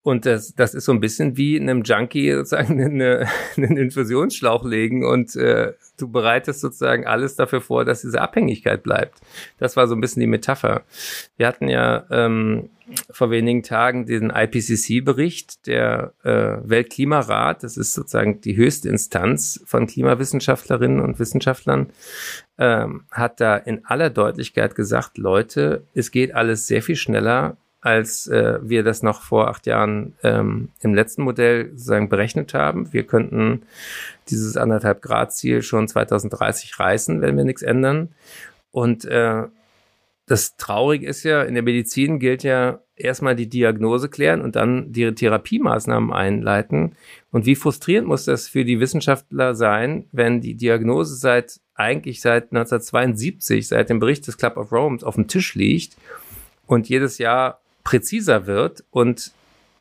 Und 0.07 0.25
das, 0.25 0.55
das 0.55 0.73
ist 0.73 0.85
so 0.85 0.93
ein 0.93 1.01
bisschen 1.01 1.37
wie 1.37 1.59
einem 1.59 1.83
Junkie 1.83 2.31
sozusagen 2.31 2.81
eine, 2.81 3.27
einen 3.57 3.77
Infusionsschlauch 3.77 4.65
legen 4.65 5.05
und 5.05 5.35
äh, 5.35 5.73
du 5.99 6.07
bereitest 6.07 6.61
sozusagen 6.61 7.09
alles 7.09 7.35
dafür 7.35 7.61
vor, 7.61 7.85
dass 7.85 8.03
diese 8.03 8.21
Abhängigkeit 8.21 8.85
bleibt. 8.85 9.19
Das 9.59 9.77
war 9.77 9.89
so 9.89 9.97
ein 9.97 10.01
bisschen 10.01 10.21
die 10.21 10.29
Metapher. 10.29 10.85
Wir 11.37 11.49
hatten 11.49 11.67
ja 11.67 12.07
ähm, 12.13 12.71
vor 13.11 13.33
wenigen 13.33 13.65
Tagen 13.65 14.07
den 14.07 14.31
IPCC-Bericht, 14.31 15.67
der 15.67 16.13
äh, 16.23 16.59
Weltklimarat, 16.63 17.65
das 17.65 17.77
ist 17.77 17.93
sozusagen 17.95 18.41
die 18.41 18.55
höchste 18.55 18.89
Instanz 18.89 19.61
von 19.67 19.89
Klimawissenschaftlerinnen 19.89 21.01
und 21.01 21.19
Wissenschaftlern, 21.19 21.89
ähm, 22.59 23.07
hat 23.11 23.41
da 23.41 23.57
in 23.57 23.85
aller 23.85 24.11
Deutlichkeit 24.11 24.77
gesagt, 24.77 25.19
Leute, 25.19 25.83
es 25.95 26.13
geht 26.13 26.33
alles 26.33 26.69
sehr 26.69 26.83
viel 26.83 26.95
schneller, 26.95 27.57
als 27.87 28.27
äh, 28.27 28.59
wir 28.63 28.83
das 28.83 29.05
noch 29.05 29.23
vor 29.23 29.49
acht 29.49 29.65
Jahren 29.65 30.15
ähm, 30.25 30.71
im 30.81 30.93
letzten 30.93 31.23
Modell 31.23 31.71
sozusagen 31.71 32.09
berechnet 32.09 32.53
haben. 32.53 32.93
Wir 32.93 33.07
könnten 33.07 33.63
dieses 34.29 34.57
anderthalb 34.57 35.03
Grad 35.03 35.33
Ziel 35.33 35.63
schon 35.63 35.87
2030 35.87 36.81
reißen, 36.81 37.23
wenn 37.23 37.37
wir 37.37 37.45
nichts 37.45 37.63
ändern. 37.63 38.09
Und 38.73 39.05
äh, 39.05 39.45
das 40.27 40.57
Traurige 40.57 41.07
ist 41.07 41.23
ja, 41.23 41.45
in 41.45 41.55
der 41.55 41.63
Medizin 41.63 42.19
gilt 42.19 42.43
ja 42.43 42.81
erstmal 42.97 43.37
die 43.37 43.49
Diagnose 43.49 44.09
klären 44.09 44.41
und 44.41 44.57
dann 44.57 44.93
die 44.93 45.15
Therapiemaßnahmen 45.15 46.13
einleiten. 46.13 46.97
Und 47.31 47.47
wie 47.47 47.55
frustrierend 47.55 48.09
muss 48.09 48.25
das 48.25 48.49
für 48.49 48.65
die 48.65 48.81
Wissenschaftler 48.81 49.55
sein, 49.55 50.07
wenn 50.11 50.41
die 50.41 50.57
Diagnose 50.57 51.15
seit 51.15 51.61
eigentlich 51.77 52.21
seit 52.21 52.45
1972, 52.51 53.69
seit 53.69 53.91
dem 53.91 54.01
Bericht 54.01 54.27
des 54.27 54.39
Club 54.39 54.57
of 54.57 54.73
Rome 54.73 54.99
auf 55.03 55.15
dem 55.15 55.29
Tisch 55.29 55.55
liegt 55.55 55.97
und 56.67 56.89
jedes 56.89 57.19
Jahr 57.19 57.61
präziser 57.87 58.47
wird 58.47 58.83
und 58.91 59.31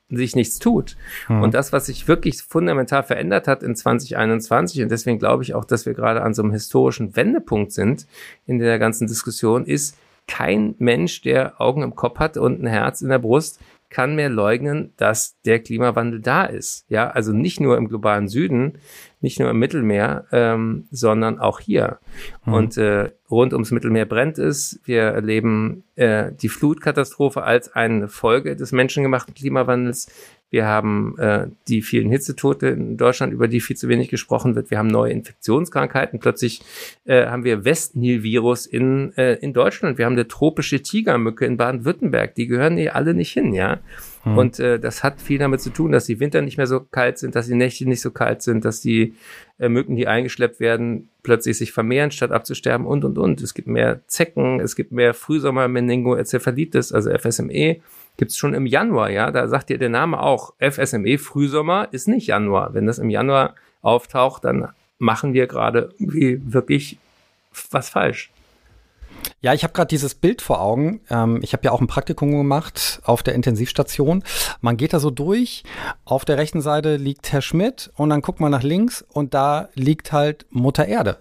sich 0.10 0.36
nichts 0.36 0.60
tut. 0.60 0.96
Mhm. 1.28 1.42
Und 1.42 1.56
das, 1.56 1.74
was 1.74 1.88
sich 1.88 2.08
wirklich 2.08 2.44
fundamental 2.44 3.02
verändert 3.02 3.48
hat 3.48 3.64
in 3.64 3.76
2021, 3.76 4.84
und 4.84 4.92
deswegen 4.92 5.18
glaube 5.18 5.42
ich 5.42 5.56
auch, 5.56 5.66
dass 5.66 5.88
wir 5.88 5.96
gerade 5.96 6.22
an 6.22 6.36
so 6.36 6.44
einem 6.44 6.52
historischen 6.52 7.16
Wendepunkt 7.16 7.72
sind 7.72 8.06
in 8.46 8.60
der 8.60 8.78
ganzen 8.78 9.08
Diskussion, 9.08 9.66
ist, 9.66 9.98
kein 10.28 10.76
Mensch, 10.78 11.22
der 11.22 11.60
Augen 11.60 11.82
im 11.82 11.96
Kopf 11.96 12.20
hat 12.20 12.38
und 12.38 12.62
ein 12.62 12.68
Herz 12.68 13.02
in 13.02 13.10
der 13.10 13.20
Brust, 13.20 13.60
kann 13.96 14.14
mehr 14.16 14.28
leugnen, 14.28 14.92
dass 14.98 15.40
der 15.46 15.60
Klimawandel 15.60 16.20
da 16.20 16.44
ist. 16.44 16.86
Ja, 16.90 17.12
also 17.12 17.32
nicht 17.32 17.62
nur 17.62 17.78
im 17.78 17.88
globalen 17.88 18.28
Süden, 18.28 18.80
nicht 19.22 19.40
nur 19.40 19.50
im 19.50 19.58
Mittelmeer, 19.58 20.26
ähm, 20.34 20.90
sondern 20.92 21.40
auch 21.40 21.62
hier. 21.62 22.00
Mhm. 22.44 22.54
Und 22.54 22.78
äh, 22.78 23.12
rund 23.32 23.54
ums 23.54 23.72
Mittelmeer 23.72 24.06
brennt 24.06 24.38
es. 24.38 24.82
Wir 24.84 25.04
erleben 25.04 25.86
äh, 25.96 26.34
die 26.34 26.50
Flutkatastrophe 26.50 27.44
als 27.44 27.74
eine 27.74 28.10
Folge 28.10 28.58
des 28.58 28.74
menschengemachten 28.74 29.34
Klimawandels. 29.34 30.12
Wir 30.52 30.66
haben 30.66 31.18
äh, 31.18 31.48
die 31.68 31.82
vielen 31.82 32.10
Hitzetote 32.10 32.68
in 32.68 32.98
Deutschland, 32.98 33.34
über 33.34 33.48
die 33.48 33.60
viel 33.60 33.76
zu 33.76 33.90
wenig 33.90 34.10
gesprochen 34.10 34.56
wird. 34.56 34.70
Wir 34.70 34.78
haben 34.78 34.88
neue 34.88 35.12
Infektionskrankheiten. 35.12 36.20
Plötzlich 36.20 36.62
äh, 37.06 37.26
haben 37.26 37.44
wir 37.44 37.66
Westnil-Virus 37.66 38.66
in, 38.66 39.12
äh, 39.18 39.34
in 39.36 39.54
Deutschland. 39.54 39.98
Wir 39.98 40.06
haben 40.06 40.14
eine 40.14 40.28
tropische 40.28 40.82
Tigermücke 40.82 41.46
in 41.46 41.58
Baden-Württemberg. 41.58 42.36
Die 42.36 42.48
gehören 42.48 42.78
hier 42.78 42.96
alle 42.96 43.14
nicht 43.14 43.34
hin, 43.34 43.54
ja. 43.54 43.80
Hm. 44.22 44.38
Und 44.38 44.60
äh, 44.60 44.80
das 44.80 45.04
hat 45.04 45.20
viel 45.20 45.40
damit 45.40 45.62
zu 45.62 45.72
tun, 45.72 45.92
dass 45.92 46.06
die 46.06 46.20
Winter 46.20 46.42
nicht 46.42 46.58
mehr 46.58 46.68
so 46.68 46.80
kalt 46.80 47.18
sind, 47.18 47.36
dass 47.36 47.48
die 47.48 47.56
Nächte 47.56 47.88
nicht 47.88 48.02
so 48.02 48.12
kalt 48.12 48.42
sind, 48.42 48.66
dass 48.66 48.82
die 48.82 49.16
äh, 49.58 49.68
Mücken, 49.68 49.96
die 49.96 50.08
eingeschleppt 50.08 50.60
werden, 50.60 51.10
plötzlich 51.24 51.58
sich 51.58 51.72
vermehren, 51.72 52.12
statt 52.12 52.32
abzusterben 52.32 52.86
und, 52.86 53.04
und, 53.04 53.18
und. 53.18 53.42
Es 53.42 53.56
gibt 53.56 53.68
mehr 53.68 54.02
Zecken, 54.08 54.60
es 54.60 54.76
gibt 54.76 54.92
mehr 54.92 55.14
Frühsommer-Meningoenzephalitis, 55.14 56.92
also 56.92 57.10
FSME 57.10 57.82
gibt's 58.18 58.38
schon 58.38 58.54
im 58.54 58.66
Januar, 58.66 59.10
ja. 59.10 59.32
Da 59.32 59.48
sagt 59.48 59.70
dir 59.70 59.78
der 59.78 59.90
Name 59.90 60.22
auch, 60.22 60.54
FSME 60.60 61.18
Frühsommer 61.18 61.88
ist 61.92 62.08
nicht 62.08 62.28
Januar. 62.28 62.74
Wenn 62.74 62.86
das 62.86 63.00
im 63.00 63.10
Januar 63.10 63.56
auftaucht, 63.82 64.44
dann 64.46 64.70
machen 64.98 65.34
wir 65.34 65.48
gerade 65.48 65.94
wirklich 66.00 66.98
was 67.72 67.90
falsch. 67.90 68.32
Ja, 69.42 69.54
ich 69.54 69.64
habe 69.64 69.74
gerade 69.74 69.88
dieses 69.88 70.16
Bild 70.16 70.42
vor 70.42 70.62
Augen. 70.62 71.02
Ähm, 71.10 71.40
ich 71.42 71.54
habe 71.54 71.64
ja 71.64 71.72
auch 71.72 71.82
ein 71.82 71.88
Praktikum 71.88 72.32
gemacht 72.32 73.02
auf 73.04 73.24
der 73.24 73.36
Intensivstation. 73.36 74.24
Man 74.62 74.78
geht 74.78 74.94
da 74.94 75.00
so 75.00 75.10
durch. 75.10 75.64
Auf 76.04 76.26
der 76.26 76.38
rechten 76.38 76.62
Seite 76.62 76.98
liegt 76.98 77.32
Herr 77.32 77.42
Schmidt 77.42 77.92
und 77.96 78.10
dann 78.10 78.22
guckt 78.22 78.40
man 78.40 78.52
nach 78.52 78.64
links 78.64 79.04
und 79.10 79.34
da 79.34 79.70
liegt 79.74 80.12
halt 80.12 80.46
Mutter 80.50 80.88
Erde. 80.88 81.18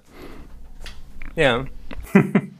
Ja. 1.36 1.64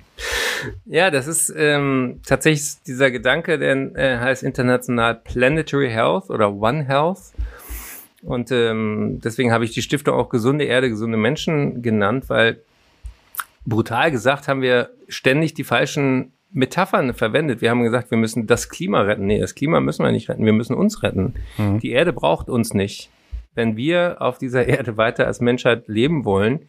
ja, 0.86 1.10
das 1.10 1.26
ist 1.26 1.52
ähm, 1.56 2.20
tatsächlich 2.26 2.82
dieser 2.86 3.10
Gedanke, 3.10 3.58
der 3.58 3.74
äh, 3.96 4.18
heißt 4.18 4.42
international 4.42 5.14
Planetary 5.16 5.90
Health 5.90 6.30
oder 6.30 6.52
One 6.52 6.84
Health. 6.84 7.32
Und 8.22 8.50
ähm, 8.50 9.20
deswegen 9.22 9.52
habe 9.52 9.64
ich 9.64 9.72
die 9.72 9.82
Stiftung 9.82 10.14
auch 10.14 10.30
Gesunde 10.30 10.64
Erde, 10.64 10.88
gesunde 10.88 11.18
Menschen 11.18 11.82
genannt, 11.82 12.24
weil 12.28 12.60
brutal 13.66 14.10
gesagt 14.10 14.48
haben 14.48 14.62
wir 14.62 14.90
ständig 15.08 15.54
die 15.54 15.64
falschen 15.64 16.32
Metaphern 16.50 17.12
verwendet. 17.14 17.60
Wir 17.60 17.70
haben 17.70 17.82
gesagt, 17.82 18.10
wir 18.10 18.18
müssen 18.18 18.46
das 18.46 18.68
Klima 18.68 19.02
retten. 19.02 19.26
Nee, 19.26 19.40
das 19.40 19.54
Klima 19.54 19.80
müssen 19.80 20.04
wir 20.04 20.12
nicht 20.12 20.28
retten, 20.28 20.46
wir 20.46 20.52
müssen 20.52 20.74
uns 20.74 21.02
retten. 21.02 21.34
Mhm. 21.58 21.80
Die 21.80 21.90
Erde 21.90 22.12
braucht 22.12 22.48
uns 22.48 22.72
nicht. 22.72 23.10
Wenn 23.54 23.76
wir 23.76 24.16
auf 24.20 24.38
dieser 24.38 24.66
Erde 24.68 24.96
weiter 24.96 25.26
als 25.26 25.40
Menschheit 25.40 25.88
leben 25.88 26.24
wollen, 26.24 26.60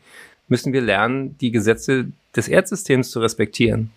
müssen 0.48 0.74
wir 0.74 0.82
lernen, 0.82 1.38
die 1.40 1.52
Gesetze 1.52 2.08
des 2.36 2.48
Erdsystems 2.48 3.12
zu 3.12 3.20
respektieren. 3.20 3.92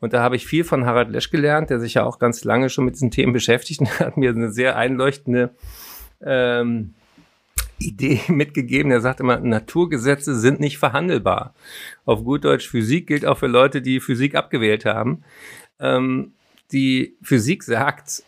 Und 0.00 0.12
da 0.12 0.22
habe 0.22 0.36
ich 0.36 0.46
viel 0.46 0.64
von 0.64 0.84
Harald 0.86 1.10
Lesch 1.10 1.30
gelernt, 1.30 1.70
der 1.70 1.80
sich 1.80 1.94
ja 1.94 2.04
auch 2.04 2.18
ganz 2.18 2.44
lange 2.44 2.70
schon 2.70 2.84
mit 2.84 2.94
diesen 2.94 3.10
Themen 3.10 3.32
beschäftigt 3.32 3.80
und 3.80 4.00
hat 4.00 4.16
mir 4.16 4.30
eine 4.30 4.50
sehr 4.50 4.76
einleuchtende 4.76 5.50
ähm, 6.20 6.94
Idee 7.78 8.20
mitgegeben. 8.28 8.90
Er 8.90 9.00
sagt 9.00 9.20
immer, 9.20 9.38
Naturgesetze 9.38 10.38
sind 10.38 10.60
nicht 10.60 10.78
verhandelbar. 10.78 11.54
Auf 12.04 12.24
gut 12.24 12.44
Deutsch, 12.44 12.68
Physik 12.68 13.06
gilt 13.06 13.24
auch 13.24 13.38
für 13.38 13.46
Leute, 13.46 13.82
die 13.82 14.00
Physik 14.00 14.34
abgewählt 14.34 14.84
haben. 14.84 15.24
Ähm, 15.80 16.32
die 16.72 17.16
Physik 17.22 17.62
sagt, 17.62 18.22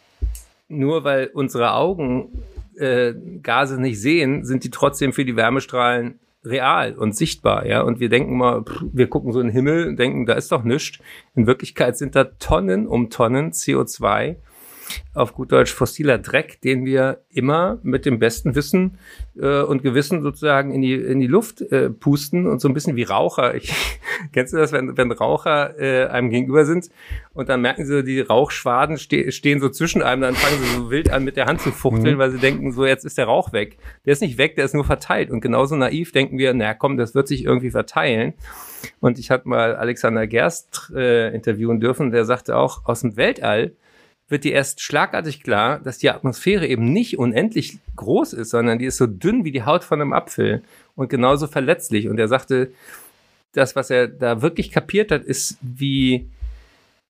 nur 0.69 1.05
weil 1.05 1.31
unsere 1.35 1.75
Augen 1.75 2.43
äh, 2.77 3.13
Gase 3.43 3.81
nicht 3.81 4.01
sehen, 4.01 4.45
sind 4.45 4.65
die 4.65 4.71
trotzdem 4.71 5.13
für 5.13 5.25
die 5.25 5.37
Wärmestrahlen 5.37 6.19
real 6.45 6.95
und 6.95 7.17
sichtbar, 7.17 7.67
ja. 7.67 7.83
Und 7.83 8.01
wir 8.01 8.09
denken 8.09 8.37
mal, 8.37 8.65
wir 8.93 9.09
gucken 9.09 9.33
so 9.33 9.41
in 9.41 9.49
den 9.49 9.53
Himmel 9.53 9.89
und 9.89 9.99
denken, 9.99 10.27
da 10.27 10.35
ist 10.35 10.51
doch 10.53 10.65
nichts. 10.65 10.99
In 11.35 11.47
Wirklichkeit 11.47 11.99
sind 11.99 12.17
da 12.17 12.25
Tonnen 12.25 12.87
um 12.87 13.11
Tonnen 13.11 13.53
CO2 13.53 14.37
auf 15.15 15.35
gut 15.35 15.53
Deutsch 15.53 15.73
fossiler 15.73 16.19
Dreck, 16.19 16.61
den 16.61 16.85
wir 16.85 17.21
immer 17.31 17.79
mit 17.83 18.07
dem 18.07 18.19
besten 18.19 18.55
Wissen 18.55 18.99
äh, 19.41 19.63
und 19.63 19.83
Gewissen 19.83 20.23
sozusagen 20.23 20.73
in 20.73 20.83
die, 20.83 20.95
in 20.95 21.21
die 21.21 21.27
Luft 21.27 21.61
äh, 21.61 21.91
pusten 21.91 22.47
und 22.47 22.61
so 22.61 22.69
ein 22.69 22.75
bisschen 22.75 22.97
wie 22.97 23.03
Raucher. 23.03 23.55
Ich, 23.55 23.73
kennst 24.33 24.53
du 24.53 24.59
das, 24.59 24.73
wenn, 24.73 24.97
wenn 24.97 25.11
Raucher 25.13 25.79
äh, 25.79 26.07
einem 26.07 26.31
gegenüber 26.31 26.65
sind 26.65 26.91
und 27.35 27.49
dann 27.49 27.61
merken 27.61 27.87
sie, 27.87 28.05
die 28.05 28.21
Rauchschwaden 28.21 28.99
ste 28.99 29.33
stehen 29.33 29.61
so 29.61 29.69
zwischen 29.69 30.03
einem, 30.03 30.23
dann 30.23 30.35
fangen 30.35 30.63
sie 30.63 30.77
so 30.77 30.91
wild 30.91 31.11
an 31.11 31.25
mit 31.25 31.37
der 31.37 31.47
Hand 31.47 31.61
zu 31.61 31.71
fuchteln, 31.73 32.15
mhm. 32.15 32.19
weil 32.19 32.31
sie 32.31 32.39
denken, 32.39 32.73
so 32.73 32.87
jetzt 32.87 33.05
ist 33.05 33.19
der 33.19 33.27
Rauch 33.27 33.53
weg. 33.53 33.79
Der 34.05 34.13
ist 34.13 34.23
nicht 34.23 34.39
weg, 34.39 34.57
der 34.57 34.65
ist 34.65 34.75
nur 34.75 34.85
verteilt. 34.85 35.31
Und 35.31 35.41
genauso 35.41 35.77
naiv 35.77 36.13
denken 36.13 36.39
wir, 36.39 36.55
na 36.55 36.75
komm, 36.75 36.97
das 36.97 37.15
wird 37.15 37.29
sich 37.29 37.45
irgendwie 37.45 37.71
verteilen. 37.71 38.35
Und 39.01 39.19
ich 39.19 39.31
hatte 39.31 39.49
mal 39.49 39.77
Alexander 39.77 40.27
Gerst 40.27 40.91
äh, 40.95 41.35
interviewen 41.35 41.81
dürfen, 41.81 42.11
der 42.11 42.25
sagte 42.25 42.57
auch, 42.57 42.85
aus 42.85 43.01
dem 43.01 43.17
Weltall 43.17 43.73
wird 44.31 44.45
dir 44.45 44.53
erst 44.53 44.81
schlagartig 44.81 45.43
klar, 45.43 45.81
dass 45.81 45.99
die 45.99 46.11
Atmosphäre 46.11 46.67
eben 46.67 46.93
nicht 46.93 47.19
unendlich 47.19 47.79
groß 47.97 48.33
ist, 48.33 48.51
sondern 48.51 48.79
die 48.79 48.87
ist 48.87 48.97
so 48.97 49.07
dünn 49.07 49.45
wie 49.45 49.53
die 49.53 49.65
Haut 49.65 49.85
von 49.85 50.01
einem 50.01 50.13
Apfel 50.13 50.63
und 50.95 51.11
genauso 51.11 51.47
verletzlich. 51.47 52.09
Und 52.09 52.19
er 52.19 52.29
sagte, 52.29 52.71
das, 53.53 53.75
was 53.75 53.91
er 53.91 54.09
da 54.09 54.43
wirklich 54.43 54.71
kapiert 54.71 55.11
hat, 55.11 55.25
ist, 55.25 55.59
wie 55.61 56.29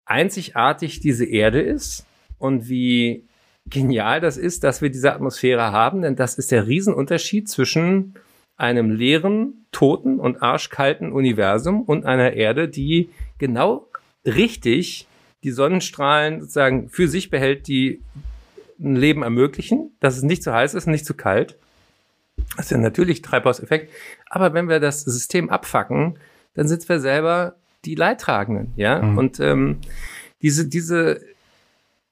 einzigartig 0.06 1.00
diese 1.00 1.26
Erde 1.26 1.60
ist 1.60 2.06
und 2.38 2.68
wie 2.68 3.24
genial 3.66 4.20
das 4.20 4.36
ist, 4.36 4.64
dass 4.64 4.82
wir 4.82 4.90
diese 4.90 5.12
Atmosphäre 5.12 5.72
haben, 5.72 6.02
denn 6.02 6.16
das 6.16 6.38
ist 6.38 6.50
der 6.50 6.66
Riesenunterschied 6.66 7.48
zwischen 7.48 8.14
einem 8.56 8.90
leeren, 8.90 9.66
toten 9.72 10.18
und 10.18 10.42
arschkalten 10.42 11.12
Universum 11.12 11.82
und 11.82 12.04
einer 12.04 12.32
Erde, 12.32 12.68
die 12.68 13.10
genau 13.38 13.86
richtig 14.24 15.06
die 15.42 15.52
Sonnenstrahlen 15.52 16.40
sozusagen 16.40 16.88
für 16.88 17.08
sich 17.08 17.30
behält, 17.30 17.66
die 17.66 18.02
ein 18.78 18.96
Leben 18.96 19.22
ermöglichen, 19.22 19.90
dass 20.00 20.16
es 20.16 20.22
nicht 20.22 20.42
zu 20.42 20.52
heiß 20.52 20.74
ist 20.74 20.86
und 20.86 20.92
nicht 20.92 21.06
zu 21.06 21.14
kalt. 21.14 21.56
Das 22.56 22.66
ist 22.66 22.70
ja 22.70 22.78
natürlich 22.78 23.22
Treibhauseffekt. 23.22 23.92
Aber 24.28 24.54
wenn 24.54 24.68
wir 24.68 24.80
das 24.80 25.02
System 25.02 25.50
abfacken, 25.50 26.18
dann 26.54 26.68
sind 26.68 26.88
wir 26.88 27.00
selber 27.00 27.56
die 27.84 27.94
Leidtragenden, 27.94 28.72
ja. 28.76 29.00
Mhm. 29.00 29.18
Und 29.18 29.40
ähm, 29.40 29.78
diese, 30.42 30.68
diese, 30.68 31.20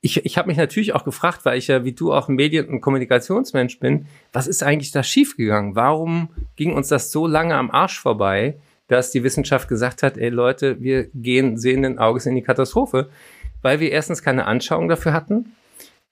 ich, 0.00 0.24
ich 0.24 0.38
habe 0.38 0.48
mich 0.48 0.56
natürlich 0.56 0.94
auch 0.94 1.04
gefragt, 1.04 1.44
weil 1.44 1.58
ich 1.58 1.68
ja 1.68 1.84
wie 1.84 1.92
du 1.92 2.12
auch 2.12 2.28
Medien- 2.28 2.68
und 2.68 2.80
Kommunikationsmensch 2.80 3.78
bin, 3.78 4.06
was 4.32 4.46
ist 4.46 4.62
eigentlich 4.62 4.92
da 4.92 5.02
schiefgegangen? 5.02 5.74
Warum 5.74 6.28
ging 6.56 6.74
uns 6.74 6.88
das 6.88 7.10
so 7.10 7.26
lange 7.26 7.54
am 7.54 7.70
Arsch 7.70 7.98
vorbei? 7.98 8.56
Dass 8.88 9.10
die 9.10 9.22
Wissenschaft 9.22 9.68
gesagt 9.68 10.02
hat, 10.02 10.18
ey 10.18 10.30
Leute, 10.30 10.80
wir 10.80 11.04
gehen 11.14 11.58
sehenden 11.58 11.98
Auges 11.98 12.26
in 12.26 12.34
die 12.34 12.42
Katastrophe, 12.42 13.08
weil 13.62 13.80
wir 13.80 13.92
erstens 13.92 14.22
keine 14.22 14.46
Anschauung 14.46 14.88
dafür 14.88 15.12
hatten 15.12 15.52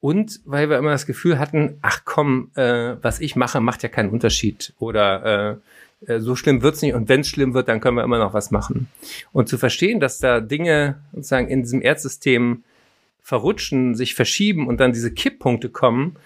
und 0.00 0.40
weil 0.44 0.70
wir 0.70 0.78
immer 0.78 0.90
das 0.90 1.06
Gefühl 1.06 1.38
hatten, 1.38 1.78
ach 1.82 2.02
komm, 2.04 2.50
äh, 2.54 2.96
was 3.02 3.20
ich 3.20 3.34
mache, 3.34 3.60
macht 3.60 3.82
ja 3.82 3.88
keinen 3.88 4.10
Unterschied 4.10 4.74
oder 4.78 5.60
äh, 6.06 6.12
äh 6.12 6.20
so 6.20 6.36
schlimm 6.36 6.62
wird's 6.62 6.82
nicht 6.82 6.94
und 6.94 7.08
wenn 7.08 7.20
es 7.20 7.28
schlimm 7.28 7.54
wird, 7.54 7.68
dann 7.68 7.80
können 7.80 7.96
wir 7.96 8.04
immer 8.04 8.18
noch 8.18 8.34
was 8.34 8.50
machen. 8.50 8.88
Und 9.32 9.48
zu 9.48 9.58
verstehen, 9.58 9.98
dass 9.98 10.18
da 10.18 10.40
Dinge 10.40 10.96
sozusagen 11.12 11.48
in 11.48 11.62
diesem 11.62 11.80
Erdsystem 11.82 12.62
verrutschen, 13.22 13.94
sich 13.94 14.14
verschieben 14.14 14.68
und 14.68 14.78
dann 14.78 14.92
diese 14.92 15.12
Kipppunkte 15.12 15.70
kommen, 15.70 16.16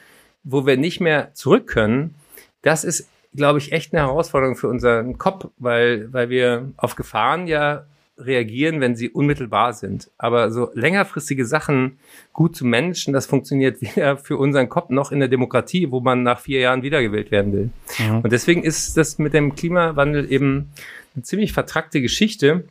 wo 0.42 0.66
wir 0.66 0.76
nicht 0.76 1.00
mehr 1.00 1.32
zurück 1.34 1.66
können, 1.66 2.14
das 2.62 2.84
ist 2.84 3.08
glaube 3.34 3.58
ich, 3.58 3.72
echt 3.72 3.92
eine 3.92 4.02
Herausforderung 4.02 4.56
für 4.56 4.68
unseren 4.68 5.18
Kopf, 5.18 5.46
weil, 5.58 6.12
weil 6.12 6.30
wir 6.30 6.72
auf 6.76 6.96
Gefahren 6.96 7.46
ja 7.46 7.84
reagieren, 8.18 8.80
wenn 8.80 8.96
sie 8.96 9.08
unmittelbar 9.08 9.72
sind. 9.72 10.10
Aber 10.18 10.50
so 10.50 10.70
längerfristige 10.74 11.46
Sachen 11.46 11.98
gut 12.32 12.54
zu 12.54 12.66
managen, 12.66 13.12
das 13.12 13.26
funktioniert 13.26 13.80
weder 13.80 14.16
für 14.16 14.36
unseren 14.36 14.68
Kopf 14.68 14.90
noch 14.90 15.12
in 15.12 15.20
der 15.20 15.28
Demokratie, 15.28 15.90
wo 15.90 16.00
man 16.00 16.22
nach 16.22 16.40
vier 16.40 16.60
Jahren 16.60 16.82
wiedergewählt 16.82 17.30
werden 17.30 17.52
will. 17.52 17.70
Mhm. 17.98 18.20
Und 18.20 18.32
deswegen 18.32 18.62
ist 18.62 18.96
das 18.96 19.18
mit 19.18 19.32
dem 19.32 19.54
Klimawandel 19.54 20.30
eben 20.30 20.70
eine 21.14 21.22
ziemlich 21.22 21.52
vertrackte 21.52 22.00
Geschichte. 22.00 22.64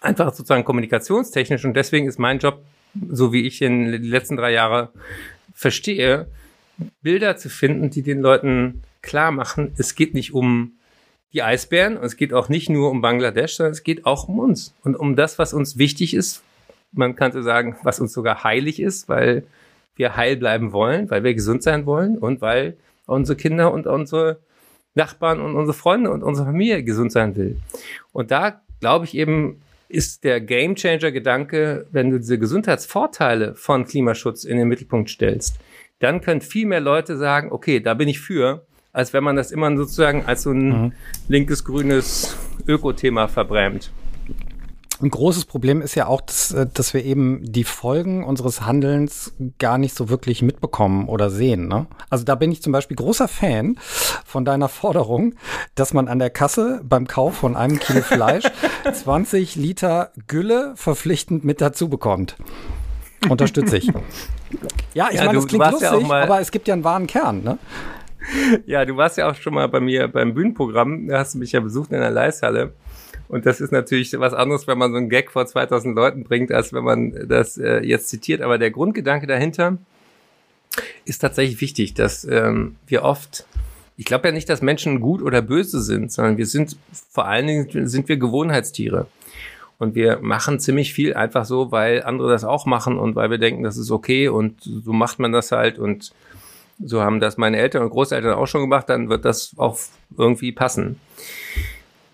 Einfach 0.00 0.32
sozusagen 0.32 0.64
kommunikationstechnisch. 0.64 1.64
Und 1.64 1.74
deswegen 1.74 2.06
ist 2.06 2.18
mein 2.18 2.38
Job, 2.38 2.62
so 3.10 3.32
wie 3.32 3.46
ich 3.46 3.62
in 3.62 3.92
den 3.92 4.02
letzten 4.02 4.36
drei 4.36 4.52
Jahre 4.52 4.90
verstehe, 5.54 6.28
Bilder 7.02 7.36
zu 7.36 7.48
finden, 7.48 7.90
die 7.90 8.02
den 8.02 8.20
Leuten 8.20 8.82
klar 9.02 9.30
machen, 9.30 9.72
es 9.76 9.94
geht 9.94 10.14
nicht 10.14 10.32
um 10.32 10.78
die 11.32 11.42
Eisbären 11.42 11.96
und 11.96 12.04
es 12.04 12.16
geht 12.16 12.32
auch 12.32 12.48
nicht 12.48 12.70
nur 12.70 12.90
um 12.90 13.00
Bangladesch, 13.00 13.56
sondern 13.56 13.72
es 13.72 13.82
geht 13.82 14.06
auch 14.06 14.28
um 14.28 14.38
uns 14.38 14.74
und 14.82 14.96
um 14.96 15.14
das, 15.14 15.38
was 15.38 15.52
uns 15.52 15.76
wichtig 15.76 16.14
ist. 16.14 16.42
Man 16.92 17.16
könnte 17.16 17.42
sagen, 17.42 17.76
was 17.82 18.00
uns 18.00 18.12
sogar 18.12 18.44
heilig 18.44 18.80
ist, 18.80 19.08
weil 19.08 19.44
wir 19.94 20.16
heil 20.16 20.36
bleiben 20.36 20.72
wollen, 20.72 21.10
weil 21.10 21.24
wir 21.24 21.34
gesund 21.34 21.62
sein 21.62 21.84
wollen 21.84 22.16
und 22.16 22.40
weil 22.40 22.76
unsere 23.06 23.36
Kinder 23.36 23.72
und 23.72 23.86
unsere 23.86 24.38
Nachbarn 24.94 25.40
und 25.40 25.54
unsere 25.54 25.76
Freunde 25.76 26.10
und 26.10 26.22
unsere 26.22 26.46
Familie 26.46 26.82
gesund 26.82 27.12
sein 27.12 27.36
will. 27.36 27.58
Und 28.12 28.30
da 28.30 28.62
glaube 28.80 29.04
ich 29.04 29.14
eben, 29.14 29.60
ist 29.88 30.24
der 30.24 30.40
Gamechanger-Gedanke, 30.40 31.86
wenn 31.90 32.10
du 32.10 32.18
diese 32.18 32.38
Gesundheitsvorteile 32.38 33.54
von 33.54 33.86
Klimaschutz 33.86 34.44
in 34.44 34.58
den 34.58 34.68
Mittelpunkt 34.68 35.08
stellst, 35.08 35.58
dann 35.98 36.20
können 36.20 36.42
viel 36.42 36.66
mehr 36.66 36.80
Leute 36.80 37.16
sagen, 37.16 37.50
okay, 37.50 37.80
da 37.80 37.94
bin 37.94 38.08
ich 38.08 38.20
für, 38.20 38.66
als 38.92 39.12
wenn 39.12 39.24
man 39.24 39.36
das 39.36 39.50
immer 39.50 39.74
sozusagen 39.76 40.24
als 40.26 40.42
so 40.42 40.50
ein 40.50 40.68
mhm. 40.68 40.92
linkes, 41.28 41.64
grünes 41.64 42.36
Ökothema 42.66 43.28
verbrämt. 43.28 43.90
Ein 45.00 45.10
großes 45.10 45.44
Problem 45.44 45.80
ist 45.80 45.94
ja 45.94 46.08
auch, 46.08 46.20
dass, 46.20 46.50
äh, 46.50 46.66
dass 46.72 46.92
wir 46.92 47.04
eben 47.04 47.40
die 47.44 47.62
Folgen 47.62 48.24
unseres 48.24 48.62
Handelns 48.62 49.32
gar 49.58 49.78
nicht 49.78 49.94
so 49.94 50.08
wirklich 50.08 50.42
mitbekommen 50.42 51.08
oder 51.08 51.30
sehen. 51.30 51.68
Ne? 51.68 51.86
Also 52.10 52.24
da 52.24 52.34
bin 52.34 52.50
ich 52.50 52.62
zum 52.62 52.72
Beispiel 52.72 52.96
großer 52.96 53.28
Fan 53.28 53.78
von 54.24 54.44
deiner 54.44 54.68
Forderung, 54.68 55.34
dass 55.76 55.94
man 55.94 56.08
an 56.08 56.18
der 56.18 56.30
Kasse 56.30 56.80
beim 56.82 57.06
Kauf 57.06 57.36
von 57.36 57.56
einem 57.56 57.78
Kilo 57.78 58.02
Fleisch 58.02 58.44
20 58.92 59.54
Liter 59.54 60.10
Gülle 60.26 60.72
verpflichtend 60.74 61.44
mit 61.44 61.60
dazu 61.60 61.88
bekommt. 61.88 62.36
Unterstütze 63.28 63.76
ich. 63.76 63.92
Ja, 64.94 65.08
ich 65.10 65.16
ja, 65.16 65.26
meine, 65.26 65.36
das 65.36 65.46
klingt 65.46 65.70
lustig, 65.70 65.90
ja 65.90 66.22
aber 66.22 66.40
es 66.40 66.50
gibt 66.50 66.68
ja 66.68 66.72
einen 66.72 66.82
wahren 66.82 67.06
Kern. 67.06 67.42
Ne? 67.42 67.58
Ja, 68.66 68.84
du 68.84 68.96
warst 68.96 69.16
ja 69.18 69.30
auch 69.30 69.34
schon 69.34 69.54
mal 69.54 69.68
bei 69.68 69.80
mir 69.80 70.08
beim 70.08 70.34
Bühnenprogramm. 70.34 71.08
Da 71.08 71.18
hast 71.18 71.34
du 71.34 71.38
mich 71.38 71.52
ja 71.52 71.60
besucht 71.60 71.92
in 71.92 72.00
der 72.00 72.10
Leishalle. 72.10 72.72
Und 73.28 73.44
das 73.44 73.60
ist 73.60 73.72
natürlich 73.72 74.18
was 74.18 74.32
anderes, 74.32 74.66
wenn 74.66 74.78
man 74.78 74.92
so 74.92 74.96
einen 74.96 75.10
Gag 75.10 75.30
vor 75.30 75.46
2000 75.46 75.94
Leuten 75.94 76.24
bringt, 76.24 76.50
als 76.50 76.72
wenn 76.72 76.84
man 76.84 77.28
das 77.28 77.58
äh, 77.58 77.80
jetzt 77.80 78.08
zitiert. 78.08 78.40
Aber 78.40 78.58
der 78.58 78.70
Grundgedanke 78.70 79.26
dahinter 79.26 79.76
ist 81.04 81.18
tatsächlich 81.18 81.60
wichtig, 81.60 81.94
dass 81.94 82.24
ähm, 82.24 82.76
wir 82.86 83.02
oft, 83.02 83.46
ich 83.96 84.06
glaube 84.06 84.28
ja 84.28 84.32
nicht, 84.32 84.48
dass 84.48 84.62
Menschen 84.62 85.00
gut 85.00 85.20
oder 85.20 85.42
böse 85.42 85.82
sind, 85.82 86.10
sondern 86.10 86.38
wir 86.38 86.46
sind 86.46 86.76
vor 87.10 87.26
allen 87.26 87.46
Dingen 87.46 87.88
sind 87.88 88.08
wir 88.08 88.16
Gewohnheitstiere. 88.16 89.06
Und 89.78 89.94
wir 89.94 90.18
machen 90.20 90.58
ziemlich 90.58 90.92
viel 90.92 91.14
einfach 91.14 91.44
so, 91.44 91.70
weil 91.70 92.02
andere 92.02 92.30
das 92.30 92.42
auch 92.42 92.66
machen 92.66 92.98
und 92.98 93.14
weil 93.14 93.30
wir 93.30 93.38
denken, 93.38 93.62
das 93.62 93.76
ist 93.76 93.92
okay 93.92 94.28
und 94.28 94.60
so 94.62 94.92
macht 94.92 95.20
man 95.20 95.30
das 95.30 95.52
halt 95.52 95.78
und 95.78 96.12
so 96.82 97.02
haben 97.02 97.20
das 97.20 97.36
meine 97.36 97.58
Eltern 97.58 97.82
und 97.82 97.90
Großeltern 97.90 98.34
auch 98.34 98.46
schon 98.46 98.62
gemacht, 98.62 98.88
dann 98.88 99.08
wird 99.08 99.24
das 99.24 99.54
auch 99.56 99.78
irgendwie 100.16 100.52
passen. 100.52 101.00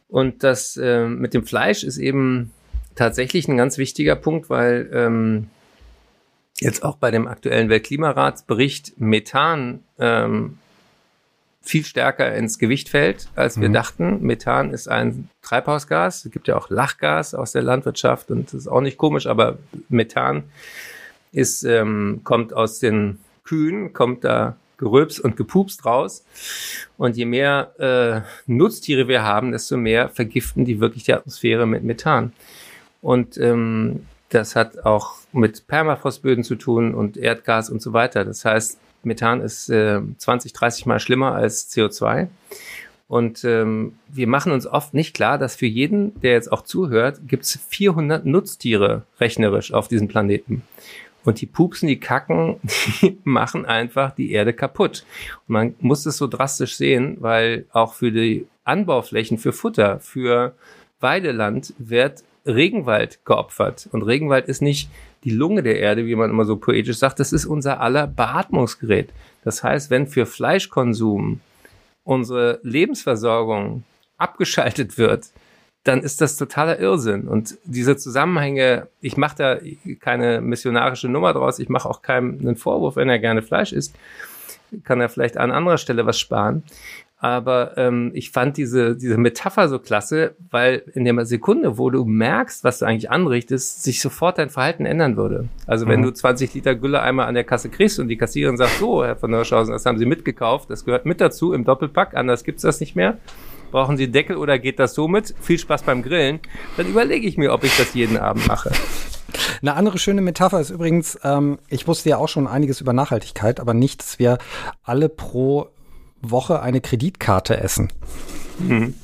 Und 0.08 0.42
das 0.42 0.76
äh, 0.76 1.06
mit 1.06 1.34
dem 1.34 1.44
Fleisch 1.44 1.82
ist 1.84 1.98
eben 1.98 2.52
tatsächlich 2.94 3.48
ein 3.48 3.56
ganz 3.56 3.78
wichtiger 3.78 4.16
Punkt, 4.16 4.48
weil 4.48 4.88
ähm, 4.92 5.48
jetzt 6.60 6.84
auch 6.84 6.96
bei 6.96 7.10
dem 7.10 7.26
aktuellen 7.26 7.68
Weltklimaratsbericht 7.68 9.00
Methan 9.00 9.80
ähm, 9.98 10.58
viel 11.62 11.84
stärker 11.84 12.34
ins 12.34 12.58
Gewicht 12.58 12.90
fällt, 12.90 13.28
als 13.34 13.60
wir 13.60 13.70
mhm. 13.70 13.72
dachten. 13.72 14.22
Methan 14.22 14.70
ist 14.70 14.86
ein 14.86 15.30
Treibhausgas. 15.42 16.26
Es 16.26 16.30
gibt 16.30 16.46
ja 16.46 16.56
auch 16.56 16.68
Lachgas 16.68 17.34
aus 17.34 17.52
der 17.52 17.62
Landwirtschaft 17.62 18.30
und 18.30 18.48
das 18.48 18.54
ist 18.54 18.68
auch 18.68 18.82
nicht 18.82 18.98
komisch, 18.98 19.26
aber 19.26 19.58
Methan 19.88 20.44
ist, 21.32 21.64
ähm, 21.64 22.20
kommt 22.22 22.52
aus 22.52 22.78
den 22.78 23.18
Kühen 23.44 23.92
kommt 23.92 24.24
da 24.24 24.56
Geröps 24.76 25.20
und 25.20 25.36
Gepupst 25.36 25.84
raus. 25.84 26.24
Und 26.96 27.16
je 27.16 27.24
mehr 27.24 27.74
äh, 27.78 28.50
Nutztiere 28.50 29.08
wir 29.08 29.22
haben, 29.22 29.52
desto 29.52 29.76
mehr 29.76 30.08
vergiften 30.08 30.64
die 30.64 30.80
wirklich 30.80 31.04
die 31.04 31.14
Atmosphäre 31.14 31.66
mit 31.66 31.84
Methan. 31.84 32.32
Und 33.00 33.38
ähm, 33.38 34.06
das 34.30 34.56
hat 34.56 34.84
auch 34.84 35.14
mit 35.32 35.66
Permafrostböden 35.66 36.42
zu 36.42 36.56
tun 36.56 36.94
und 36.94 37.16
Erdgas 37.16 37.70
und 37.70 37.80
so 37.80 37.92
weiter. 37.92 38.24
Das 38.24 38.44
heißt, 38.44 38.78
Methan 39.04 39.40
ist 39.40 39.68
äh, 39.68 40.00
20, 40.18 40.52
30 40.52 40.86
Mal 40.86 40.98
schlimmer 40.98 41.34
als 41.34 41.70
CO2. 41.70 42.28
Und 43.06 43.44
ähm, 43.44 43.98
wir 44.08 44.26
machen 44.26 44.50
uns 44.50 44.66
oft 44.66 44.94
nicht 44.94 45.14
klar, 45.14 45.38
dass 45.38 45.54
für 45.54 45.66
jeden, 45.66 46.18
der 46.20 46.32
jetzt 46.32 46.50
auch 46.50 46.62
zuhört, 46.62 47.20
gibt 47.28 47.44
es 47.44 47.58
400 47.68 48.24
Nutztiere 48.24 49.02
rechnerisch 49.20 49.72
auf 49.72 49.88
diesem 49.88 50.08
Planeten. 50.08 50.62
Und 51.24 51.40
die 51.40 51.46
pupsen, 51.46 51.88
die 51.88 52.00
kacken, 52.00 52.56
die 53.00 53.18
machen 53.24 53.66
einfach 53.66 54.14
die 54.14 54.32
Erde 54.32 54.52
kaputt. 54.52 55.04
Und 55.48 55.52
man 55.52 55.74
muss 55.80 56.06
es 56.06 56.16
so 56.16 56.26
drastisch 56.26 56.76
sehen, 56.76 57.16
weil 57.20 57.66
auch 57.72 57.94
für 57.94 58.12
die 58.12 58.46
Anbauflächen, 58.64 59.38
für 59.38 59.52
Futter, 59.52 60.00
für 60.00 60.54
Weideland 61.00 61.74
wird 61.78 62.24
Regenwald 62.46 63.24
geopfert. 63.24 63.88
Und 63.92 64.02
Regenwald 64.02 64.48
ist 64.48 64.62
nicht 64.62 64.90
die 65.24 65.30
Lunge 65.30 65.62
der 65.62 65.78
Erde, 65.78 66.06
wie 66.06 66.14
man 66.14 66.30
immer 66.30 66.44
so 66.44 66.56
poetisch 66.56 66.98
sagt, 66.98 67.18
das 67.20 67.32
ist 67.32 67.46
unser 67.46 67.80
aller 67.80 68.06
Beatmungsgerät. 68.06 69.10
Das 69.42 69.62
heißt, 69.62 69.90
wenn 69.90 70.06
für 70.06 70.26
Fleischkonsum 70.26 71.40
unsere 72.04 72.60
Lebensversorgung 72.62 73.84
abgeschaltet 74.18 74.98
wird, 74.98 75.30
dann 75.84 76.00
ist 76.00 76.20
das 76.20 76.36
totaler 76.36 76.78
Irrsinn. 76.80 77.28
Und 77.28 77.58
diese 77.64 77.96
Zusammenhänge, 77.96 78.88
ich 79.00 79.16
mache 79.16 79.36
da 79.36 79.58
keine 80.00 80.40
missionarische 80.40 81.08
Nummer 81.08 81.34
draus, 81.34 81.58
ich 81.58 81.68
mache 81.68 81.88
auch 81.88 82.00
keinem 82.00 82.38
einen 82.40 82.56
Vorwurf, 82.56 82.96
wenn 82.96 83.10
er 83.10 83.18
gerne 83.18 83.42
Fleisch 83.42 83.72
isst, 83.72 83.94
kann 84.82 85.00
er 85.00 85.10
vielleicht 85.10 85.36
an 85.36 85.52
anderer 85.52 85.78
Stelle 85.78 86.06
was 86.06 86.18
sparen. 86.18 86.64
Aber 87.18 87.78
ähm, 87.78 88.10
ich 88.12 88.32
fand 88.32 88.56
diese, 88.56 88.96
diese 88.96 89.16
Metapher 89.16 89.68
so 89.68 89.78
klasse, 89.78 90.34
weil 90.50 90.82
in 90.94 91.04
der 91.04 91.24
Sekunde, 91.24 91.78
wo 91.78 91.88
du 91.88 92.04
merkst, 92.04 92.64
was 92.64 92.80
du 92.80 92.86
eigentlich 92.86 93.10
anrichtest, 93.10 93.82
sich 93.82 94.00
sofort 94.00 94.36
dein 94.36 94.50
Verhalten 94.50 94.84
ändern 94.84 95.16
würde. 95.16 95.48
Also 95.66 95.86
wenn 95.86 96.00
mhm. 96.00 96.04
du 96.04 96.10
20 96.12 96.52
Liter 96.52 96.74
Gülle 96.74 97.00
einmal 97.00 97.26
an 97.26 97.34
der 97.34 97.44
Kasse 97.44 97.70
kriegst 97.70 97.98
und 97.98 98.08
die 98.08 98.18
Kassiererin 98.18 98.58
sagt, 98.58 98.78
so, 98.78 99.04
Herr 99.04 99.16
von 99.16 99.32
Hirschhausen, 99.32 99.72
das 99.72 99.86
haben 99.86 99.96
Sie 99.96 100.04
mitgekauft, 100.04 100.68
das 100.68 100.84
gehört 100.84 101.06
mit 101.06 101.20
dazu 101.20 101.54
im 101.54 101.64
Doppelpack, 101.64 102.14
anders 102.14 102.44
gibt's 102.44 102.62
das 102.62 102.80
nicht 102.80 102.94
mehr. 102.94 103.16
Brauchen 103.74 103.96
Sie 103.96 104.06
Deckel 104.06 104.36
oder 104.36 104.60
geht 104.60 104.78
das 104.78 104.94
so 104.94 105.08
mit? 105.08 105.34
Viel 105.40 105.58
Spaß 105.58 105.82
beim 105.82 106.04
Grillen. 106.04 106.38
Dann 106.76 106.86
überlege 106.86 107.26
ich 107.26 107.36
mir, 107.36 107.52
ob 107.52 107.64
ich 107.64 107.76
das 107.76 107.92
jeden 107.92 108.16
Abend 108.16 108.46
mache. 108.46 108.70
Eine 109.62 109.74
andere 109.74 109.98
schöne 109.98 110.20
Metapher 110.20 110.60
ist 110.60 110.70
übrigens, 110.70 111.18
ähm, 111.24 111.58
ich 111.66 111.88
wusste 111.88 112.10
ja 112.10 112.18
auch 112.18 112.28
schon 112.28 112.46
einiges 112.46 112.80
über 112.80 112.92
Nachhaltigkeit, 112.92 113.58
aber 113.58 113.74
nicht, 113.74 113.98
dass 113.98 114.20
wir 114.20 114.38
alle 114.84 115.08
pro 115.08 115.70
Woche 116.22 116.62
eine 116.62 116.80
Kreditkarte 116.80 117.56
essen. 117.56 117.92
Mhm. 118.60 118.94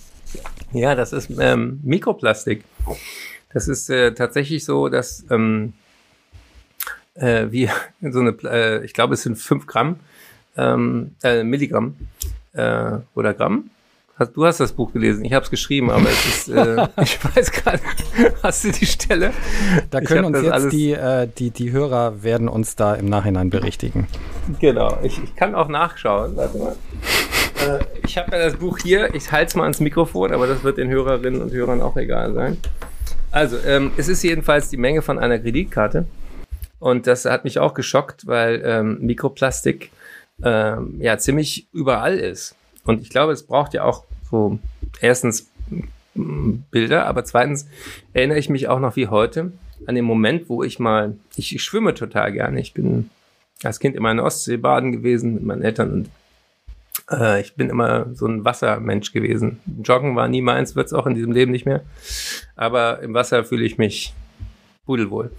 Ja, 0.73 0.95
das 0.95 1.13
ist 1.13 1.33
ähm, 1.41 1.81
Mikroplastik. 1.83 2.63
Das 3.53 3.67
ist 3.67 3.91
äh, 3.91 4.15
tatsächlich 4.15 4.65
so, 4.65 4.89
dass 4.89 5.25
ähm, 5.33 5.73
äh, 7.15 7.47
wir 7.51 7.71
so 8.01 8.21
eine, 8.21 8.37
äh, 8.45 8.85
ich 8.85 8.95
glaube, 8.95 9.15
es 9.15 9.23
sind 9.23 9.37
fünf 9.37 9.67
Gramm, 9.67 9.99
ähm, 10.57 11.17
äh, 11.25 11.43
Milligramm 11.43 11.97
äh, 12.53 12.99
oder 13.17 13.35
Gramm 13.35 13.69
Du 14.27 14.45
hast 14.45 14.61
das 14.61 14.73
Buch 14.73 14.93
gelesen, 14.93 15.25
ich 15.25 15.33
habe 15.33 15.45
es 15.45 15.51
geschrieben, 15.51 15.91
aber 15.91 16.05
es 16.05 16.27
ist, 16.27 16.49
äh, 16.49 16.87
ich 17.03 17.19
weiß 17.25 17.53
gerade, 17.53 17.81
hast 18.43 18.65
du 18.65 18.73
die 18.73 18.85
Stelle? 18.85 19.33
Da 19.91 20.03
können 20.03 20.27
uns 20.27 20.43
jetzt 20.43 20.73
die, 20.73 20.93
äh, 20.93 21.27
die, 21.39 21.51
die 21.51 21.73
Hörer 21.73 22.23
werden 22.23 22.49
uns 22.49 22.77
da 22.77 22.95
im 22.95 23.07
Nachhinein 23.07 23.49
berichtigen. 23.49 24.09
Genau, 24.61 24.99
ich, 25.03 25.23
ich 25.23 25.35
kann 25.37 25.55
auch 25.55 25.69
nachschauen, 25.69 26.37
warte 26.37 26.59
mal. 26.59 26.77
Äh, 27.67 27.85
ich 28.05 28.19
habe 28.19 28.33
ja 28.33 28.45
das 28.45 28.57
Buch 28.57 28.79
hier, 28.79 29.15
ich 29.15 29.33
halte 29.33 29.49
es 29.49 29.55
mal 29.55 29.63
ans 29.63 29.81
Mikrofon, 29.81 30.33
aber 30.33 30.47
das 30.47 30.65
wird 30.65 30.77
den 30.77 30.91
Hörerinnen 30.91 31.41
und 31.41 31.53
Hörern 31.53 31.81
auch 31.81 31.97
egal 31.97 32.35
sein. 32.35 32.59
Also, 33.31 33.57
ähm, 33.67 33.93
es 33.97 34.09
ist 34.09 34.23
jedenfalls 34.23 34.69
die 34.69 34.77
Menge 34.77 35.01
von 35.01 35.19
einer 35.19 35.39
Kreditkarte 35.39 36.05
und 36.79 37.07
das 37.07 37.25
hat 37.25 37.45
mich 37.45 37.59
auch 37.59 37.73
geschockt, 37.73 38.27
weil 38.27 38.61
ähm, 38.67 38.99
Mikroplastik 39.01 39.91
ähm, 40.43 40.97
ja 40.99 41.17
ziemlich 41.17 41.69
überall 41.73 42.19
ist. 42.19 42.55
Und 42.85 43.03
ich 43.03 43.11
glaube, 43.11 43.33
es 43.33 43.45
braucht 43.45 43.75
ja 43.75 43.85
auch 43.85 44.05
so 44.31 44.59
erstens 45.01 45.51
Bilder, 46.15 47.07
aber 47.07 47.25
zweitens 47.25 47.69
erinnere 48.13 48.39
ich 48.39 48.49
mich 48.49 48.69
auch 48.69 48.81
noch 48.81 48.97
wie 48.97 49.09
heute 49.09 49.53
an 49.87 49.95
den 49.95 50.05
Moment, 50.05 50.49
wo 50.49 50.63
ich 50.63 50.79
mal, 50.79 51.17
ich, 51.37 51.55
ich 51.55 51.63
schwimme 51.63 51.95
total 51.95 52.33
gerne. 52.33 52.61
Ich 52.61 52.75
bin 52.75 53.11
als 53.63 53.79
Kind 53.79 53.97
immer 53.97 54.11
in 54.11 54.21
Ostsee 54.21 54.57
baden 54.57 54.93
gewesen 54.93 55.35
mit 55.35 55.45
meinen 55.45 55.63
Eltern 55.63 55.93
und 55.93 56.11
äh, 57.11 57.41
ich 57.41 57.55
bin 57.55 57.71
immer 57.71 58.07
so 58.15 58.27
ein 58.27 58.45
Wassermensch 58.45 59.13
gewesen. 59.13 59.61
Joggen 59.83 60.17
war 60.17 60.29
nie 60.29 60.43
meins, 60.43 60.77
wird 60.77 60.87
es 60.87 60.93
auch 60.93 61.07
in 61.07 61.15
diesem 61.15 61.33
Leben 61.33 61.53
nicht 61.53 61.67
mehr. 61.67 61.83
Aber 62.57 63.01
im 63.01 63.15
Wasser 63.15 63.45
fühle 63.45 63.65
ich 63.65 63.79
mich 63.79 64.15
pudelwohl. 64.87 65.31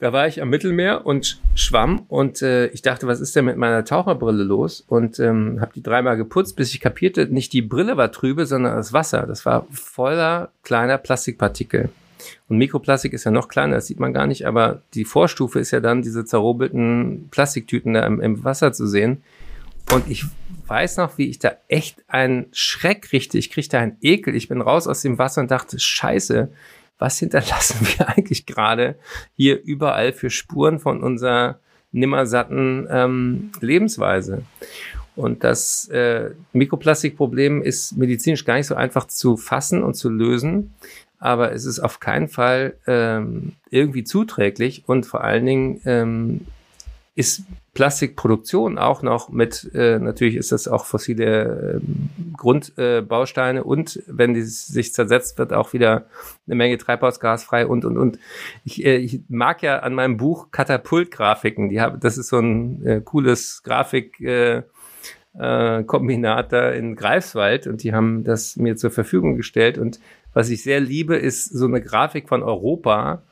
Da 0.00 0.14
war 0.14 0.26
ich 0.26 0.40
am 0.40 0.48
Mittelmeer 0.48 1.04
und 1.04 1.42
schwamm 1.54 2.06
und 2.08 2.40
äh, 2.40 2.68
ich 2.68 2.80
dachte, 2.80 3.06
was 3.06 3.20
ist 3.20 3.36
denn 3.36 3.44
mit 3.44 3.58
meiner 3.58 3.84
Taucherbrille 3.84 4.44
los? 4.44 4.82
Und 4.88 5.20
ähm, 5.20 5.60
habe 5.60 5.72
die 5.74 5.82
dreimal 5.82 6.16
geputzt, 6.16 6.56
bis 6.56 6.72
ich 6.72 6.80
kapierte, 6.80 7.26
nicht 7.26 7.52
die 7.52 7.60
Brille 7.60 7.98
war 7.98 8.10
trübe, 8.10 8.46
sondern 8.46 8.76
das 8.76 8.94
Wasser. 8.94 9.26
Das 9.26 9.44
war 9.44 9.66
voller 9.70 10.52
kleiner 10.62 10.96
Plastikpartikel. 10.96 11.90
Und 12.48 12.56
Mikroplastik 12.56 13.12
ist 13.12 13.24
ja 13.24 13.30
noch 13.30 13.48
kleiner, 13.48 13.76
das 13.76 13.88
sieht 13.88 14.00
man 14.00 14.14
gar 14.14 14.26
nicht, 14.26 14.46
aber 14.46 14.80
die 14.94 15.04
Vorstufe 15.04 15.58
ist 15.58 15.70
ja 15.70 15.80
dann 15.80 16.00
diese 16.00 16.24
zerrobelten 16.24 17.28
Plastiktüten 17.30 17.92
da 17.92 18.06
im, 18.06 18.22
im 18.22 18.42
Wasser 18.42 18.72
zu 18.72 18.86
sehen. 18.86 19.22
Und 19.92 20.08
ich 20.08 20.24
weiß 20.66 20.96
noch, 20.96 21.18
wie 21.18 21.28
ich 21.28 21.40
da 21.40 21.52
echt 21.68 22.04
einen 22.08 22.46
Schreck 22.52 23.02
kriegte. 23.02 23.36
Ich 23.36 23.50
kriegte 23.50 23.78
einen 23.78 23.98
Ekel. 24.00 24.34
Ich 24.34 24.48
bin 24.48 24.62
raus 24.62 24.86
aus 24.86 25.02
dem 25.02 25.18
Wasser 25.18 25.42
und 25.42 25.50
dachte, 25.50 25.78
scheiße, 25.78 26.48
was 27.00 27.18
hinterlassen 27.18 27.86
wir 27.98 28.08
eigentlich 28.08 28.46
gerade 28.46 28.96
hier 29.34 29.60
überall 29.60 30.12
für 30.12 30.30
Spuren 30.30 30.78
von 30.78 31.02
unserer 31.02 31.58
nimmersatten 31.90 32.86
ähm, 32.90 33.50
Lebensweise? 33.60 34.42
Und 35.16 35.42
das 35.42 35.88
äh, 35.88 36.30
Mikroplastikproblem 36.52 37.62
ist 37.62 37.96
medizinisch 37.96 38.44
gar 38.44 38.54
nicht 38.54 38.68
so 38.68 38.74
einfach 38.74 39.06
zu 39.06 39.36
fassen 39.36 39.82
und 39.82 39.94
zu 39.94 40.08
lösen, 40.08 40.74
aber 41.18 41.52
es 41.52 41.66
ist 41.66 41.80
auf 41.80 42.00
keinen 42.00 42.28
Fall 42.28 42.74
ähm, 42.86 43.52
irgendwie 43.70 44.04
zuträglich 44.04 44.84
und 44.86 45.04
vor 45.04 45.22
allen 45.22 45.44
Dingen 45.44 45.80
ähm, 45.84 46.46
ist 47.14 47.42
Plastikproduktion 47.80 48.76
auch 48.76 49.00
noch 49.00 49.30
mit, 49.30 49.70
äh, 49.72 49.98
natürlich 49.98 50.36
ist 50.36 50.52
das 50.52 50.68
auch 50.68 50.84
fossile 50.84 51.80
äh, 51.80 52.36
Grundbausteine 52.36 53.60
äh, 53.60 53.62
und 53.62 54.02
wenn 54.06 54.34
die 54.34 54.42
sich 54.42 54.92
zersetzt, 54.92 55.38
wird 55.38 55.54
auch 55.54 55.72
wieder 55.72 56.04
eine 56.46 56.56
Menge 56.56 56.76
Treibhausgas 56.76 57.42
frei 57.42 57.66
und 57.66 57.86
und 57.86 57.96
und. 57.96 58.18
Ich, 58.66 58.84
äh, 58.84 58.98
ich 58.98 59.22
mag 59.30 59.62
ja 59.62 59.78
an 59.78 59.94
meinem 59.94 60.18
Buch 60.18 60.50
Katapultgrafiken, 60.50 61.70
die 61.70 61.80
habe, 61.80 61.96
das 61.96 62.18
ist 62.18 62.28
so 62.28 62.38
ein 62.38 62.84
äh, 62.84 63.00
cooles 63.02 63.62
Grafik. 63.62 64.20
Äh, 64.20 64.64
äh, 65.38 65.84
Kombinat 65.84 66.52
da 66.52 66.70
in 66.70 66.96
Greifswald 66.96 67.68
und 67.68 67.84
die 67.84 67.94
haben 67.94 68.24
das 68.24 68.56
mir 68.56 68.76
zur 68.76 68.90
Verfügung 68.90 69.36
gestellt 69.36 69.78
und 69.78 70.00
was 70.34 70.50
ich 70.50 70.64
sehr 70.64 70.80
liebe, 70.80 71.16
ist 71.16 71.44
so 71.44 71.66
eine 71.66 71.80
Grafik 71.80 72.28
von 72.28 72.42
Europa, 72.42 73.22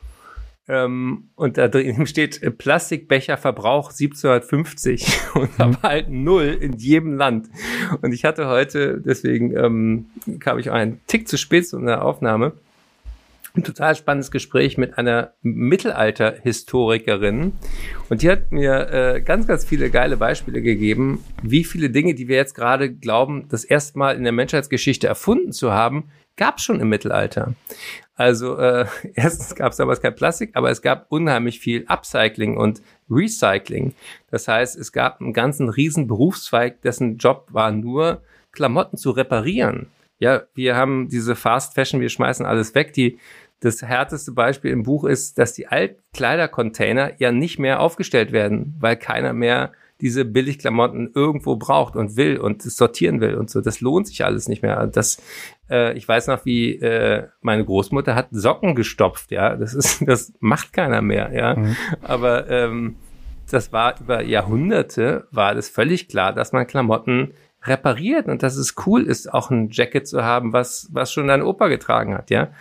ähm, 0.68 1.30
und 1.34 1.56
da 1.56 1.68
drin 1.68 2.06
steht 2.06 2.42
äh, 2.42 2.50
Plastikbecherverbrauch 2.50 3.90
1750 3.90 5.06
und 5.34 5.58
mhm. 5.58 5.64
aber 5.64 5.82
halt 5.82 6.10
null 6.10 6.58
in 6.60 6.74
jedem 6.74 7.16
Land. 7.16 7.48
Und 8.02 8.12
ich 8.12 8.24
hatte 8.24 8.48
heute, 8.48 9.00
deswegen 9.00 9.56
ähm, 9.56 10.06
kam 10.40 10.58
ich 10.58 10.68
auch 10.68 10.74
einen 10.74 11.00
Tick 11.06 11.26
zu 11.26 11.38
spät 11.38 11.66
zu 11.66 11.78
einer 11.78 12.04
Aufnahme, 12.04 12.52
ein 13.56 13.64
total 13.64 13.96
spannendes 13.96 14.30
Gespräch 14.30 14.76
mit 14.76 14.98
einer 14.98 15.32
Mittelalter-Historikerin. 15.42 17.52
Und 18.10 18.22
die 18.22 18.30
hat 18.30 18.52
mir 18.52 18.90
äh, 18.90 19.22
ganz, 19.22 19.46
ganz 19.46 19.64
viele 19.64 19.88
geile 19.90 20.18
Beispiele 20.18 20.60
gegeben, 20.60 21.24
wie 21.42 21.64
viele 21.64 21.88
Dinge, 21.88 22.14
die 22.14 22.28
wir 22.28 22.36
jetzt 22.36 22.54
gerade 22.54 22.92
glauben, 22.92 23.46
das 23.48 23.64
erste 23.64 23.98
Mal 23.98 24.16
in 24.16 24.24
der 24.24 24.32
Menschheitsgeschichte 24.32 25.06
erfunden 25.06 25.52
zu 25.52 25.72
haben, 25.72 26.10
gab 26.38 26.60
schon 26.60 26.80
im 26.80 26.88
Mittelalter. 26.88 27.54
Also 28.14 28.56
äh, 28.56 28.86
erstens 29.14 29.54
gab 29.54 29.72
es 29.72 29.76
damals 29.76 30.00
kein 30.00 30.14
Plastik, 30.14 30.52
aber 30.54 30.70
es 30.70 30.80
gab 30.80 31.06
unheimlich 31.10 31.60
viel 31.60 31.84
Upcycling 31.86 32.56
und 32.56 32.80
Recycling. 33.10 33.94
Das 34.30 34.48
heißt, 34.48 34.78
es 34.78 34.92
gab 34.92 35.20
einen 35.20 35.34
ganzen 35.34 35.68
riesen 35.68 36.06
Berufszweig, 36.06 36.80
dessen 36.80 37.18
Job 37.18 37.48
war 37.50 37.70
nur, 37.70 38.22
Klamotten 38.52 38.96
zu 38.96 39.10
reparieren. 39.10 39.88
Ja, 40.18 40.42
wir 40.54 40.74
haben 40.74 41.08
diese 41.08 41.36
Fast 41.36 41.74
Fashion, 41.74 42.00
wir 42.00 42.08
schmeißen 42.08 42.46
alles 42.46 42.74
weg. 42.74 42.92
Die, 42.94 43.18
das 43.60 43.82
härteste 43.82 44.32
Beispiel 44.32 44.72
im 44.72 44.82
Buch 44.82 45.04
ist, 45.04 45.38
dass 45.38 45.52
die 45.52 45.68
Altkleidercontainer 45.68 47.12
ja 47.18 47.30
nicht 47.30 47.58
mehr 47.58 47.80
aufgestellt 47.80 48.32
werden, 48.32 48.74
weil 48.80 48.96
keiner 48.96 49.32
mehr 49.32 49.72
diese 50.00 50.24
Billigklamotten 50.24 51.10
irgendwo 51.14 51.56
braucht 51.56 51.96
und 51.96 52.16
will 52.16 52.38
und 52.38 52.62
sortieren 52.62 53.20
will 53.20 53.34
und 53.34 53.50
so. 53.50 53.60
Das 53.60 53.80
lohnt 53.80 54.06
sich 54.06 54.24
alles 54.24 54.48
nicht 54.48 54.62
mehr. 54.62 54.86
Das, 54.86 55.20
äh, 55.68 55.96
ich 55.96 56.06
weiß 56.06 56.28
noch, 56.28 56.44
wie 56.44 56.76
äh, 56.76 57.26
meine 57.40 57.64
Großmutter 57.64 58.14
hat 58.14 58.28
Socken 58.30 58.74
gestopft, 58.74 59.30
ja. 59.32 59.56
Das 59.56 59.74
ist, 59.74 60.02
das 60.06 60.32
macht 60.40 60.72
keiner 60.72 61.02
mehr, 61.02 61.32
ja. 61.32 61.56
Mhm. 61.56 61.76
Aber 62.02 62.48
ähm, 62.48 62.96
das 63.50 63.72
war 63.72 63.94
über 64.00 64.22
Jahrhunderte, 64.22 65.26
war 65.30 65.54
das 65.54 65.68
völlig 65.68 66.08
klar, 66.08 66.32
dass 66.32 66.52
man 66.52 66.66
Klamotten 66.66 67.32
repariert 67.64 68.28
und 68.28 68.44
dass 68.44 68.56
es 68.56 68.76
cool 68.86 69.02
ist, 69.02 69.32
auch 69.34 69.50
ein 69.50 69.70
Jacket 69.70 70.06
zu 70.06 70.22
haben, 70.22 70.52
was, 70.52 70.88
was 70.92 71.12
schon 71.12 71.26
dein 71.26 71.42
Opa 71.42 71.66
getragen 71.66 72.14
hat, 72.14 72.30
ja. 72.30 72.52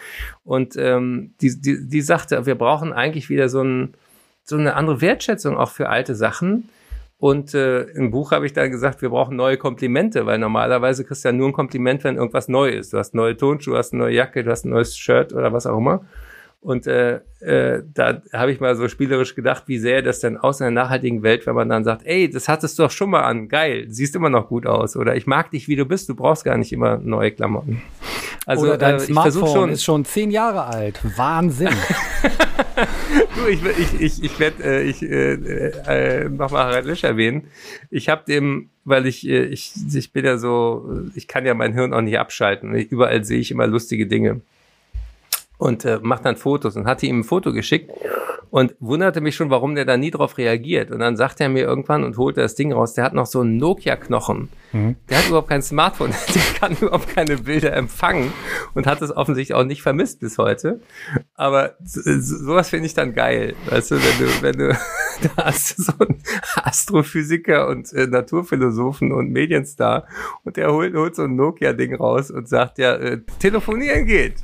Und 0.43 0.75
ähm, 0.75 1.35
die, 1.41 1.61
die, 1.61 1.87
die 1.87 2.01
sagte, 2.01 2.47
wir 2.47 2.55
brauchen 2.55 2.93
eigentlich 2.93 3.29
wieder 3.29 3.47
so, 3.47 3.61
ein, 3.61 3.93
so 4.43 4.57
eine 4.57 4.73
andere 4.75 5.01
Wertschätzung 5.01 5.55
auch 5.55 5.69
für 5.69 5.89
alte 5.89 6.15
Sachen 6.15 6.69
Und 7.19 7.55
äh, 7.55 7.81
im 7.81 8.11
Buch 8.11 8.31
habe 8.31 8.45
ich 8.45 8.53
dann 8.53 8.69
gesagt, 8.69 9.01
wir 9.01 9.09
brauchen 9.09 9.35
neue 9.35 9.57
Komplimente, 9.57 10.25
weil 10.27 10.37
normalerweise 10.37 11.03
kriegst 11.03 11.25
du 11.25 11.29
ja 11.29 11.33
nur 11.33 11.47
ein 11.49 11.53
Kompliment, 11.53 12.03
wenn 12.03 12.17
irgendwas 12.17 12.47
neu 12.47 12.69
ist. 12.69 12.93
Du 12.93 12.99
hast 12.99 13.15
neue 13.15 13.35
Tonschuhe, 13.35 13.73
du 13.73 13.77
hast 13.79 13.93
eine 13.93 14.03
neue 14.03 14.13
Jacke, 14.13 14.43
du 14.43 14.51
hast 14.51 14.65
ein 14.65 14.69
neues 14.69 14.95
Shirt 14.95 15.33
oder 15.33 15.51
was 15.51 15.65
auch 15.65 15.77
immer. 15.77 16.05
Und 16.61 16.85
äh, 16.85 17.21
äh, 17.39 17.83
da 17.93 18.21
habe 18.33 18.51
ich 18.51 18.59
mal 18.59 18.75
so 18.75 18.87
spielerisch 18.87 19.35
gedacht, 19.35 19.63
wie 19.67 19.79
sähe 19.79 20.03
das 20.03 20.19
denn 20.19 20.37
aus 20.37 20.59
in 20.59 20.67
einer 20.67 20.83
nachhaltigen 20.83 21.23
Welt, 21.23 21.47
wenn 21.47 21.55
man 21.55 21.69
dann 21.69 21.83
sagt, 21.83 22.05
ey, 22.05 22.29
das 22.29 22.47
hattest 22.47 22.77
du 22.77 22.83
doch 22.83 22.91
schon 22.91 23.09
mal 23.09 23.21
an, 23.21 23.47
geil, 23.47 23.85
siehst 23.89 24.15
immer 24.15 24.29
noch 24.29 24.47
gut 24.47 24.67
aus. 24.67 24.95
Oder 24.95 25.15
ich 25.15 25.27
mag 25.27 25.49
dich, 25.51 25.67
wie 25.67 25.75
du 25.75 25.85
bist, 25.85 26.09
du 26.09 26.15
brauchst 26.15 26.43
gar 26.43 26.57
nicht 26.57 26.73
immer 26.73 26.97
neue 26.97 27.31
Klamotten. 27.31 27.81
Also 28.47 28.63
Oder 28.63 28.77
dein 28.77 28.95
äh, 28.95 28.99
Smartphone 29.01 29.49
schon, 29.49 29.69
ist 29.71 29.83
schon 29.83 30.05
zehn 30.05 30.31
Jahre 30.31 30.63
alt. 30.63 31.01
Wahnsinn. 31.17 31.67
du, 33.35 33.47
ich, 33.49 33.59
ich, 33.61 34.01
ich, 34.01 34.23
ich 34.23 34.39
werde 34.39 34.63
äh, 34.63 34.83
ich, 34.83 35.03
äh, 35.03 35.33
äh, 35.33 36.29
nochmal 36.29 36.67
Harald 36.67 36.85
Lesch 36.85 37.03
erwähnen. 37.03 37.47
Ich 37.89 38.07
habe 38.07 38.23
dem, 38.25 38.69
weil 38.85 39.05
ich, 39.05 39.27
äh, 39.27 39.43
ich, 39.47 39.73
ich 39.93 40.13
bin 40.13 40.23
ja 40.23 40.37
so, 40.37 40.89
ich 41.13 41.27
kann 41.27 41.45
ja 41.45 41.55
mein 41.55 41.73
Hirn 41.73 41.93
auch 41.93 41.99
nicht 41.99 42.17
abschalten. 42.17 42.73
Überall 42.73 43.25
sehe 43.25 43.39
ich 43.39 43.51
immer 43.51 43.67
lustige 43.67 44.07
Dinge. 44.07 44.39
Und 45.57 45.85
äh, 45.85 45.99
macht 46.01 46.25
dann 46.25 46.35
Fotos 46.35 46.75
und 46.75 46.85
hatte 46.85 47.07
ihm 47.07 47.19
ein 47.19 47.23
Foto 47.23 47.51
geschickt 47.51 47.91
und 48.49 48.75
wunderte 48.79 49.21
mich 49.21 49.35
schon, 49.35 49.49
warum 49.49 49.75
der 49.75 49.85
da 49.85 49.97
nie 49.97 50.11
drauf 50.11 50.37
reagiert. 50.37 50.91
Und 50.91 50.99
dann 50.99 51.17
sagt 51.17 51.41
er 51.41 51.49
mir 51.49 51.63
irgendwann 51.63 52.03
und 52.03 52.17
holte 52.17 52.41
das 52.41 52.55
Ding 52.55 52.71
raus, 52.71 52.93
der 52.93 53.03
hat 53.03 53.13
noch 53.13 53.25
so 53.25 53.41
einen 53.41 53.57
Nokia-Knochen. 53.57 54.49
Mhm. 54.71 54.95
Der 55.09 55.17
hat 55.17 55.27
überhaupt 55.27 55.49
kein 55.49 55.61
Smartphone, 55.61 56.11
der 56.33 56.41
kann 56.59 56.77
überhaupt 56.79 57.09
keine 57.09 57.37
Bilder 57.37 57.73
empfangen 57.73 58.31
und 58.73 58.87
hat 58.87 59.01
es 59.01 59.15
offensichtlich 59.15 59.55
auch 59.55 59.63
nicht 59.63 59.81
vermisst 59.81 60.19
bis 60.19 60.37
heute. 60.37 60.81
Aber 61.35 61.75
so, 61.83 62.01
sowas 62.19 62.69
finde 62.69 62.87
ich 62.87 62.93
dann 62.93 63.13
geil. 63.13 63.55
Weißt 63.69 63.91
du, 63.91 63.95
wenn 63.95 64.25
du, 64.25 64.41
wenn 64.41 64.57
du, 64.57 64.69
da 65.35 65.45
hast 65.45 65.77
du 65.77 65.83
so 65.83 65.93
einen 65.99 66.21
Astrophysiker 66.55 67.67
und 67.67 67.91
äh, 67.93 68.07
Naturphilosophen 68.07 69.11
und 69.11 69.29
Medienstar 69.31 70.07
und 70.43 70.57
der 70.57 70.71
holt, 70.71 70.95
holt 70.95 71.15
so 71.15 71.23
ein 71.23 71.35
Nokia-Ding 71.35 71.95
raus 71.95 72.31
und 72.31 72.47
sagt 72.47 72.77
ja, 72.77 72.95
äh, 72.95 73.21
telefonieren 73.39 74.05
geht. 74.05 74.35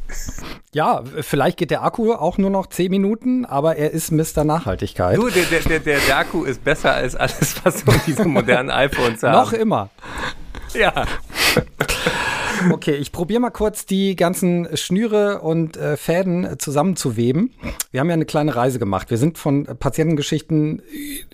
Ja, 0.73 1.02
vielleicht 1.21 1.57
geht 1.57 1.71
der 1.71 1.83
Akku 1.83 2.13
auch 2.13 2.37
nur 2.37 2.49
noch 2.49 2.67
zehn 2.67 2.91
Minuten, 2.91 3.45
aber 3.45 3.75
er 3.75 3.91
ist 3.91 4.11
Mr. 4.11 4.43
Nachhaltigkeit. 4.43 5.17
Du, 5.17 5.29
der, 5.29 5.43
der, 5.45 5.79
der, 5.79 5.99
der 5.99 6.17
Akku 6.17 6.43
ist 6.43 6.63
besser 6.63 6.93
als 6.93 7.15
alles, 7.15 7.55
was 7.63 7.81
so 7.81 7.91
diese 8.05 8.25
modernen 8.25 8.69
iPhones 8.71 9.23
haben. 9.23 9.33
Noch 9.33 9.53
immer. 9.53 9.89
Ja. 10.73 11.05
Okay, 12.71 12.95
ich 12.95 13.11
probiere 13.11 13.41
mal 13.41 13.49
kurz 13.49 13.85
die 13.85 14.15
ganzen 14.15 14.77
Schnüre 14.77 15.41
und 15.41 15.75
äh, 15.75 15.97
Fäden 15.97 16.59
zusammenzuweben. 16.59 17.51
Wir 17.91 17.99
haben 17.99 18.07
ja 18.07 18.13
eine 18.13 18.25
kleine 18.25 18.55
Reise 18.55 18.79
gemacht. 18.79 19.09
Wir 19.09 19.17
sind 19.17 19.37
von 19.37 19.65
Patientengeschichten 19.65 20.81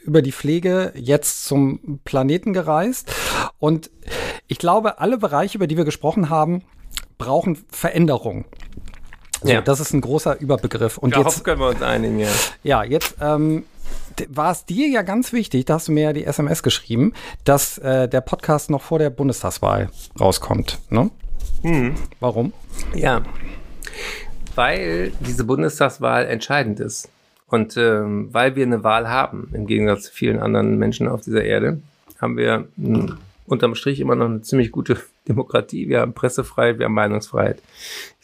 über 0.03 0.21
die 0.21 0.31
Pflege 0.31 0.91
jetzt 0.95 1.45
zum 1.45 1.99
Planeten 2.03 2.53
gereist. 2.53 3.13
Und 3.59 3.91
ich 4.47 4.57
glaube, 4.57 4.99
alle 4.99 5.17
Bereiche, 5.17 5.57
über 5.57 5.67
die 5.67 5.77
wir 5.77 5.85
gesprochen 5.85 6.29
haben, 6.29 6.63
brauchen 7.17 7.57
Veränderung. 7.69 8.45
So, 9.41 9.49
ja. 9.49 9.61
Das 9.61 9.79
ist 9.79 9.93
ein 9.93 10.01
großer 10.01 10.39
Überbegriff. 10.39 10.97
Und 10.97 11.15
Darauf 11.15 11.35
jetzt 11.35 11.43
können 11.43 11.61
wir 11.61 11.69
uns 11.69 11.81
einigen, 11.81 12.19
ja. 12.19 12.27
Ja, 12.63 12.83
jetzt 12.83 13.15
ähm, 13.21 13.63
war 14.27 14.51
es 14.51 14.65
dir 14.65 14.87
ja 14.87 15.01
ganz 15.01 15.31
wichtig, 15.31 15.65
da 15.65 15.75
hast 15.75 15.87
du 15.87 15.91
mir 15.91 16.03
ja 16.03 16.13
die 16.13 16.25
SMS 16.25 16.63
geschrieben, 16.63 17.13
dass 17.45 17.77
äh, 17.77 18.07
der 18.07 18.21
Podcast 18.21 18.69
noch 18.69 18.81
vor 18.81 18.99
der 18.99 19.09
Bundestagswahl 19.09 19.89
rauskommt. 20.19 20.79
Ne? 20.89 21.09
Mhm. 21.63 21.95
Warum? 22.19 22.53
Ja, 22.93 23.23
weil 24.55 25.11
diese 25.21 25.45
Bundestagswahl 25.45 26.25
entscheidend 26.25 26.79
ist. 26.79 27.09
Und 27.47 27.77
ähm, 27.77 28.29
weil 28.31 28.55
wir 28.55 28.65
eine 28.65 28.83
Wahl 28.83 29.07
haben, 29.07 29.49
im 29.53 29.65
Gegensatz 29.65 30.03
zu 30.03 30.11
vielen 30.11 30.39
anderen 30.39 30.77
Menschen 30.77 31.07
auf 31.07 31.21
dieser 31.21 31.43
Erde, 31.43 31.81
haben 32.21 32.37
wir 32.37 32.67
mh, 32.75 33.17
unterm 33.47 33.73
Strich 33.73 33.99
immer 33.99 34.15
noch 34.15 34.25
eine 34.25 34.41
ziemlich 34.41 34.71
gute 34.71 34.97
Demokratie. 35.27 35.89
Wir 35.89 36.01
haben 36.01 36.13
Pressefreiheit, 36.13 36.77
wir 36.77 36.85
haben 36.85 36.93
Meinungsfreiheit. 36.93 37.61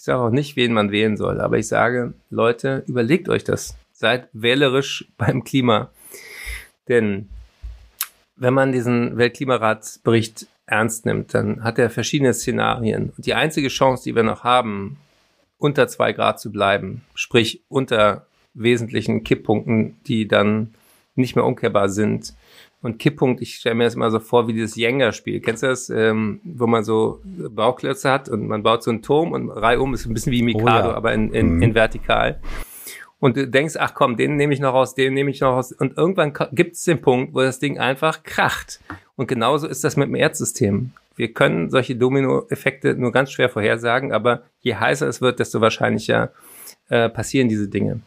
Ich 0.06 0.08
sage 0.08 0.22
auch 0.22 0.30
nicht, 0.30 0.56
wen 0.56 0.72
man 0.72 0.91
wählen 0.91 1.18
soll, 1.18 1.41
aber 1.41 1.58
ich 1.58 1.68
sage, 1.68 2.14
Leute, 2.30 2.84
überlegt 2.86 3.28
euch 3.28 3.43
das. 3.43 3.76
Seid 3.91 4.30
wählerisch 4.34 5.12
beim 5.18 5.43
Klima. 5.43 5.89
Denn 6.88 7.28
wenn 8.36 8.53
man 8.53 8.72
diesen 8.72 9.18
Weltklimaratsbericht 9.18 10.45
ernst 10.68 11.08
nimmt, 11.08 11.34
dann 11.34 11.64
hat 11.64 11.80
er 11.80 11.89
verschiedene 11.89 12.36
Szenarien. 12.36 13.14
Und 13.18 13.26
die 13.26 13.34
einzige 13.34 13.70
Chance, 13.70 14.03
die 14.03 14.16
wir 14.16 14.22
noch 14.22 14.43
haben, 14.43 14.97
unter 15.58 15.88
zwei 15.88 16.14
Grad 16.14 16.39
zu 16.39 16.51
bleiben, 16.51 17.01
sprich 17.16 17.64
unter 17.68 18.28
wesentlichen 18.53 19.24
Kipppunkten, 19.24 19.97
die 20.06 20.28
dann 20.28 20.76
nicht 21.16 21.36
mehr 21.36 21.45
umkehrbar 21.45 21.89
sind. 21.89 22.36
Und 22.86 23.00
Kipppunkt, 23.00 23.42
ich 23.42 23.56
stelle 23.56 23.74
mir 23.74 23.86
das 23.86 23.96
immer 23.96 24.12
so 24.12 24.20
vor 24.20 24.48
wie 24.48 24.54
dieses 24.54 24.76
Jenga-Spiel. 24.76 25.40
Kennst 25.40 25.64
du 25.64 25.68
das, 25.68 25.90
ähm, 25.90 26.40
wo 26.44 26.68
man 26.68 26.84
so 26.84 27.20
Bauklötze 27.24 28.12
hat 28.12 28.30
und 28.30 28.48
man 28.48 28.62
baut 28.62 28.84
so 28.84 28.92
einen 28.92 29.02
Turm 29.02 29.32
und 29.32 29.50
reihum 29.50 29.96
ist 29.96 30.06
ein 30.06 30.14
bisschen 30.14 30.32
wie 30.32 30.44
Mikado, 30.44 30.90
oh 30.90 30.92
ja. 30.92 30.96
aber 30.96 31.14
in, 31.14 31.34
in, 31.34 31.56
mhm. 31.56 31.62
in 31.64 31.74
vertikal 31.74 32.40
und 33.20 33.38
du 33.38 33.48
denkst, 33.48 33.76
ach 33.80 33.96
komm, 33.96 34.18
den 34.18 34.36
nehme 34.36 34.54
ich 34.54 34.60
noch 34.60 34.76
raus, 34.76 34.94
den 34.94 35.16
nehme 35.16 35.32
ich 35.32 35.42
noch 35.42 35.54
raus. 35.54 35.72
Und 35.72 35.98
irgendwann 35.98 36.32
gibt 36.52 36.76
es 36.76 36.84
den 36.84 37.02
Punkt, 37.02 37.34
wo 37.34 37.42
das 37.42 37.58
Ding 37.58 37.80
einfach 37.80 38.22
kracht. 38.22 38.80
Und 39.16 39.28
genauso 39.28 39.68
ist 39.68 39.84
das 39.84 39.96
mit 39.96 40.10
dem 40.10 40.14
Erdsystem. 40.14 40.92
Wir 41.16 41.34
können 41.34 41.72
solche 41.72 41.96
Dominoeffekte 41.96 42.94
nur 42.94 43.12
ganz 43.12 43.32
schwer 43.32 43.50
vorhersagen, 43.50 44.12
aber 44.12 44.44
je 44.60 44.76
heißer 44.76 45.08
es 45.08 45.22
wird, 45.22 45.40
desto 45.40 45.60
wahrscheinlicher 45.60 46.34
äh, 46.90 47.10
passieren 47.10 47.50
diese 47.50 47.68
Dinge. 47.68 48.02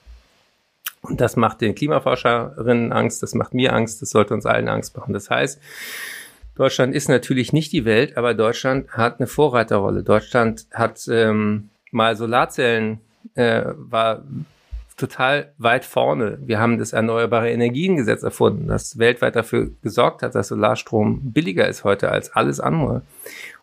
Und 1.03 1.21
das 1.21 1.37
macht 1.37 1.61
den 1.61 1.75
Klimaforscherinnen 1.75 2.93
Angst, 2.93 3.23
das 3.23 3.35
macht 3.35 3.55
mir 3.55 3.73
Angst, 3.73 4.03
das 4.03 4.11
sollte 4.11 4.35
uns 4.35 4.47
allen 4.47 4.69
Angst 4.69 4.97
machen. 4.97 5.13
Das 5.13 5.31
heißt, 5.31 5.61
Deutschland 6.57 6.95
ist 6.95 7.09
natürlich 7.09 7.53
nicht 7.53 7.73
die 7.73 7.85
Welt, 7.85 8.17
aber 8.17 8.35
Deutschland 8.35 8.91
hat 8.91 9.21
eine 9.21 9.29
Vorreiterrolle. 9.29 10.03
Deutschland 10.03 10.67
hat 10.73 11.07
ähm, 11.09 11.71
mal 11.93 12.17
Solarzellen, 12.17 13.01
äh, 13.35 13.63
war 13.77 14.25
total 14.97 15.53
weit 15.59 15.85
vorne. 15.85 16.39
Wir 16.43 16.59
haben 16.59 16.79
das 16.79 16.93
Erneuerbare 16.93 17.51
Energiengesetz 17.51 18.25
erfunden, 18.25 18.67
das 18.67 18.99
weltweit 18.99 19.37
dafür 19.37 19.71
gesorgt 19.83 20.23
hat, 20.23 20.35
dass 20.35 20.49
Solarstrom 20.49 21.33
billiger 21.33 21.69
ist 21.69 21.85
heute 21.85 22.11
als 22.11 22.33
alles 22.33 22.59
andere. 22.59 23.03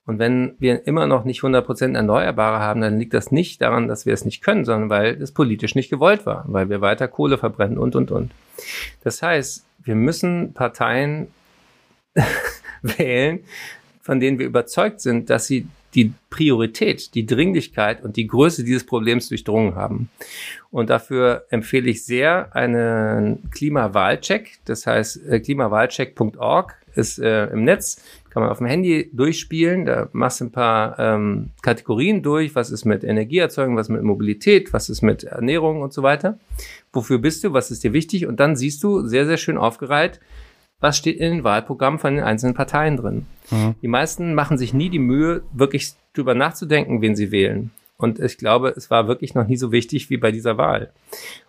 Und 0.05 0.19
wenn 0.19 0.55
wir 0.59 0.85
immer 0.85 1.07
noch 1.07 1.25
nicht 1.25 1.41
100% 1.41 1.95
Erneuerbare 1.95 2.59
haben, 2.59 2.81
dann 2.81 2.99
liegt 2.99 3.13
das 3.13 3.31
nicht 3.31 3.61
daran, 3.61 3.87
dass 3.87 4.05
wir 4.05 4.13
es 4.13 4.23
nicht 4.23 4.43
können, 4.43 4.63
sondern 4.63 4.89
weil 4.89 5.21
es 5.21 5.31
politisch 5.31 5.73
nicht 5.73 5.89
gewollt 5.89 6.25
war, 6.25 6.45
weil 6.47 6.69
wir 6.69 6.81
weiter 6.81 7.07
Kohle 7.07 7.37
verbrennen 7.37 7.77
und, 7.77 7.95
und, 7.95 8.11
und. 8.11 8.31
Das 9.03 9.21
heißt, 9.21 9.65
wir 9.83 9.95
müssen 9.95 10.53
Parteien 10.53 11.27
wählen, 12.83 13.39
von 14.01 14.19
denen 14.19 14.37
wir 14.37 14.45
überzeugt 14.45 15.01
sind, 15.01 15.31
dass 15.31 15.47
sie 15.47 15.67
die 15.95 16.13
Priorität, 16.29 17.15
die 17.15 17.25
Dringlichkeit 17.25 18.03
und 18.03 18.17
die 18.17 18.27
Größe 18.27 18.63
dieses 18.63 18.85
Problems 18.85 19.29
durchdrungen 19.29 19.75
haben. 19.75 20.09
Und 20.69 20.89
dafür 20.89 21.45
empfehle 21.49 21.89
ich 21.89 22.05
sehr 22.05 22.53
einen 22.53 23.49
Klimawahlcheck. 23.51 24.59
Das 24.65 24.85
heißt, 24.85 25.25
äh, 25.25 25.39
klimawahlcheck.org 25.39 26.75
ist 26.95 27.17
äh, 27.19 27.47
im 27.47 27.63
Netz, 27.63 28.03
kann 28.35 28.43
man 28.43 28.51
auf 28.51 28.57
dem 28.57 28.67
Handy 28.67 29.09
durchspielen. 29.13 29.85
Da 29.85 30.09
machst 30.11 30.41
du 30.41 30.45
ein 30.45 30.51
paar 30.51 30.99
ähm, 30.99 31.51
Kategorien 31.61 32.21
durch. 32.21 32.53
Was 32.53 32.69
ist 32.69 32.83
mit 32.83 33.05
Energieerzeugung, 33.05 33.77
was 33.77 33.87
ist 33.87 33.93
mit 33.93 34.03
Mobilität, 34.03 34.73
was 34.73 34.89
ist 34.89 35.01
mit 35.01 35.23
Ernährung 35.23 35.81
und 35.81 35.93
so 35.93 36.03
weiter. 36.03 36.37
Wofür 36.91 37.19
bist 37.19 37.45
du, 37.45 37.53
was 37.53 37.71
ist 37.71 37.85
dir 37.85 37.93
wichtig? 37.93 38.27
Und 38.27 38.41
dann 38.41 38.57
siehst 38.57 38.83
du 38.83 39.07
sehr, 39.07 39.25
sehr 39.25 39.37
schön 39.37 39.57
aufgereiht, 39.57 40.19
was 40.81 40.97
steht 40.97 41.15
in 41.15 41.31
den 41.31 41.43
Wahlprogrammen 41.45 41.97
von 41.97 42.13
den 42.13 42.25
einzelnen 42.25 42.55
Parteien 42.55 42.97
drin. 42.97 43.25
Mhm. 43.51 43.75
Die 43.81 43.87
meisten 43.87 44.33
machen 44.33 44.57
sich 44.57 44.73
nie 44.73 44.89
die 44.89 44.99
Mühe, 44.99 45.43
wirklich 45.53 45.93
drüber 46.13 46.35
nachzudenken, 46.35 47.01
wen 47.01 47.15
sie 47.15 47.31
wählen. 47.31 47.71
Und 47.95 48.19
ich 48.19 48.37
glaube, 48.37 48.73
es 48.75 48.91
war 48.91 49.07
wirklich 49.07 49.33
noch 49.33 49.47
nie 49.47 49.55
so 49.55 49.71
wichtig 49.71 50.09
wie 50.09 50.17
bei 50.17 50.33
dieser 50.33 50.57
Wahl. 50.57 50.91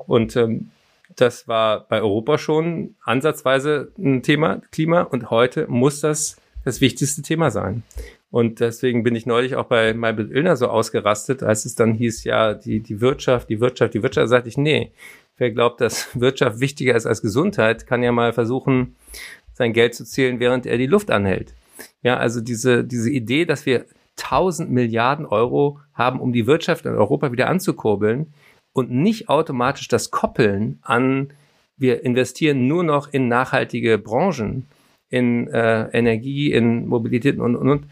Und 0.06 0.36
ähm, 0.36 0.70
das 1.16 1.48
war 1.48 1.80
bei 1.80 2.00
Europa 2.00 2.38
schon 2.38 2.94
ansatzweise 3.04 3.90
ein 3.98 4.22
Thema, 4.22 4.60
Klima. 4.70 5.00
Und 5.02 5.30
heute 5.30 5.66
muss 5.66 6.00
das 6.00 6.36
das 6.66 6.80
wichtigste 6.80 7.22
Thema 7.22 7.52
sein. 7.52 7.84
Und 8.28 8.58
deswegen 8.58 9.04
bin 9.04 9.14
ich 9.14 9.24
neulich 9.24 9.54
auch 9.54 9.66
bei 9.66 9.94
Maybrit 9.94 10.32
Illner 10.32 10.56
so 10.56 10.66
ausgerastet, 10.66 11.44
als 11.44 11.64
es 11.64 11.76
dann 11.76 11.94
hieß, 11.94 12.24
ja, 12.24 12.54
die, 12.54 12.80
die 12.80 13.00
Wirtschaft, 13.00 13.48
die 13.48 13.60
Wirtschaft, 13.60 13.94
die 13.94 14.02
Wirtschaft, 14.02 14.24
da 14.24 14.28
sagte 14.28 14.48
ich, 14.48 14.58
nee, 14.58 14.90
wer 15.36 15.52
glaubt, 15.52 15.80
dass 15.80 16.08
Wirtschaft 16.20 16.58
wichtiger 16.58 16.96
ist 16.96 17.06
als 17.06 17.22
Gesundheit, 17.22 17.86
kann 17.86 18.02
ja 18.02 18.10
mal 18.10 18.32
versuchen, 18.32 18.96
sein 19.52 19.72
Geld 19.72 19.94
zu 19.94 20.04
zählen, 20.04 20.40
während 20.40 20.66
er 20.66 20.76
die 20.76 20.86
Luft 20.86 21.12
anhält. 21.12 21.54
Ja, 22.02 22.16
also 22.16 22.40
diese, 22.40 22.82
diese 22.82 23.10
Idee, 23.10 23.44
dass 23.44 23.64
wir 23.64 23.86
1000 24.18 24.68
Milliarden 24.68 25.24
Euro 25.24 25.78
haben, 25.94 26.20
um 26.20 26.32
die 26.32 26.48
Wirtschaft 26.48 26.84
in 26.84 26.96
Europa 26.96 27.30
wieder 27.30 27.48
anzukurbeln 27.48 28.34
und 28.72 28.90
nicht 28.90 29.28
automatisch 29.28 29.86
das 29.86 30.10
Koppeln 30.10 30.80
an, 30.82 31.32
wir 31.76 32.02
investieren 32.02 32.66
nur 32.66 32.82
noch 32.82 33.12
in 33.12 33.28
nachhaltige 33.28 33.98
Branchen, 33.98 34.66
in 35.08 35.48
äh, 35.48 35.88
Energie, 35.90 36.52
in 36.52 36.86
Mobilität 36.86 37.38
und, 37.38 37.56
und, 37.56 37.68
und. 37.68 37.86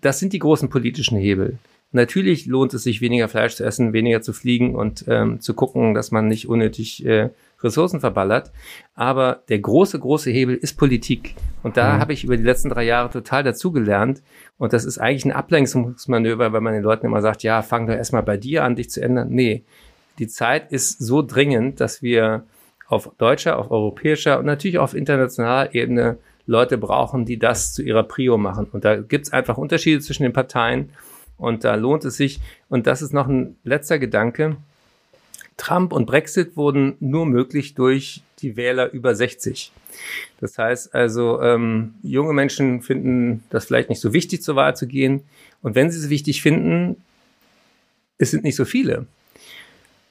Das 0.00 0.18
sind 0.18 0.32
die 0.32 0.38
großen 0.38 0.68
politischen 0.68 1.18
Hebel. 1.18 1.58
Natürlich 1.92 2.46
lohnt 2.46 2.74
es 2.74 2.82
sich, 2.82 3.00
weniger 3.00 3.28
Fleisch 3.28 3.54
zu 3.54 3.64
essen, 3.64 3.92
weniger 3.92 4.20
zu 4.20 4.32
fliegen 4.32 4.74
und 4.74 5.04
ähm, 5.08 5.40
zu 5.40 5.54
gucken, 5.54 5.94
dass 5.94 6.10
man 6.10 6.26
nicht 6.26 6.48
unnötig 6.48 7.06
äh, 7.06 7.30
Ressourcen 7.62 8.00
verballert. 8.00 8.52
Aber 8.94 9.42
der 9.48 9.60
große, 9.60 9.98
große 9.98 10.30
Hebel 10.30 10.56
ist 10.56 10.76
Politik. 10.76 11.34
Und 11.62 11.76
da 11.76 11.94
mhm. 11.94 12.00
habe 12.00 12.12
ich 12.12 12.24
über 12.24 12.36
die 12.36 12.42
letzten 12.42 12.68
drei 12.68 12.84
Jahre 12.84 13.10
total 13.10 13.44
dazugelernt. 13.44 14.22
Und 14.58 14.72
das 14.72 14.84
ist 14.84 14.98
eigentlich 14.98 15.24
ein 15.24 15.32
Ablenkungsmanöver, 15.32 16.52
weil 16.52 16.60
man 16.60 16.74
den 16.74 16.82
Leuten 16.82 17.06
immer 17.06 17.22
sagt, 17.22 17.42
ja, 17.42 17.62
fang 17.62 17.86
doch 17.86 17.94
erstmal 17.94 18.22
bei 18.24 18.36
dir 18.36 18.64
an, 18.64 18.76
dich 18.76 18.90
zu 18.90 19.00
ändern. 19.00 19.28
Nee, 19.30 19.64
die 20.18 20.28
Zeit 20.28 20.72
ist 20.72 20.98
so 20.98 21.22
dringend, 21.22 21.80
dass 21.80 22.02
wir 22.02 22.44
auf 22.88 23.10
deutscher, 23.18 23.58
auf 23.58 23.70
europäischer 23.70 24.38
und 24.38 24.46
natürlich 24.46 24.78
auf 24.78 24.94
internationaler 24.94 25.74
Ebene 25.74 26.18
Leute 26.46 26.78
brauchen, 26.78 27.24
die 27.24 27.38
das 27.38 27.72
zu 27.74 27.82
ihrer 27.82 28.04
Prio 28.04 28.38
machen. 28.38 28.68
Und 28.72 28.84
da 28.84 28.96
gibt 28.96 29.26
es 29.26 29.32
einfach 29.32 29.58
Unterschiede 29.58 30.00
zwischen 30.00 30.22
den 30.22 30.32
Parteien. 30.32 30.90
Und 31.38 31.64
da 31.64 31.74
lohnt 31.74 32.04
es 32.04 32.16
sich. 32.16 32.40
Und 32.68 32.86
das 32.86 33.02
ist 33.02 33.12
noch 33.12 33.26
ein 33.26 33.56
letzter 33.64 33.98
Gedanke. 33.98 34.56
Trump 35.56 35.92
und 35.92 36.06
Brexit 36.06 36.56
wurden 36.56 36.96
nur 37.00 37.26
möglich 37.26 37.74
durch 37.74 38.22
die 38.40 38.56
Wähler 38.56 38.92
über 38.92 39.14
60. 39.14 39.72
Das 40.40 40.58
heißt 40.58 40.94
also, 40.94 41.40
ähm, 41.40 41.94
junge 42.02 42.34
Menschen 42.34 42.82
finden 42.82 43.42
das 43.50 43.64
vielleicht 43.64 43.88
nicht 43.88 44.00
so 44.00 44.12
wichtig, 44.12 44.42
zur 44.42 44.56
Wahl 44.56 44.76
zu 44.76 44.86
gehen. 44.86 45.22
Und 45.62 45.74
wenn 45.74 45.90
sie 45.90 45.98
es 45.98 46.10
wichtig 46.10 46.42
finden, 46.42 47.02
es 48.18 48.30
sind 48.30 48.44
nicht 48.44 48.56
so 48.56 48.64
viele. 48.64 49.06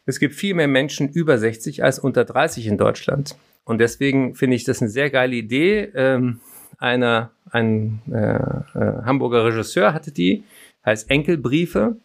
Es 0.08 0.20
gibt 0.20 0.36
viel 0.36 0.54
mehr 0.54 0.68
Menschen 0.68 1.10
über 1.10 1.38
60 1.38 1.84
als 1.84 2.00
unter 2.00 2.26
30 2.26 2.68
in 2.68 2.78
Deutschland. 2.78 3.36
Und 3.66 3.80
deswegen 3.80 4.36
finde 4.36 4.56
ich 4.56 4.64
das 4.64 4.82
eine 4.82 4.90
sehr 4.90 5.10
geile 5.10 5.36
Idee. 5.36 5.92
Ähm, 5.96 6.40
einer, 6.78 7.32
ein 7.52 8.02
äh, 8.10 8.16
äh, 8.16 9.04
Hamburger 9.04 9.46
Regisseur 9.46 9.94
hatte 9.94 10.12
die, 10.12 10.44
heißt 10.86 11.10
Enkelbriefe. 11.10 11.98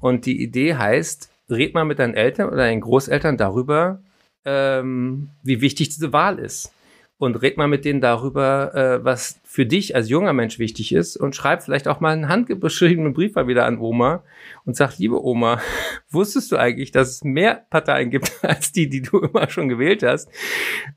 Und 0.00 0.26
die 0.26 0.42
Idee 0.42 0.74
heißt, 0.74 1.30
red 1.50 1.74
mal 1.74 1.84
mit 1.84 1.98
deinen 1.98 2.14
Eltern 2.14 2.48
oder 2.48 2.58
deinen 2.58 2.80
Großeltern 2.80 3.36
darüber, 3.36 4.02
ähm, 4.44 5.30
wie 5.42 5.60
wichtig 5.60 5.88
diese 5.90 6.12
Wahl 6.12 6.38
ist. 6.38 6.73
Und 7.16 7.36
red 7.42 7.56
mal 7.56 7.68
mit 7.68 7.84
denen 7.84 8.00
darüber, 8.00 8.74
äh, 8.74 9.04
was 9.04 9.40
für 9.44 9.66
dich 9.66 9.94
als 9.94 10.08
junger 10.08 10.32
Mensch 10.32 10.58
wichtig 10.58 10.92
ist 10.92 11.16
und 11.16 11.36
schreib 11.36 11.62
vielleicht 11.62 11.86
auch 11.86 12.00
mal 12.00 12.12
einen 12.12 12.28
handgeschriebenen 12.28 13.12
Brief 13.12 13.36
mal 13.36 13.46
wieder 13.46 13.66
an 13.66 13.78
Oma 13.78 14.24
und 14.64 14.74
sag, 14.74 14.98
liebe 14.98 15.24
Oma, 15.24 15.60
wusstest 16.10 16.50
du 16.50 16.56
eigentlich, 16.56 16.90
dass 16.90 17.10
es 17.10 17.24
mehr 17.24 17.64
Parteien 17.70 18.10
gibt 18.10 18.32
als 18.42 18.72
die, 18.72 18.88
die 18.88 19.02
du 19.02 19.20
immer 19.20 19.48
schon 19.48 19.68
gewählt 19.68 20.02
hast? 20.02 20.28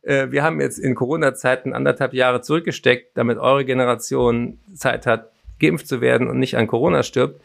Äh, 0.01 0.31
wir 0.31 0.43
haben 0.43 0.59
jetzt 0.59 0.79
in 0.79 0.95
Corona-Zeiten 0.95 1.73
anderthalb 1.73 2.13
Jahre 2.13 2.41
zurückgesteckt, 2.41 3.15
damit 3.15 3.37
eure 3.37 3.63
Generation 3.63 4.59
Zeit 4.73 5.05
hat, 5.05 5.31
geimpft 5.59 5.87
zu 5.87 6.01
werden 6.01 6.27
und 6.27 6.39
nicht 6.39 6.57
an 6.57 6.67
Corona 6.67 7.03
stirbt 7.03 7.39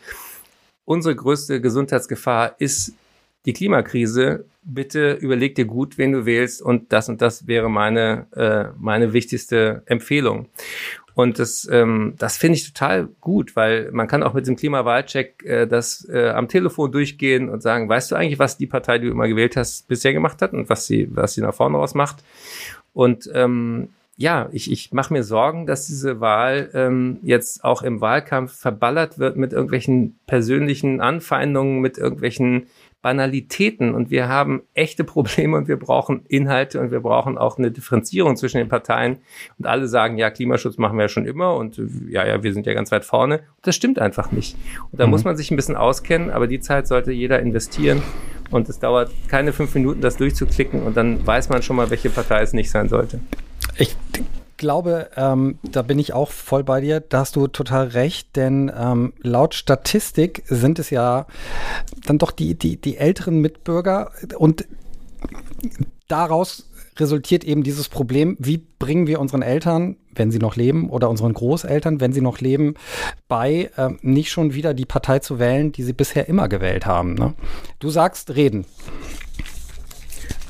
unsere 0.85 1.15
größte 1.15 1.61
Gesundheitsgefahr 1.61 2.57
ist 2.59 2.95
die 3.47 3.53
Klimakrise. 3.53 4.45
Bitte 4.65 5.15
überleg 5.15 5.57
dir 5.57 5.65
gut, 5.65 5.99
wen 5.99 6.13
du 6.13 6.25
wählst 6.25 6.63
und 6.63 6.93
das 6.93 7.09
und 7.09 7.21
das 7.21 7.47
wäre 7.49 7.69
meine, 7.69 8.27
äh, 8.37 8.73
meine 8.79 9.13
wichtigste 9.13 9.83
Empfehlung. 9.87 10.49
Und 11.15 11.39
das, 11.39 11.69
ähm, 11.71 12.15
das 12.19 12.37
finde 12.37 12.57
ich 12.57 12.73
total 12.73 13.09
gut, 13.21 13.55
weil 13.55 13.91
man 13.93 14.07
kann 14.07 14.23
auch 14.23 14.33
mit 14.33 14.47
dem 14.47 14.57
Klimawahlcheck 14.57 15.43
äh, 15.45 15.67
das 15.67 16.09
äh, 16.09 16.31
am 16.31 16.49
Telefon 16.49 16.91
durchgehen 16.91 17.51
und 17.51 17.63
sagen, 17.63 17.89
weißt 17.89 18.11
du 18.11 18.15
eigentlich, 18.15 18.39
was 18.39 18.57
die 18.57 18.67
Partei, 18.67 18.99
die 18.99 19.07
du 19.07 19.13
immer 19.13 19.29
gewählt 19.29 19.57
hast, 19.57 19.89
bisher 19.89 20.13
gemacht 20.13 20.41
hat 20.41 20.53
und 20.53 20.71
was 20.71 20.87
sie, 20.87 21.09
was 21.15 21.35
sie 21.35 21.43
nach 21.43 21.55
vorne 21.55 21.77
raus 21.77 21.95
macht? 21.95 22.25
Und 22.95 23.29
ähm, 23.35 23.91
ja, 24.17 24.49
ich, 24.53 24.71
ich 24.71 24.93
mache 24.93 25.13
mir 25.13 25.25
Sorgen, 25.25 25.67
dass 25.67 25.87
diese 25.87 26.21
Wahl 26.21 26.71
ähm, 26.75 27.19
jetzt 27.23 27.65
auch 27.65 27.83
im 27.83 28.01
Wahlkampf 28.01 28.53
verballert 28.53 29.19
wird 29.19 29.37
mit 29.37 29.53
irgendwelchen 29.53 30.19
persönlichen 30.27 31.01
Anfeindungen, 31.01 31.81
mit 31.81 31.97
irgendwelchen 31.97 32.67
Banalitäten. 33.01 33.95
Und 33.95 34.11
wir 34.11 34.29
haben 34.29 34.63
echte 34.75 35.03
Probleme 35.05 35.57
und 35.57 35.67
wir 35.67 35.79
brauchen 35.79 36.25
Inhalte 36.29 36.81
und 36.81 36.91
wir 36.91 37.01
brauchen 37.01 37.39
auch 37.39 37.59
eine 37.59 37.71
Differenzierung 37.71 38.37
zwischen 38.37 38.59
den 38.59 38.69
Parteien. 38.69 39.19
Und 39.59 39.67
alle 39.67 39.89
sagen, 39.89 40.19
ja, 40.19 40.31
Klimaschutz 40.31 40.79
machen 40.79 40.97
wir 40.99 41.05
ja 41.05 41.09
schon 41.09 41.27
immer 41.27 41.57
und 41.57 41.81
ja, 42.09 42.27
ja, 42.27 42.43
wir 42.43 42.53
sind 42.53 42.67
ja 42.67 42.75
ganz 42.75 42.93
weit 42.93 43.05
vorne. 43.05 43.41
Das 43.63 43.75
stimmt 43.75 43.99
einfach 43.99 44.31
nicht. 44.31 44.57
Und 44.91 45.01
da 45.01 45.07
mhm. 45.07 45.11
muss 45.11 45.25
man 45.25 45.37
sich 45.37 45.51
ein 45.51 45.57
bisschen 45.57 45.77
auskennen, 45.77 46.31
aber 46.31 46.47
die 46.47 46.61
Zeit 46.61 46.87
sollte 46.87 47.13
jeder 47.13 47.41
investieren. 47.41 48.03
Und 48.51 48.69
es 48.69 48.79
dauert 48.79 49.11
keine 49.29 49.55
fünf 49.55 49.75
Minuten, 49.75 50.03
das 50.03 50.19
durchzuklicken 50.19 50.83
und 50.83 50.95
dann 50.95 51.27
weiß 51.27 51.49
man 51.49 51.63
schon 51.63 51.77
mal, 51.77 51.89
welche 51.89 52.11
Partei 52.11 52.43
es 52.43 52.53
nicht 52.53 52.71
sein 52.71 52.91
sollte. 52.91 53.19
Ich 53.77 53.97
glaube, 54.57 55.11
ähm, 55.17 55.59
da 55.63 55.83
bin 55.83 55.99
ich 55.99 56.13
auch 56.13 56.31
voll 56.31 56.63
bei 56.63 56.81
dir. 56.81 57.01
Da 57.01 57.19
hast 57.19 57.37
du 57.37 57.49
total 57.49 57.89
recht, 57.89 58.37
denn 58.37 58.71
ähm, 58.75 59.13
laut 59.21 59.55
Statistik 59.55 60.45
sind 60.47 60.79
es 60.79 60.91
ja 60.91 61.27
dann 62.07 62.19
doch 62.19 62.31
die, 62.31 62.55
die, 62.55 62.81
die 62.81 62.97
älteren 62.97 63.41
Mitbürger 63.41 64.13
und 64.39 64.67
daraus 66.07 66.69
resultiert 66.99 67.43
eben 67.43 67.63
dieses 67.63 67.89
Problem, 67.89 68.37
wie 68.39 68.59
bringen 68.59 69.07
wir 69.07 69.19
unseren 69.19 69.43
Eltern, 69.43 69.97
wenn 70.15 70.31
sie 70.31 70.39
noch 70.39 70.57
leben, 70.57 70.91
oder 70.91 71.09
unseren 71.09 71.33
Großeltern, 71.33 72.01
wenn 72.01 72.13
sie 72.13 72.21
noch 72.21 72.41
leben, 72.41 72.75
bei, 73.29 73.71
äh, 73.77 73.91
nicht 74.03 74.31
schon 74.31 74.55
wieder 74.55 74.75
die 74.75 74.85
Partei 74.85 75.19
zu 75.19 75.39
wählen, 75.39 75.73
die 75.73 75.83
sie 75.83 75.95
bisher 75.95 76.29
immer 76.29 76.49
gewählt 76.49 76.87
haben. 76.87 77.15
Ne? 77.15 77.35
Du 77.79 77.89
sagst 77.89 78.35
reden. 78.37 78.67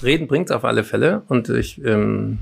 Reden 0.02 0.26
bringt 0.26 0.50
es 0.50 0.56
auf 0.56 0.64
alle 0.64 0.82
Fälle 0.82 1.22
und 1.28 1.48
ich 1.48 1.82
ähm, 1.84 2.40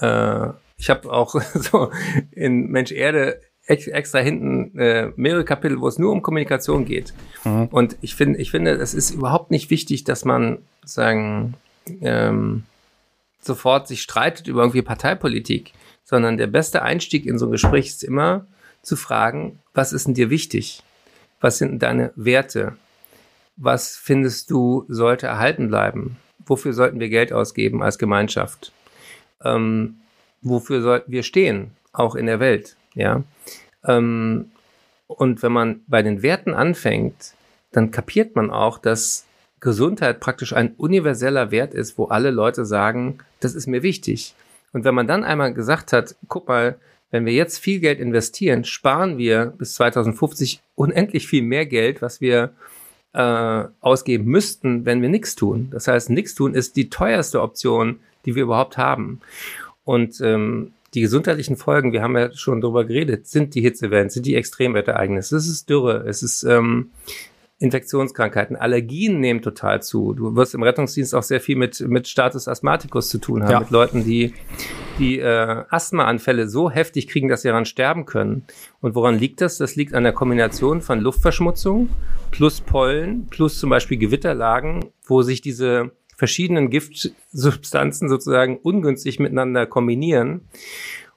äh, 0.00 0.48
ich 0.78 0.90
habe 0.90 1.10
auch 1.10 1.40
so 1.54 1.90
in 2.32 2.68
Mensch 2.68 2.92
Erde 2.92 3.40
extra 3.66 4.20
hinten 4.20 4.78
äh, 4.78 5.10
mehrere 5.16 5.44
Kapitel, 5.44 5.80
wo 5.80 5.88
es 5.88 5.98
nur 5.98 6.12
um 6.12 6.22
Kommunikation 6.22 6.84
geht. 6.84 7.12
Mhm. 7.44 7.66
Und 7.66 7.96
ich 8.00 8.14
finde, 8.14 8.38
ich 8.38 8.52
finde, 8.52 8.72
es 8.72 8.94
ist 8.94 9.10
überhaupt 9.10 9.50
nicht 9.50 9.70
wichtig, 9.70 10.04
dass 10.04 10.24
man 10.24 10.58
sagen 10.84 11.54
ähm, 12.00 12.64
sofort 13.40 13.88
sich 13.88 14.02
streitet 14.02 14.46
über 14.46 14.60
irgendwie 14.60 14.82
Parteipolitik, 14.82 15.72
sondern 16.04 16.36
der 16.36 16.46
beste 16.46 16.82
Einstieg 16.82 17.26
in 17.26 17.38
so 17.38 17.46
ein 17.46 17.52
Gespräch 17.52 17.88
ist 17.88 18.04
immer 18.04 18.46
zu 18.82 18.94
fragen, 18.94 19.58
was 19.74 19.92
ist 19.92 20.06
denn 20.06 20.14
dir 20.14 20.30
wichtig? 20.30 20.82
Was 21.40 21.58
sind 21.58 21.82
deine 21.82 22.12
Werte? 22.14 22.76
Was 23.56 23.96
findest 23.96 24.50
du 24.50 24.84
sollte 24.88 25.26
erhalten 25.26 25.68
bleiben? 25.68 26.18
Wofür 26.44 26.72
sollten 26.72 27.00
wir 27.00 27.08
Geld 27.08 27.32
ausgeben 27.32 27.82
als 27.82 27.98
Gemeinschaft? 27.98 28.72
Ähm, 29.44 29.96
wofür 30.42 30.82
sollten 30.82 31.12
wir 31.12 31.22
stehen, 31.22 31.70
auch 31.92 32.14
in 32.14 32.26
der 32.26 32.40
Welt, 32.40 32.76
ja. 32.94 33.22
Ähm, 33.84 34.50
und 35.06 35.42
wenn 35.42 35.52
man 35.52 35.80
bei 35.86 36.02
den 36.02 36.22
Werten 36.22 36.54
anfängt, 36.54 37.34
dann 37.72 37.90
kapiert 37.90 38.34
man 38.34 38.50
auch, 38.50 38.78
dass 38.78 39.26
Gesundheit 39.60 40.20
praktisch 40.20 40.52
ein 40.52 40.74
universeller 40.76 41.50
Wert 41.50 41.74
ist, 41.74 41.98
wo 41.98 42.06
alle 42.06 42.30
Leute 42.30 42.64
sagen, 42.64 43.18
das 43.40 43.54
ist 43.54 43.66
mir 43.66 43.82
wichtig. 43.82 44.34
Und 44.72 44.84
wenn 44.84 44.94
man 44.94 45.06
dann 45.06 45.24
einmal 45.24 45.54
gesagt 45.54 45.92
hat, 45.92 46.16
guck 46.28 46.48
mal, 46.48 46.76
wenn 47.10 47.24
wir 47.24 47.32
jetzt 47.32 47.58
viel 47.58 47.80
Geld 47.80 48.00
investieren, 48.00 48.64
sparen 48.64 49.16
wir 49.16 49.46
bis 49.46 49.74
2050 49.74 50.60
unendlich 50.74 51.26
viel 51.26 51.42
mehr 51.42 51.66
Geld, 51.66 52.02
was 52.02 52.20
wir 52.20 52.50
äh, 53.12 53.64
ausgeben 53.80 54.24
müssten, 54.24 54.84
wenn 54.84 55.00
wir 55.00 55.08
nichts 55.08 55.34
tun. 55.34 55.68
Das 55.70 55.88
heißt, 55.88 56.10
nichts 56.10 56.34
tun 56.34 56.54
ist 56.54 56.76
die 56.76 56.90
teuerste 56.90 57.40
Option, 57.40 58.00
die 58.26 58.34
wir 58.34 58.42
überhaupt 58.42 58.76
haben. 58.76 59.20
Und 59.84 60.20
ähm, 60.20 60.72
die 60.94 61.00
gesundheitlichen 61.00 61.56
Folgen, 61.56 61.92
wir 61.92 62.02
haben 62.02 62.16
ja 62.16 62.32
schon 62.32 62.60
darüber 62.60 62.84
geredet, 62.84 63.26
sind 63.26 63.54
die 63.54 63.60
Hitzewellen, 63.60 64.10
sind 64.10 64.26
die 64.26 64.34
Extremwetterereignisse, 64.34 65.36
es 65.36 65.48
ist 65.48 65.70
Dürre, 65.70 66.04
es 66.06 66.22
ist 66.22 66.42
ähm, 66.42 66.90
Infektionskrankheiten, 67.58 68.54
Allergien 68.54 69.18
nehmen 69.18 69.40
total 69.40 69.82
zu. 69.82 70.12
Du 70.12 70.36
wirst 70.36 70.54
im 70.54 70.62
Rettungsdienst 70.62 71.14
auch 71.14 71.22
sehr 71.22 71.40
viel 71.40 71.56
mit, 71.56 71.80
mit 71.80 72.06
Status 72.06 72.48
Asthmaticus 72.48 73.08
zu 73.08 73.18
tun 73.18 73.44
haben, 73.44 73.50
ja. 73.50 73.60
mit 73.60 73.70
Leuten, 73.70 74.04
die 74.04 74.34
die 74.98 75.18
äh, 75.18 75.64
Asthmaanfälle 75.70 76.48
so 76.48 76.70
heftig 76.70 77.08
kriegen, 77.08 77.28
dass 77.28 77.42
sie 77.42 77.48
daran 77.48 77.64
sterben 77.64 78.04
können. 78.04 78.44
Und 78.80 78.94
woran 78.94 79.18
liegt 79.18 79.40
das? 79.40 79.56
Das 79.58 79.74
liegt 79.76 79.94
an 79.94 80.04
der 80.04 80.12
Kombination 80.12 80.82
von 80.82 81.00
Luftverschmutzung 81.00 81.88
plus 82.30 82.60
Pollen 82.60 83.26
plus 83.28 83.58
zum 83.58 83.70
Beispiel 83.70 83.96
Gewitterlagen, 83.96 84.86
wo 85.06 85.22
sich 85.22 85.40
diese 85.40 85.92
verschiedenen 86.16 86.70
Giftsubstanzen 86.70 88.08
sozusagen 88.08 88.56
ungünstig 88.58 89.20
miteinander 89.20 89.66
kombinieren. 89.66 90.48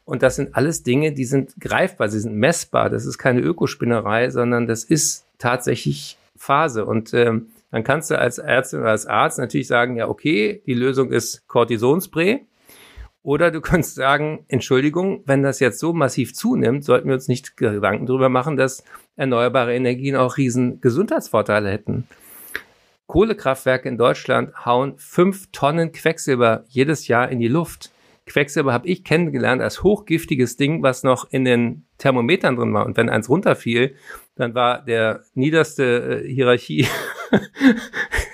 Und 0.06 0.24
das 0.24 0.36
sind 0.36 0.56
alles 0.56 0.84
Dinge, 0.84 1.14
die 1.14 1.26
sind 1.26 1.54
greifbar, 1.60 2.10
sie 2.10 2.20
sind 2.20 2.36
messbar. 2.36 2.90
Das 2.90 3.06
ist 3.06 3.18
keine 3.18 3.42
Ökospinnerei, 3.42 4.30
sondern 4.30 4.68
das 4.68 4.84
ist 4.84 5.26
tatsächlich 5.38 6.18
Phase. 6.36 6.86
Und 6.86 7.14
ähm, 7.14 7.48
dann 7.72 7.84
kannst 7.84 8.10
du 8.10 8.18
als 8.18 8.40
Ärztin 8.40 8.80
oder 8.80 8.90
als 8.90 9.06
Arzt 9.06 9.38
natürlich 9.38 9.68
sagen, 9.68 9.96
ja, 9.96 10.08
okay, 10.08 10.62
die 10.66 10.74
Lösung 10.74 11.12
ist 11.12 11.48
Cortisonspray. 11.48 12.46
Oder 13.22 13.52
du 13.52 13.62
kannst 13.62 13.96
sagen, 13.96 14.46
Entschuldigung, 14.48 15.24
wenn 15.26 15.44
das 15.44 15.60
jetzt 15.60 15.80
so 15.80 15.94
massiv 15.94 16.34
zunimmt, 16.34 16.86
sollten 16.86 17.08
wir 17.08 17.16
uns 17.16 17.28
nicht 17.28 17.58
Gedanken 17.58 18.06
darüber 18.06 18.30
machen, 18.30 18.58
dass 18.58 18.84
erneuerbare 19.18 19.76
Energien 19.76 20.16
auch 20.16 20.38
riesen 20.38 20.82
Gesundheitsvorteile 20.82 21.70
hätten. 21.70 22.08
Kohlekraftwerke 23.10 23.90
in 23.90 23.98
Deutschland 23.98 24.54
hauen 24.66 24.94
fünf 24.98 25.48
Tonnen 25.52 25.92
Quecksilber 25.92 26.64
jedes 26.68 27.08
Jahr 27.08 27.30
in 27.30 27.40
die 27.40 27.48
Luft. 27.48 27.92
Quecksilber 28.28 28.72
habe 28.72 28.88
ich 28.88 29.04
kennengelernt 29.04 29.64
als 29.64 29.82
hochgiftiges 29.82 30.58
Ding, 30.58 30.84
was 30.84 31.02
noch 31.02 31.28
in 31.32 31.44
den 31.44 31.86
Thermometern 31.98 32.56
drin 32.56 32.72
war. 32.72 32.86
Und 32.86 32.98
wenn 32.98 33.10
eins 33.10 33.28
runterfiel, 33.28 33.96
dann 34.36 34.54
war 34.54 34.86
der 34.86 35.24
niederste 35.34 36.22
äh, 36.24 36.32
Hierarchie 36.32 36.86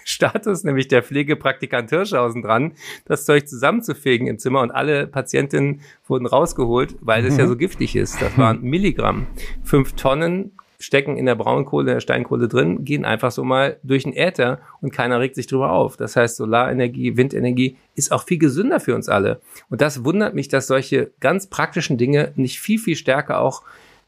Status, 0.03 0.63
nämlich 0.65 0.89
der 0.89 1.03
Pflegepraktikant 1.03 1.89
Hirschhausen 1.89 2.41
dran, 2.41 2.73
das 3.05 3.23
Zeug 3.23 3.47
zusammenzufegen 3.47 4.27
im 4.27 4.39
Zimmer 4.39 4.59
und 4.59 4.71
alle 4.71 5.07
Patientinnen 5.07 5.79
wurden 6.05 6.25
rausgeholt, 6.25 6.97
weil 6.99 7.21
mhm. 7.21 7.29
es 7.29 7.37
ja 7.37 7.47
so 7.47 7.55
giftig 7.55 7.95
ist. 7.95 8.21
Das 8.21 8.37
waren 8.37 8.61
Milligramm. 8.61 9.27
Fünf 9.63 9.93
Tonnen 9.93 10.51
stecken 10.79 11.17
in 11.17 11.25
der 11.25 11.35
Braunkohle, 11.35 11.93
der 11.93 11.99
Steinkohle 11.99 12.47
drin, 12.47 12.85
gehen 12.85 13.05
einfach 13.05 13.31
so 13.31 13.43
mal 13.43 13.77
durch 13.83 14.03
den 14.03 14.13
Äther 14.13 14.59
und 14.81 14.91
keiner 14.91 15.19
regt 15.19 15.35
sich 15.35 15.47
drüber 15.47 15.71
auf. 15.71 15.97
Das 15.97 16.15
heißt, 16.15 16.37
Solarenergie, 16.37 17.17
Windenergie 17.17 17.77
ist 17.95 18.11
auch 18.11 18.23
viel 18.23 18.37
gesünder 18.37 18.79
für 18.79 18.95
uns 18.95 19.09
alle. 19.09 19.39
Und 19.69 19.81
das 19.81 20.03
wundert 20.03 20.33
mich, 20.33 20.47
dass 20.47 20.67
solche 20.67 21.11
ganz 21.19 21.47
praktischen 21.47 21.97
Dinge 21.97 22.31
nicht 22.35 22.59
viel, 22.59 22.79
viel 22.79 22.95
stärker 22.95 23.39
auch 23.39 23.63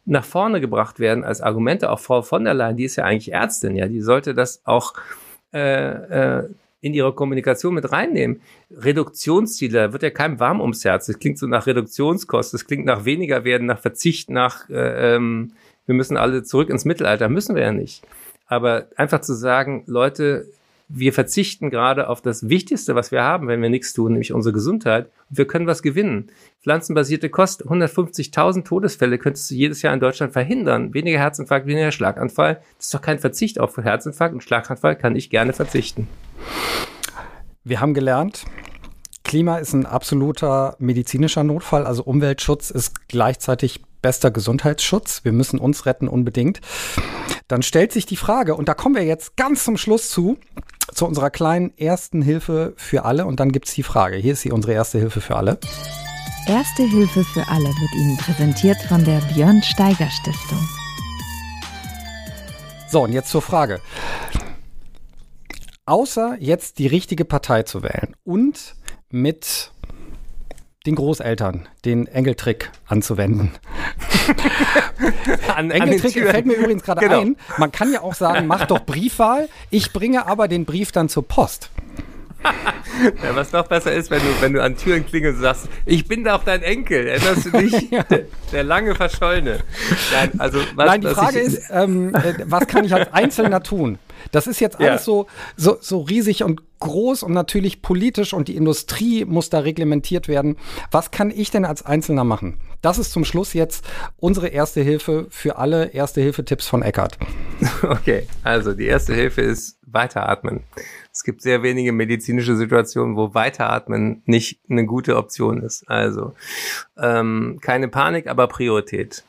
nach 0.06 0.26
vorne 0.26 0.62
gebracht 0.62 1.00
werden 1.00 1.24
als 1.24 1.42
Argumente. 1.42 1.92
Auch 1.92 2.00
Frau 2.00 2.22
von 2.22 2.46
der 2.46 2.54
Leyen, 2.54 2.78
die 2.78 2.86
ist 2.86 2.96
ja 2.96 3.04
eigentlich 3.04 3.34
Ärztin, 3.34 3.76
ja, 3.76 3.88
die 3.88 4.02
sollte 4.02 4.34
das 4.34 4.62
auch 4.64 4.94
äh, 5.54 6.40
äh, 6.40 6.50
in 6.82 6.94
ihrer 6.94 7.14
Kommunikation 7.14 7.74
mit 7.74 7.92
reinnehmen. 7.92 8.42
Reduktionsziele, 8.72 9.74
da 9.74 9.94
wird 9.94 10.04
ja 10.04 10.10
keinem 10.10 10.40
warm 10.40 10.62
ums 10.62 10.86
Herz. 10.86 11.08
Das 11.08 11.20
klingt 11.20 11.38
so 11.38 11.48
nach 11.48 11.66
Reduktionskosten, 11.68 12.58
das 12.58 12.68
klingt 12.68 12.86
nach 12.86 13.04
weniger 13.04 13.44
werden, 13.44 13.68
nach 13.68 13.80
Verzicht, 13.80 14.30
nach 14.30 14.70
äh, 14.70 15.16
ähm, 15.16 15.54
wir 15.88 15.96
müssen 15.96 16.18
alle 16.18 16.44
zurück 16.44 16.70
ins 16.70 16.86
Mittelalter, 16.86 17.30
müssen 17.30 17.56
wir 17.56 17.64
ja 17.64 17.72
nicht. 17.72 18.06
Aber 18.46 18.88
einfach 18.96 19.22
zu 19.22 19.34
sagen, 19.34 19.84
Leute, 19.88 20.48
wir 20.90 21.12
verzichten 21.12 21.70
gerade 21.70 22.08
auf 22.08 22.22
das 22.22 22.48
Wichtigste, 22.48 22.96
was 22.96 23.12
wir 23.12 23.22
haben, 23.22 23.48
wenn 23.48 23.62
wir 23.62 23.70
nichts 23.70 23.94
tun, 23.94 24.14
nämlich 24.14 24.32
unsere 24.32 24.54
Gesundheit. 24.54 25.08
Und 25.30 25.38
wir 25.38 25.48
können 25.48 25.68
was 25.68 25.82
gewinnen. 25.82 26.30
Pflanzenbasierte 26.62 27.30
Kost, 27.30 27.66
150.000 27.66 28.64
Todesfälle 28.64 29.18
könntest 29.18 29.52
du 29.52 29.56
jedes 29.56 29.82
Jahr 29.82 29.94
in 29.94 30.00
Deutschland 30.00 30.32
verhindern. 30.32 30.94
Weniger 30.94 31.20
Herzinfarkt, 31.20 31.68
weniger 31.68 31.92
Schlaganfall. 31.92 32.62
Das 32.78 32.86
ist 32.86 32.94
doch 32.94 33.02
kein 33.02 33.20
Verzicht 33.20 33.60
auf 33.60 33.76
Herzinfarkt 33.78 34.34
und 34.34 34.44
Schlaganfall 34.44 34.96
kann 34.96 35.16
ich 35.16 35.30
gerne 35.30 35.52
verzichten. 35.52 36.08
Wir 37.66 37.82
haben 37.82 37.94
gelernt, 37.94 38.46
Klima 39.28 39.58
ist 39.58 39.74
ein 39.74 39.86
absoluter 39.86 40.78
medizinischer 40.80 41.44
Notfall, 41.44 41.86
also 41.86 42.04
Umweltschutz 42.04 42.72
ist 42.72 43.10
gleichzeitig 43.10 43.82
bester 44.08 44.32
Gesundheitsschutz. 44.32 45.26
Wir 45.26 45.34
müssen 45.34 45.60
uns 45.60 45.86
retten 45.86 46.08
unbedingt. 46.08 46.62
Dann 47.50 47.62
stellt 47.62 47.92
sich 47.92 48.06
die 48.06 48.16
Frage, 48.16 48.56
und 48.56 48.70
da 48.70 48.74
kommen 48.74 48.96
wir 48.96 49.04
jetzt 49.04 49.36
ganz 49.36 49.66
zum 49.66 49.76
Schluss 49.76 50.10
zu, 50.10 50.38
zu 50.94 51.06
unserer 51.06 51.30
kleinen 51.30 51.78
ersten 51.78 52.22
Hilfe 52.22 52.74
für 52.78 53.04
alle. 53.04 53.26
Und 53.26 53.42
dann 53.42 53.52
gibt 53.52 53.68
es 53.68 53.74
die 53.74 53.84
Frage. 53.84 54.16
Hier 54.16 54.32
ist 54.32 54.44
sie, 54.44 54.54
unsere 54.54 54.72
erste 54.72 54.98
Hilfe 54.98 55.20
für 55.20 55.36
alle. 55.36 55.60
Erste 56.48 56.84
Hilfe 56.84 57.26
für 57.26 57.46
alle 57.50 57.66
wird 57.66 57.94
Ihnen 57.96 58.16
präsentiert 58.16 58.78
von 58.88 59.04
der 59.04 59.20
Björn 59.34 59.62
Steiger 59.62 60.10
Stiftung. 60.10 60.66
So, 62.90 63.04
und 63.04 63.12
jetzt 63.12 63.30
zur 63.30 63.42
Frage. 63.42 63.82
Außer 65.86 66.38
jetzt 66.40 66.80
die 66.80 66.88
richtige 66.88 67.26
Partei 67.26 67.64
zu 67.64 67.84
wählen 67.84 68.16
und 68.24 68.78
mit 69.10 69.74
den 70.88 70.96
Großeltern 70.96 71.68
den 71.86 72.08
Engeltrick 72.08 72.72
anzuwenden. 72.88 73.52
an, 75.56 75.70
Engeltrick 75.70 76.18
an 76.18 76.32
fällt 76.32 76.46
mir 76.46 76.54
übrigens 76.54 76.84
gerade 76.84 77.02
genau. 77.02 77.22
ein. 77.22 77.36
Man 77.58 77.72
kann 77.72 77.92
ja 77.92 78.02
auch 78.02 78.16
sagen, 78.16 78.48
mach 78.48 78.66
doch 78.66 78.86
Briefwahl. 78.86 79.50
Ich 79.70 79.94
bringe 79.94 80.26
aber 80.26 80.48
den 80.48 80.66
Brief 80.66 80.92
dann 80.92 81.10
zur 81.10 81.28
Post. 81.28 81.70
ja, 83.24 83.36
was 83.36 83.52
noch 83.52 83.68
besser 83.68 83.92
ist, 83.92 84.10
wenn 84.12 84.20
du, 84.20 84.28
wenn 84.42 84.54
du 84.54 84.64
an 84.64 84.78
Türen 84.78 85.06
klingelst 85.06 85.38
und 85.38 85.44
sagst, 85.44 85.68
ich 85.86 86.08
bin 86.08 86.24
doch 86.24 86.44
dein 86.44 86.62
Enkel, 86.62 87.08
erinnerst 87.08 87.46
du 87.46 87.52
dich? 87.52 87.74
ja. 87.92 88.04
der, 88.04 88.26
der, 88.52 88.64
lange 88.64 88.96
Verschollene. 88.96 89.60
Nein, 90.14 90.32
also, 90.38 90.60
was, 90.76 90.86
Nein 90.86 91.02
die 91.02 91.08
Frage 91.08 91.40
ist, 91.40 91.70
ähm, 91.70 92.16
äh, 92.16 92.36
was 92.46 92.68
kann 92.68 92.86
ich 92.86 92.94
als 92.94 93.12
Einzelner 93.12 93.62
tun? 93.62 94.00
Das 94.32 94.48
ist 94.48 94.60
jetzt 94.60 94.80
alles 94.80 94.90
ja. 94.90 94.98
so, 95.00 95.28
so, 95.56 95.78
so 95.80 96.02
riesig 96.02 96.44
und 96.44 96.62
groß 96.80 97.24
und 97.24 97.34
natürlich 97.34 97.82
politisch 97.82 98.34
und 98.34 98.48
die 98.48 98.56
Industrie 98.56 99.26
muss 99.26 99.50
da 99.50 99.60
reglementiert 99.60 100.28
werden. 100.28 100.58
Was 100.92 101.12
kann 101.12 101.32
ich 101.32 101.50
denn 101.52 101.66
als 101.66 101.86
Einzelner 101.86 102.24
machen? 102.24 102.60
Das 102.82 103.00
ist 103.00 103.12
zum 103.12 103.26
Schluss 103.26 103.54
jetzt 103.54 103.86
unsere 104.18 104.50
erste 104.50 104.82
Hilfe 104.82 105.28
für 105.30 105.58
alle 105.58 105.88
Erste 105.88 106.22
Hilfe-Tipps 106.22 106.68
von 106.68 106.82
Eckart. 106.82 107.18
Okay, 107.82 108.28
also 108.44 108.74
die 108.74 108.86
erste 108.86 109.14
Hilfe 109.14 109.42
ist 109.42 109.78
weiteratmen. 109.86 110.62
Es 111.12 111.24
gibt 111.24 111.42
sehr 111.42 111.64
wenige 111.64 111.92
medizinische 111.92 112.56
Situationen, 112.56 113.16
wo 113.16 113.34
Weiteratmen 113.34 114.22
nicht 114.26 114.60
eine 114.70 114.86
gute 114.86 115.16
Option 115.16 115.64
ist. 115.64 115.90
Also 115.90 116.36
ähm, 116.98 117.60
keine 117.62 117.88
Panik, 117.88 118.28
aber 118.28 118.48
Priorität. 118.48 119.24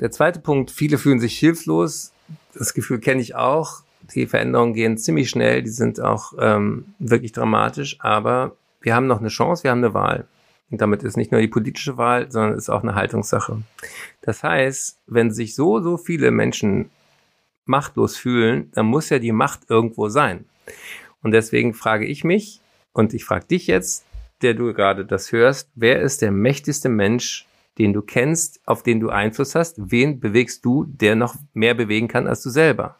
Der 0.00 0.10
zweite 0.10 0.40
Punkt, 0.40 0.70
viele 0.70 0.98
fühlen 0.98 1.20
sich 1.20 1.38
hilflos. 1.38 2.12
Das 2.54 2.74
Gefühl 2.74 2.98
kenne 2.98 3.22
ich 3.22 3.34
auch. 3.34 3.83
Die 4.14 4.26
Veränderungen 4.26 4.74
gehen 4.74 4.98
ziemlich 4.98 5.30
schnell, 5.30 5.62
die 5.62 5.70
sind 5.70 6.00
auch 6.00 6.32
ähm, 6.38 6.94
wirklich 6.98 7.32
dramatisch, 7.32 7.96
aber 8.00 8.56
wir 8.80 8.94
haben 8.94 9.06
noch 9.06 9.20
eine 9.20 9.28
Chance, 9.28 9.64
wir 9.64 9.70
haben 9.70 9.78
eine 9.78 9.94
Wahl. 9.94 10.26
Und 10.70 10.80
damit 10.80 11.02
ist 11.02 11.16
nicht 11.16 11.32
nur 11.32 11.40
die 11.40 11.48
politische 11.48 11.96
Wahl, 11.96 12.30
sondern 12.30 12.58
ist 12.58 12.68
auch 12.68 12.82
eine 12.82 12.94
Haltungssache. 12.94 13.62
Das 14.22 14.42
heißt, 14.42 14.98
wenn 15.06 15.30
sich 15.30 15.54
so, 15.54 15.80
so 15.80 15.96
viele 15.96 16.30
Menschen 16.30 16.90
machtlos 17.64 18.16
fühlen, 18.16 18.70
dann 18.74 18.86
muss 18.86 19.10
ja 19.10 19.18
die 19.18 19.32
Macht 19.32 19.70
irgendwo 19.70 20.08
sein. 20.08 20.44
Und 21.22 21.30
deswegen 21.30 21.74
frage 21.74 22.06
ich 22.06 22.24
mich, 22.24 22.60
und 22.92 23.14
ich 23.14 23.24
frage 23.24 23.46
dich 23.46 23.66
jetzt, 23.66 24.04
der 24.42 24.54
du 24.54 24.72
gerade 24.74 25.04
das 25.04 25.32
hörst, 25.32 25.70
wer 25.74 26.00
ist 26.00 26.22
der 26.22 26.30
mächtigste 26.30 26.88
Mensch, 26.88 27.46
den 27.78 27.92
du 27.92 28.02
kennst, 28.02 28.60
auf 28.66 28.82
den 28.82 29.00
du 29.00 29.08
Einfluss 29.08 29.54
hast? 29.54 29.76
Wen 29.90 30.20
bewegst 30.20 30.64
du, 30.64 30.84
der 30.84 31.16
noch 31.16 31.34
mehr 31.54 31.74
bewegen 31.74 32.08
kann 32.08 32.26
als 32.26 32.42
du 32.42 32.50
selber? 32.50 32.96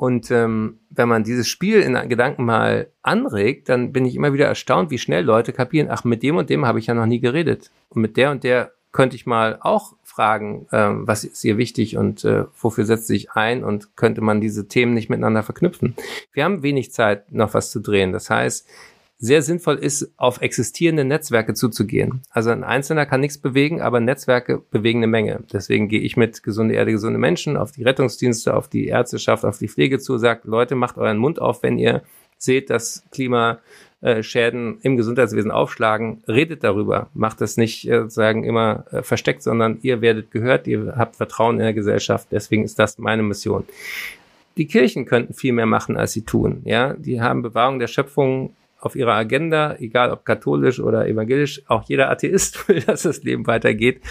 Und 0.00 0.30
ähm, 0.30 0.78
wenn 0.88 1.10
man 1.10 1.24
dieses 1.24 1.46
Spiel 1.46 1.82
in 1.82 1.92
Gedanken 2.08 2.46
mal 2.46 2.86
anregt, 3.02 3.68
dann 3.68 3.92
bin 3.92 4.06
ich 4.06 4.14
immer 4.14 4.32
wieder 4.32 4.46
erstaunt, 4.46 4.90
wie 4.90 4.96
schnell 4.96 5.22
Leute 5.22 5.52
kapieren, 5.52 5.88
ach, 5.90 6.04
mit 6.04 6.22
dem 6.22 6.38
und 6.38 6.48
dem 6.48 6.64
habe 6.64 6.78
ich 6.78 6.86
ja 6.86 6.94
noch 6.94 7.04
nie 7.04 7.20
geredet. 7.20 7.70
Und 7.90 8.00
mit 8.00 8.16
der 8.16 8.30
und 8.30 8.42
der 8.42 8.72
könnte 8.92 9.14
ich 9.14 9.26
mal 9.26 9.58
auch 9.60 9.92
fragen, 10.02 10.66
ähm, 10.72 11.06
was 11.06 11.24
ist 11.24 11.44
ihr 11.44 11.58
wichtig 11.58 11.98
und 11.98 12.24
äh, 12.24 12.44
wofür 12.58 12.86
setzt 12.86 13.08
sich 13.08 13.32
ein 13.32 13.62
und 13.62 13.94
könnte 13.94 14.22
man 14.22 14.40
diese 14.40 14.68
Themen 14.68 14.94
nicht 14.94 15.10
miteinander 15.10 15.42
verknüpfen. 15.42 15.94
Wir 16.32 16.44
haben 16.44 16.62
wenig 16.62 16.92
Zeit, 16.92 17.30
noch 17.30 17.52
was 17.52 17.70
zu 17.70 17.80
drehen. 17.80 18.14
Das 18.14 18.30
heißt, 18.30 18.66
sehr 19.22 19.42
sinnvoll 19.42 19.76
ist, 19.76 20.10
auf 20.16 20.40
existierende 20.40 21.04
Netzwerke 21.04 21.52
zuzugehen. 21.52 22.22
Also 22.30 22.50
ein 22.50 22.64
Einzelner 22.64 23.04
kann 23.04 23.20
nichts 23.20 23.36
bewegen, 23.36 23.82
aber 23.82 24.00
Netzwerke 24.00 24.62
bewegen 24.70 25.00
eine 25.00 25.08
Menge. 25.08 25.44
Deswegen 25.52 25.88
gehe 25.88 26.00
ich 26.00 26.16
mit 26.16 26.42
gesunde 26.42 26.74
Erde, 26.74 26.90
gesunde 26.90 27.18
Menschen 27.18 27.58
auf 27.58 27.70
die 27.70 27.84
Rettungsdienste, 27.84 28.54
auf 28.56 28.68
die 28.68 28.86
Ärzteschaft, 28.86 29.44
auf 29.44 29.58
die 29.58 29.68
Pflege 29.68 29.98
zu, 29.98 30.16
sagt, 30.16 30.46
Leute, 30.46 30.74
macht 30.74 30.96
euren 30.96 31.18
Mund 31.18 31.38
auf, 31.38 31.62
wenn 31.62 31.78
ihr 31.78 32.02
seht, 32.38 32.70
dass 32.70 33.04
Klimaschäden 33.12 34.78
im 34.80 34.96
Gesundheitswesen 34.96 35.50
aufschlagen, 35.50 36.22
redet 36.26 36.64
darüber. 36.64 37.10
Macht 37.12 37.42
das 37.42 37.58
nicht 37.58 37.86
äh, 37.86 38.00
sozusagen 38.00 38.44
immer 38.44 38.86
äh, 38.90 39.02
versteckt, 39.02 39.42
sondern 39.42 39.78
ihr 39.82 40.00
werdet 40.00 40.30
gehört, 40.30 40.66
ihr 40.66 40.94
habt 40.96 41.16
Vertrauen 41.16 41.56
in 41.56 41.64
der 41.64 41.74
Gesellschaft. 41.74 42.28
Deswegen 42.30 42.64
ist 42.64 42.78
das 42.78 42.96
meine 42.96 43.22
Mission. 43.22 43.64
Die 44.56 44.66
Kirchen 44.66 45.04
könnten 45.04 45.34
viel 45.34 45.52
mehr 45.52 45.66
machen, 45.66 45.98
als 45.98 46.12
sie 46.12 46.22
tun. 46.22 46.62
Ja, 46.64 46.94
die 46.94 47.20
haben 47.20 47.42
Bewahrung 47.42 47.78
der 47.78 47.86
Schöpfung 47.86 48.54
auf 48.80 48.96
ihrer 48.96 49.14
Agenda, 49.14 49.76
egal 49.78 50.10
ob 50.10 50.24
katholisch 50.24 50.80
oder 50.80 51.06
evangelisch, 51.06 51.62
auch 51.68 51.88
jeder 51.88 52.10
Atheist 52.10 52.68
will, 52.68 52.80
dass 52.80 53.02
das 53.02 53.22
Leben 53.22 53.46
weitergeht. 53.46 54.02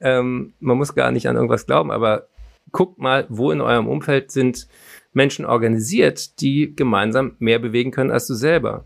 Ähm, 0.00 0.52
man 0.60 0.76
muss 0.76 0.94
gar 0.94 1.10
nicht 1.12 1.28
an 1.28 1.36
irgendwas 1.36 1.66
glauben, 1.66 1.90
aber 1.90 2.28
guckt 2.70 2.98
mal, 2.98 3.26
wo 3.28 3.50
in 3.50 3.60
eurem 3.60 3.86
Umfeld 3.86 4.30
sind 4.30 4.66
Menschen 5.12 5.44
organisiert, 5.44 6.40
die 6.40 6.74
gemeinsam 6.74 7.36
mehr 7.38 7.58
bewegen 7.58 7.90
können 7.90 8.10
als 8.10 8.26
du 8.26 8.34
selber. 8.34 8.84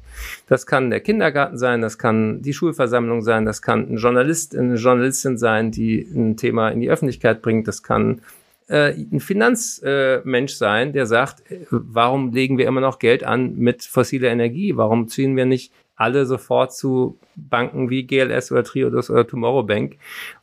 Das 0.49 0.67
kann 0.67 0.91
der 0.91 1.01
Kindergarten 1.01 1.57
sein, 1.57 1.81
das 1.81 1.99
kann 1.99 2.43
die 2.43 2.53
Schulversammlung 2.53 3.23
sein, 3.23 3.45
das 3.45 3.63
kann 3.63 3.89
ein 3.89 3.97
Journalist, 3.97 4.57
eine 4.57 4.75
Journalistin 4.75 5.39
sein, 5.39 5.71
die 5.71 6.01
ein 6.01 6.37
Thema 6.37 6.71
in 6.71 6.81
die 6.81 6.91
Öffentlichkeit 6.91 7.43
bringt, 7.43 7.69
das 7.69 7.83
kann 7.83 8.23
äh, 8.69 8.93
ein 8.93 9.21
Finanzmensch 9.21 10.53
äh, 10.53 10.57
sein, 10.57 10.93
der 10.93 11.07
sagt, 11.07 11.51
äh, 11.51 11.67
warum 11.71 12.33
legen 12.33 12.59
wir 12.59 12.67
immer 12.67 12.81
noch 12.81 12.99
Geld 12.99 13.25
an 13.25 13.57
mit 13.57 13.83
fossiler 13.85 14.29
Energie? 14.29 14.77
Warum 14.77 15.09
ziehen 15.09 15.37
wir 15.37 15.47
nicht 15.47 15.73
alle 15.97 16.27
sofort 16.27 16.75
zu 16.75 17.19
Banken 17.37 17.91
wie 17.91 18.07
GLS 18.07 18.53
oder 18.53 18.65
Triodos 18.65 19.11
oder 19.11 19.27
Tomorrow 19.27 19.63
Bank 19.63 19.97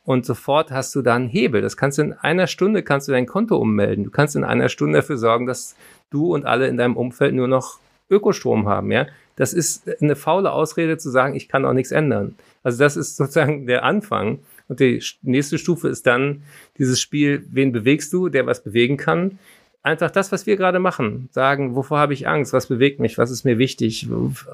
und 0.03 0.25
sofort 0.25 0.71
hast 0.71 0.93
du 0.95 1.01
da 1.01 1.15
einen 1.15 1.27
Hebel. 1.27 1.61
Das 1.61 1.77
kannst 1.77 1.99
du 1.99 2.01
in 2.01 2.13
einer 2.13 2.47
Stunde 2.47 2.81
kannst 2.81 3.07
du 3.07 3.11
dein 3.11 3.27
Konto 3.27 3.57
ummelden. 3.57 4.03
Du 4.03 4.09
kannst 4.09 4.35
in 4.35 4.43
einer 4.43 4.69
Stunde 4.69 4.99
dafür 4.99 5.17
sorgen, 5.17 5.45
dass 5.45 5.75
du 6.09 6.33
und 6.33 6.45
alle 6.45 6.67
in 6.67 6.77
deinem 6.77 6.97
Umfeld 6.97 7.35
nur 7.35 7.47
noch 7.47 7.79
Ökostrom 8.09 8.67
haben, 8.67 8.91
ja. 8.91 9.05
Das 9.35 9.53
ist 9.53 9.89
eine 10.01 10.15
faule 10.15 10.51
Ausrede 10.51 10.97
zu 10.97 11.09
sagen, 11.09 11.35
ich 11.35 11.49
kann 11.49 11.65
auch 11.65 11.73
nichts 11.73 11.91
ändern. 11.91 12.35
Also 12.61 12.77
das 12.79 12.95
ist 12.97 13.15
sozusagen 13.15 13.65
der 13.65 13.83
Anfang. 13.83 14.39
Und 14.73 14.79
die 14.79 15.03
nächste 15.21 15.59
Stufe 15.59 15.87
ist 15.87 16.07
dann 16.07 16.41
dieses 16.79 16.99
Spiel, 16.99 17.45
wen 17.51 17.71
bewegst 17.71 18.11
du, 18.11 18.29
der 18.29 18.47
was 18.47 18.63
bewegen 18.63 18.97
kann? 18.97 19.37
einfach 19.83 20.09
das, 20.09 20.31
was 20.31 20.47
wir 20.47 20.55
gerade 20.55 20.79
machen, 20.79 21.27
sagen, 21.31 21.75
wovor 21.75 21.99
habe 21.99 22.13
ich 22.13 22.27
Angst, 22.27 22.53
was 22.53 22.67
bewegt 22.67 22.99
mich, 22.99 23.17
was 23.17 23.29
ist 23.29 23.43
mir 23.43 23.57
wichtig, 23.57 24.07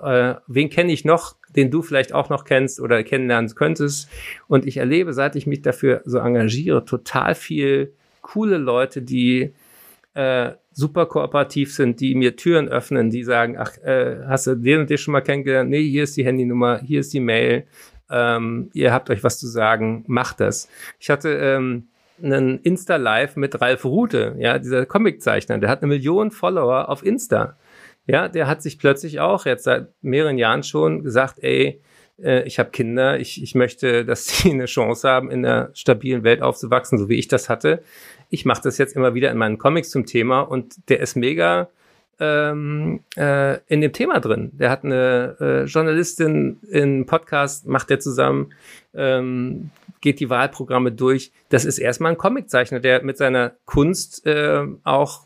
äh, 0.03 0.33
wen 0.47 0.69
kenne 0.69 0.91
ich 0.91 1.05
noch, 1.05 1.35
den 1.55 1.69
du 1.69 1.83
vielleicht 1.83 2.13
auch 2.13 2.29
noch 2.29 2.43
kennst 2.43 2.79
oder 2.79 3.03
kennenlernen 3.03 3.53
könntest. 3.53 4.09
Und 4.47 4.65
ich 4.65 4.77
erlebe, 4.77 5.13
seit 5.13 5.35
ich 5.35 5.47
mich 5.47 5.61
dafür 5.61 6.01
so 6.03 6.17
engagiere, 6.17 6.83
total 6.83 7.35
viel 7.35 7.93
coole 8.21 8.57
Leute, 8.57 9.03
die 9.03 9.53
äh, 10.15 10.51
super 10.71 11.05
kooperativ 11.05 11.73
sind, 11.73 11.99
die 11.99 12.15
mir 12.15 12.35
Türen 12.35 12.67
öffnen, 12.67 13.11
die 13.11 13.23
sagen, 13.23 13.55
ach, 13.57 13.77
äh, 13.77 14.23
hast 14.27 14.47
du 14.47 14.55
den 14.55 14.81
und 14.81 14.89
den 14.89 14.97
schon 14.97 15.11
mal 15.11 15.21
kennengelernt? 15.21 15.69
Nee, 15.69 15.87
hier 15.87 16.03
ist 16.03 16.17
die 16.17 16.25
Handynummer, 16.25 16.79
hier 16.79 17.01
ist 17.01 17.13
die 17.13 17.19
Mail, 17.19 17.65
ähm, 18.09 18.69
ihr 18.73 18.93
habt 18.93 19.09
euch 19.09 19.23
was 19.23 19.39
zu 19.39 19.47
sagen, 19.47 20.03
macht 20.07 20.39
das. 20.39 20.69
Ich 20.99 21.09
hatte 21.09 21.29
ähm, 21.29 21.87
einen 22.21 22.59
Insta-Live 22.59 23.35
mit 23.35 23.59
Ralf 23.61 23.85
Rute, 23.85 24.35
ja, 24.39 24.59
dieser 24.59 24.85
Comiczeichner, 24.85 25.57
der 25.57 25.69
hat 25.69 25.81
eine 25.81 25.87
Million 25.87 26.31
Follower 26.31 26.89
auf 26.89 27.05
Insta. 27.05 27.57
Ja, 28.07 28.27
der 28.27 28.47
hat 28.47 28.61
sich 28.61 28.79
plötzlich 28.79 29.19
auch 29.19 29.45
jetzt 29.45 29.65
seit 29.65 29.89
mehreren 30.01 30.37
Jahren 30.37 30.63
schon 30.63 31.03
gesagt, 31.03 31.35
ey, 31.41 31.81
äh, 32.21 32.43
ich 32.43 32.59
habe 32.59 32.71
Kinder, 32.71 33.19
ich, 33.19 33.41
ich 33.41 33.55
möchte, 33.55 34.05
dass 34.05 34.27
sie 34.27 34.51
eine 34.51 34.65
Chance 34.65 35.07
haben, 35.07 35.31
in 35.31 35.45
einer 35.45 35.69
stabilen 35.73 36.23
Welt 36.23 36.41
aufzuwachsen, 36.41 36.97
so 36.97 37.09
wie 37.09 37.19
ich 37.19 37.27
das 37.27 37.49
hatte. 37.49 37.83
Ich 38.29 38.45
mache 38.45 38.61
das 38.63 38.77
jetzt 38.77 38.95
immer 38.95 39.13
wieder 39.13 39.31
in 39.31 39.37
meinen 39.37 39.57
Comics 39.57 39.89
zum 39.89 40.05
Thema 40.05 40.41
und 40.41 40.89
der 40.89 40.99
ist 40.99 41.15
mega 41.15 41.69
ähm, 42.19 43.01
äh, 43.15 43.59
in 43.67 43.81
dem 43.81 43.93
Thema 43.93 44.19
drin. 44.19 44.51
Der 44.53 44.69
hat 44.69 44.83
eine 44.83 45.35
äh, 45.39 45.63
Journalistin 45.63 46.59
in 46.69 47.05
Podcast, 47.05 47.67
macht 47.67 47.89
der 47.89 47.99
zusammen, 47.99 48.53
ähm, 48.93 49.71
geht 50.01 50.19
die 50.19 50.29
Wahlprogramme 50.29 50.91
durch. 50.91 51.31
Das 51.49 51.65
ist 51.65 51.77
erstmal 51.77 52.11
ein 52.11 52.17
Comiczeichner, 52.17 52.79
der 52.79 53.03
mit 53.03 53.17
seiner 53.17 53.53
Kunst 53.65 54.25
äh, 54.25 54.65
auch 54.83 55.21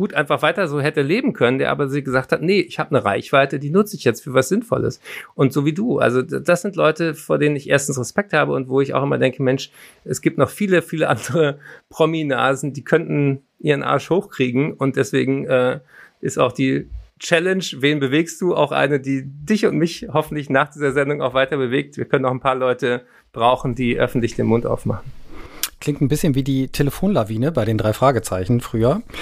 gut 0.00 0.14
einfach 0.14 0.40
weiter 0.40 0.66
so 0.66 0.80
hätte 0.80 1.02
leben 1.02 1.34
können, 1.34 1.58
der 1.58 1.70
aber 1.70 1.88
sie 1.90 2.02
gesagt 2.02 2.32
hat, 2.32 2.40
nee, 2.40 2.60
ich 2.60 2.78
habe 2.78 2.96
eine 2.96 3.04
Reichweite, 3.04 3.58
die 3.58 3.68
nutze 3.68 3.96
ich 3.96 4.04
jetzt 4.04 4.24
für 4.24 4.32
was 4.32 4.48
Sinnvolles. 4.48 4.98
Und 5.34 5.52
so 5.52 5.66
wie 5.66 5.74
du. 5.74 5.98
Also 5.98 6.22
das 6.22 6.62
sind 6.62 6.74
Leute, 6.74 7.14
vor 7.14 7.36
denen 7.36 7.54
ich 7.54 7.68
erstens 7.68 8.00
Respekt 8.00 8.32
habe 8.32 8.52
und 8.52 8.70
wo 8.70 8.80
ich 8.80 8.94
auch 8.94 9.02
immer 9.02 9.18
denke, 9.18 9.42
Mensch, 9.42 9.70
es 10.04 10.22
gibt 10.22 10.38
noch 10.38 10.48
viele, 10.48 10.80
viele 10.80 11.08
andere 11.10 11.58
Prominasen, 11.90 12.72
die 12.72 12.82
könnten 12.82 13.42
ihren 13.58 13.82
Arsch 13.82 14.08
hochkriegen 14.08 14.72
und 14.72 14.96
deswegen 14.96 15.44
äh, 15.46 15.80
ist 16.20 16.38
auch 16.38 16.52
die 16.52 16.88
Challenge, 17.18 17.64
wen 17.76 18.00
bewegst 18.00 18.40
du, 18.40 18.54
auch 18.54 18.72
eine, 18.72 18.98
die 18.98 19.22
dich 19.24 19.66
und 19.66 19.76
mich 19.76 20.06
hoffentlich 20.12 20.48
nach 20.48 20.70
dieser 20.70 20.92
Sendung 20.92 21.20
auch 21.20 21.34
weiter 21.34 21.58
bewegt. 21.58 21.96
Wir 21.98 22.06
können 22.06 22.22
noch 22.22 22.30
ein 22.30 22.40
paar 22.40 22.54
Leute 22.54 23.02
brauchen, 23.32 23.74
die 23.74 23.98
öffentlich 23.98 24.34
den 24.36 24.46
Mund 24.46 24.66
aufmachen. 24.66 25.12
Klingt 25.80 26.02
ein 26.02 26.08
bisschen 26.08 26.34
wie 26.34 26.44
die 26.44 26.68
Telefonlawine 26.68 27.52
bei 27.52 27.64
den 27.64 27.78
drei 27.78 27.92
Fragezeichen 27.92 28.60
früher. 28.60 29.02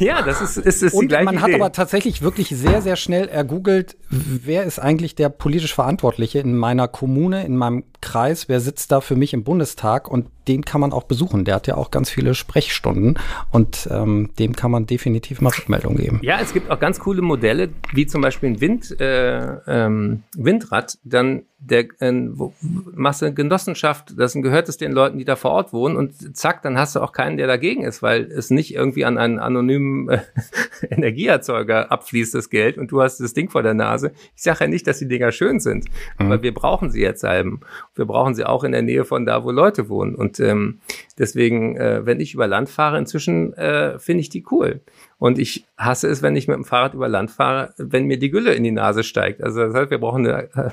Ja, 0.00 0.22
das 0.22 0.40
ist, 0.40 0.56
ist, 0.56 0.82
ist 0.82 0.92
Und 0.92 1.02
die 1.02 1.08
gleiche 1.08 1.24
man 1.24 1.40
hat 1.40 1.54
aber 1.54 1.70
tatsächlich 1.70 2.20
wirklich 2.20 2.48
sehr, 2.48 2.82
sehr 2.82 2.96
schnell 2.96 3.28
ergoogelt, 3.28 3.96
wer 4.10 4.64
ist 4.64 4.80
eigentlich 4.80 5.14
der 5.14 5.28
politisch 5.28 5.72
Verantwortliche 5.72 6.40
in 6.40 6.56
meiner 6.56 6.88
Kommune, 6.88 7.44
in 7.44 7.56
meinem 7.56 7.84
Kreis, 8.04 8.48
wer 8.50 8.60
sitzt 8.60 8.92
da 8.92 9.00
für 9.00 9.16
mich 9.16 9.32
im 9.32 9.44
Bundestag 9.44 10.08
und 10.08 10.26
den 10.46 10.62
kann 10.62 10.80
man 10.80 10.92
auch 10.92 11.04
besuchen. 11.04 11.46
Der 11.46 11.54
hat 11.54 11.66
ja 11.66 11.76
auch 11.76 11.90
ganz 11.90 12.10
viele 12.10 12.34
Sprechstunden 12.34 13.18
und 13.50 13.88
ähm, 13.90 14.30
dem 14.38 14.54
kann 14.54 14.70
man 14.70 14.84
definitiv 14.84 15.40
mal 15.40 15.48
Rückmeldung 15.48 15.96
geben. 15.96 16.20
Ja, 16.22 16.38
es 16.38 16.52
gibt 16.52 16.70
auch 16.70 16.78
ganz 16.78 17.00
coole 17.00 17.22
Modelle, 17.22 17.70
wie 17.94 18.06
zum 18.06 18.20
Beispiel 18.20 18.50
ein 18.50 18.60
Wind, 18.60 19.00
äh, 19.00 19.56
ähm, 19.66 20.22
Windrad, 20.36 20.98
dann 21.02 21.44
der 21.64 21.86
äh, 22.00 22.12
wo, 22.32 22.52
machst 22.60 23.22
du 23.22 23.26
eine 23.26 23.34
Genossenschaft, 23.34 24.14
das 24.18 24.34
gehört 24.34 24.68
es 24.68 24.76
den 24.76 24.92
Leuten, 24.92 25.18
die 25.18 25.24
da 25.24 25.34
vor 25.36 25.52
Ort 25.52 25.72
wohnen 25.72 25.96
und 25.96 26.36
zack, 26.36 26.62
dann 26.62 26.78
hast 26.78 26.94
du 26.94 27.00
auch 27.00 27.12
keinen, 27.12 27.38
der 27.38 27.46
dagegen 27.46 27.84
ist, 27.84 28.02
weil 28.02 28.24
es 28.24 28.50
nicht 28.50 28.74
irgendwie 28.74 29.04
an 29.04 29.16
einen 29.16 29.38
anonymen 29.38 30.08
äh, 30.10 30.20
Energieerzeuger 30.90 31.90
abfließt, 31.90 32.34
das 32.34 32.50
Geld, 32.50 32.76
und 32.76 32.90
du 32.90 33.00
hast 33.00 33.18
das 33.20 33.32
Ding 33.32 33.48
vor 33.48 33.62
der 33.62 33.74
Nase. 33.74 34.12
Ich 34.36 34.42
sage 34.42 34.64
ja 34.64 34.66
nicht, 34.66 34.86
dass 34.86 34.98
die 34.98 35.08
Dinger 35.08 35.32
schön 35.32 35.58
sind, 35.58 35.86
mhm. 36.18 36.26
aber 36.26 36.42
wir 36.42 36.52
brauchen 36.52 36.90
sie 36.90 37.00
jetzt 37.00 37.24
halben. 37.24 37.60
Wir 37.94 38.06
brauchen 38.06 38.34
sie 38.34 38.44
auch 38.44 38.64
in 38.64 38.72
der 38.72 38.82
Nähe 38.82 39.04
von 39.04 39.24
da, 39.24 39.44
wo 39.44 39.50
Leute 39.50 39.88
wohnen. 39.88 40.14
Und 40.14 40.40
ähm, 40.40 40.80
deswegen, 41.18 41.76
äh, 41.76 42.04
wenn 42.04 42.20
ich 42.20 42.34
über 42.34 42.46
Land 42.46 42.68
fahre, 42.68 42.98
inzwischen 42.98 43.52
äh, 43.54 43.98
finde 43.98 44.20
ich 44.20 44.28
die 44.28 44.44
cool. 44.50 44.80
Und 45.18 45.38
ich 45.38 45.64
hasse 45.78 46.08
es, 46.08 46.22
wenn 46.22 46.36
ich 46.36 46.48
mit 46.48 46.56
dem 46.56 46.64
Fahrrad 46.64 46.94
über 46.94 47.08
Land 47.08 47.30
fahre, 47.30 47.72
wenn 47.78 48.06
mir 48.06 48.18
die 48.18 48.30
Gülle 48.30 48.54
in 48.54 48.64
die 48.64 48.72
Nase 48.72 49.04
steigt. 49.04 49.42
Also 49.42 49.60
das 49.60 49.74
heißt, 49.74 49.90
wir 49.90 49.98
brauchen 49.98 50.26
eine 50.26 50.48
äh, 50.54 50.70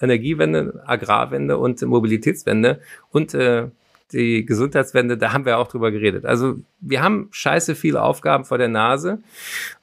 Energiewende, 0.00 0.82
Agrarwende 0.86 1.58
und 1.58 1.80
Mobilitätswende 1.82 2.80
und 3.10 3.34
äh, 3.34 3.68
die 4.12 4.44
Gesundheitswende, 4.44 5.16
da 5.16 5.32
haben 5.32 5.44
wir 5.44 5.58
auch 5.58 5.68
drüber 5.68 5.90
geredet. 5.90 6.24
Also 6.24 6.56
wir 6.80 7.02
haben 7.02 7.28
scheiße 7.30 7.74
viele 7.74 8.02
Aufgaben 8.02 8.44
vor 8.44 8.58
der 8.58 8.68
Nase 8.68 9.18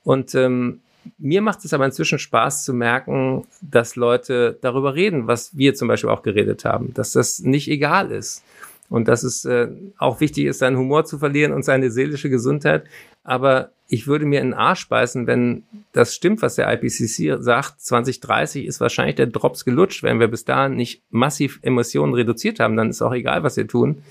und 0.04 0.36
ähm, 0.36 0.80
mir 1.18 1.42
macht 1.42 1.66
es 1.66 1.74
aber 1.74 1.86
inzwischen 1.86 2.20
Spaß 2.20 2.64
zu 2.64 2.74
merken, 2.74 3.46
dass 3.62 3.96
Leute 3.96 4.58
darüber 4.62 4.96
reden, 4.96 5.28
was 5.28 5.58
wir 5.58 5.74
zum 5.74 5.88
Beispiel 5.88 6.10
auch 6.10 6.24
geredet 6.24 6.66
haben, 6.66 6.94
dass 6.94 7.12
das 7.12 7.40
nicht 7.40 7.68
egal 7.68 8.12
ist. 8.12 8.44
Und 8.90 9.08
dass 9.08 9.24
es 9.24 9.46
äh, 9.46 9.70
auch 9.98 10.20
wichtig 10.20 10.46
ist, 10.46 10.60
seinen 10.60 10.78
Humor 10.78 11.06
zu 11.06 11.18
verlieren 11.18 11.54
und 11.54 11.64
seine 11.64 11.92
seelische 11.92 12.30
Gesundheit. 12.30 12.84
Aber 13.24 13.72
ich 13.88 14.08
würde 14.08 14.26
mir 14.26 14.42
in 14.42 14.48
den 14.48 14.54
Arsch 14.54 14.90
beißen, 14.90 15.28
wenn 15.28 15.64
das 15.92 16.14
stimmt, 16.14 16.42
was 16.42 16.56
der 16.56 16.72
IPCC 16.74 17.42
sagt. 17.42 17.82
2030 17.82 18.66
ist 18.66 18.82
wahrscheinlich 18.82 19.16
der 19.16 19.28
Drops 19.28 19.64
gelutscht. 19.64 20.04
Wenn 20.04 20.20
wir 20.20 20.28
bis 20.28 20.44
dahin 20.44 20.76
nicht 20.76 21.04
massiv 21.10 21.60
Emissionen 21.62 22.14
reduziert 22.14 22.60
haben, 22.60 22.76
dann 22.76 22.90
ist 22.90 23.02
auch 23.02 23.14
egal, 23.14 23.44
was 23.44 23.58
wir 23.58 23.68
tun. 23.68 24.04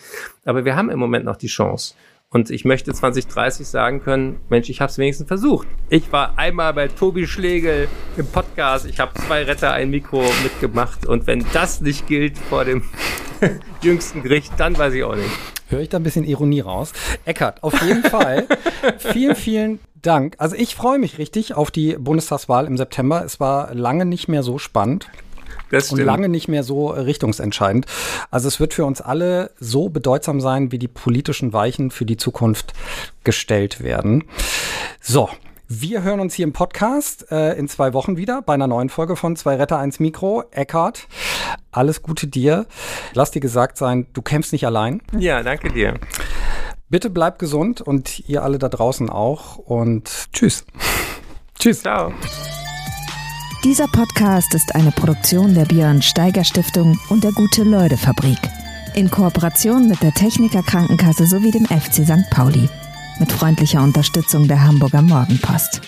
Aber 0.45 0.65
wir 0.65 0.77
haben 0.77 0.91
im 0.91 0.99
Moment 0.99 1.25
noch 1.25 1.37
die 1.37 1.47
Chance. 1.47 1.95
Und 2.33 2.49
ich 2.51 2.65
möchte 2.65 2.95
2030 2.95 3.67
sagen 3.67 4.01
können, 4.05 4.39
Mensch, 4.51 4.71
ich 4.71 4.81
habe 4.81 4.89
es 4.89 4.99
wenigstens 4.99 5.27
versucht. 5.27 5.67
Ich 5.89 6.13
war 6.13 6.39
einmal 6.39 6.73
bei 6.73 6.87
Tobi 6.87 7.27
Schlegel 7.27 7.89
im 8.17 8.25
Podcast, 8.25 8.87
ich 8.87 9.01
habe 9.01 9.13
zwei 9.15 9.43
Retter, 9.43 9.73
ein 9.73 9.91
Mikro 9.91 10.23
mitgemacht. 10.45 11.07
Und 11.07 11.27
wenn 11.27 11.45
das 11.53 11.81
nicht 11.81 12.07
gilt 12.07 12.39
vor 12.39 12.65
dem 12.65 12.85
jüngsten 13.83 14.23
Gericht, 14.23 14.53
dann 14.59 14.79
weiß 14.79 14.95
ich 14.95 15.03
auch 15.03 15.17
nicht. 15.17 15.29
Höre 15.71 15.81
ich 15.81 15.89
da 15.89 15.97
ein 15.97 16.05
bisschen 16.05 16.25
Ironie 16.25 16.61
raus? 16.61 16.93
Eckart, 17.25 17.65
auf 17.65 17.83
jeden 17.83 18.05
Fall 18.05 18.47
vielen, 18.99 19.35
vielen 19.35 19.81
Dank. 20.01 20.37
Also 20.39 20.55
ich 20.55 20.77
freue 20.77 21.01
mich 21.01 21.19
richtig 21.19 21.55
auf 21.55 21.73
die 21.73 21.95
Bundestagswahl 21.95 22.67
im 22.67 22.77
September. 22.77 23.25
Es 23.25 23.41
war 23.41 23.75
lange 23.75 24.05
nicht 24.05 24.29
mehr 24.29 24.45
so 24.45 24.59
spannend. 24.59 25.09
Das 25.71 25.93
und 25.93 26.01
lange 26.01 26.29
nicht 26.29 26.49
mehr 26.49 26.63
so 26.63 26.89
richtungsentscheidend. 26.89 27.87
Also 28.31 28.49
es 28.49 28.61
wird 28.61 28.75
für 28.75 28.85
uns 28.85 29.01
alle 29.01 29.51
so 29.59 29.89
bedeutsam 29.89 30.41
sein, 30.41 30.73
wie 30.73 30.79
die 30.79 30.89
politischen 30.89 31.53
Weichen 31.53 31.91
für 31.91 32.05
die 32.05 32.17
Zukunft 32.17 32.73
gestellt 33.25 33.83
werden. 33.83 34.25
So, 35.01 35.29
wir 35.73 36.03
hören 36.03 36.19
uns 36.19 36.35
hier 36.35 36.45
im 36.45 36.53
Podcast 36.53 37.31
äh, 37.31 37.53
in 37.53 37.69
zwei 37.69 37.93
Wochen 37.93 38.17
wieder 38.17 38.43
bei 38.43 38.55
einer 38.55 38.67
neuen 38.67 38.89
Folge 38.89 39.15
von 39.15 39.37
Zwei 39.37 39.55
Retter, 39.55 39.79
eins 39.79 40.01
Mikro. 40.01 40.43
Eckart, 40.51 41.07
alles 41.71 42.03
Gute 42.03 42.27
dir. 42.27 42.67
Lass 43.15 43.31
dir 43.31 43.39
gesagt 43.39 43.79
sein, 43.79 44.09
du 44.13 44.21
kämpfst 44.21 44.53
nicht 44.53 44.67
allein. 44.67 45.01
Ja, 45.17 45.45
danke 45.45 45.73
dir. 45.73 45.95
Bitte 46.89 47.09
bleib 47.09 47.39
gesund 47.39 47.81
und 47.81 48.29
ihr 48.29 48.43
alle 48.43 48.59
da 48.59 48.69
draußen 48.69 49.09
auch. 49.09 49.59
Und 49.59 50.33
tschüss. 50.33 50.67
tschüss. 51.59 51.83
Ciao. 51.83 52.13
Dieser 53.63 53.89
Podcast 53.89 54.55
ist 54.55 54.75
eine 54.75 54.91
Produktion 54.91 55.53
der 55.53 55.67
Björn 55.67 56.01
Steiger 56.01 56.45
Stiftung 56.45 56.99
und 57.11 57.23
der 57.23 57.33
Gute-Leute-Fabrik. 57.33 58.39
In 58.95 59.11
Kooperation 59.11 59.87
mit 59.87 60.03
der 60.03 60.13
Techniker 60.13 60.63
Krankenkasse 60.63 61.27
sowie 61.27 61.51
dem 61.51 61.67
FC 61.67 62.07
St. 62.07 62.31
Pauli. 62.31 62.71
Mit 63.19 63.31
freundlicher 63.31 63.83
Unterstützung 63.83 64.49
der 64.49 64.63
Hamburger 64.63 65.03
Morgenpost. 65.03 65.83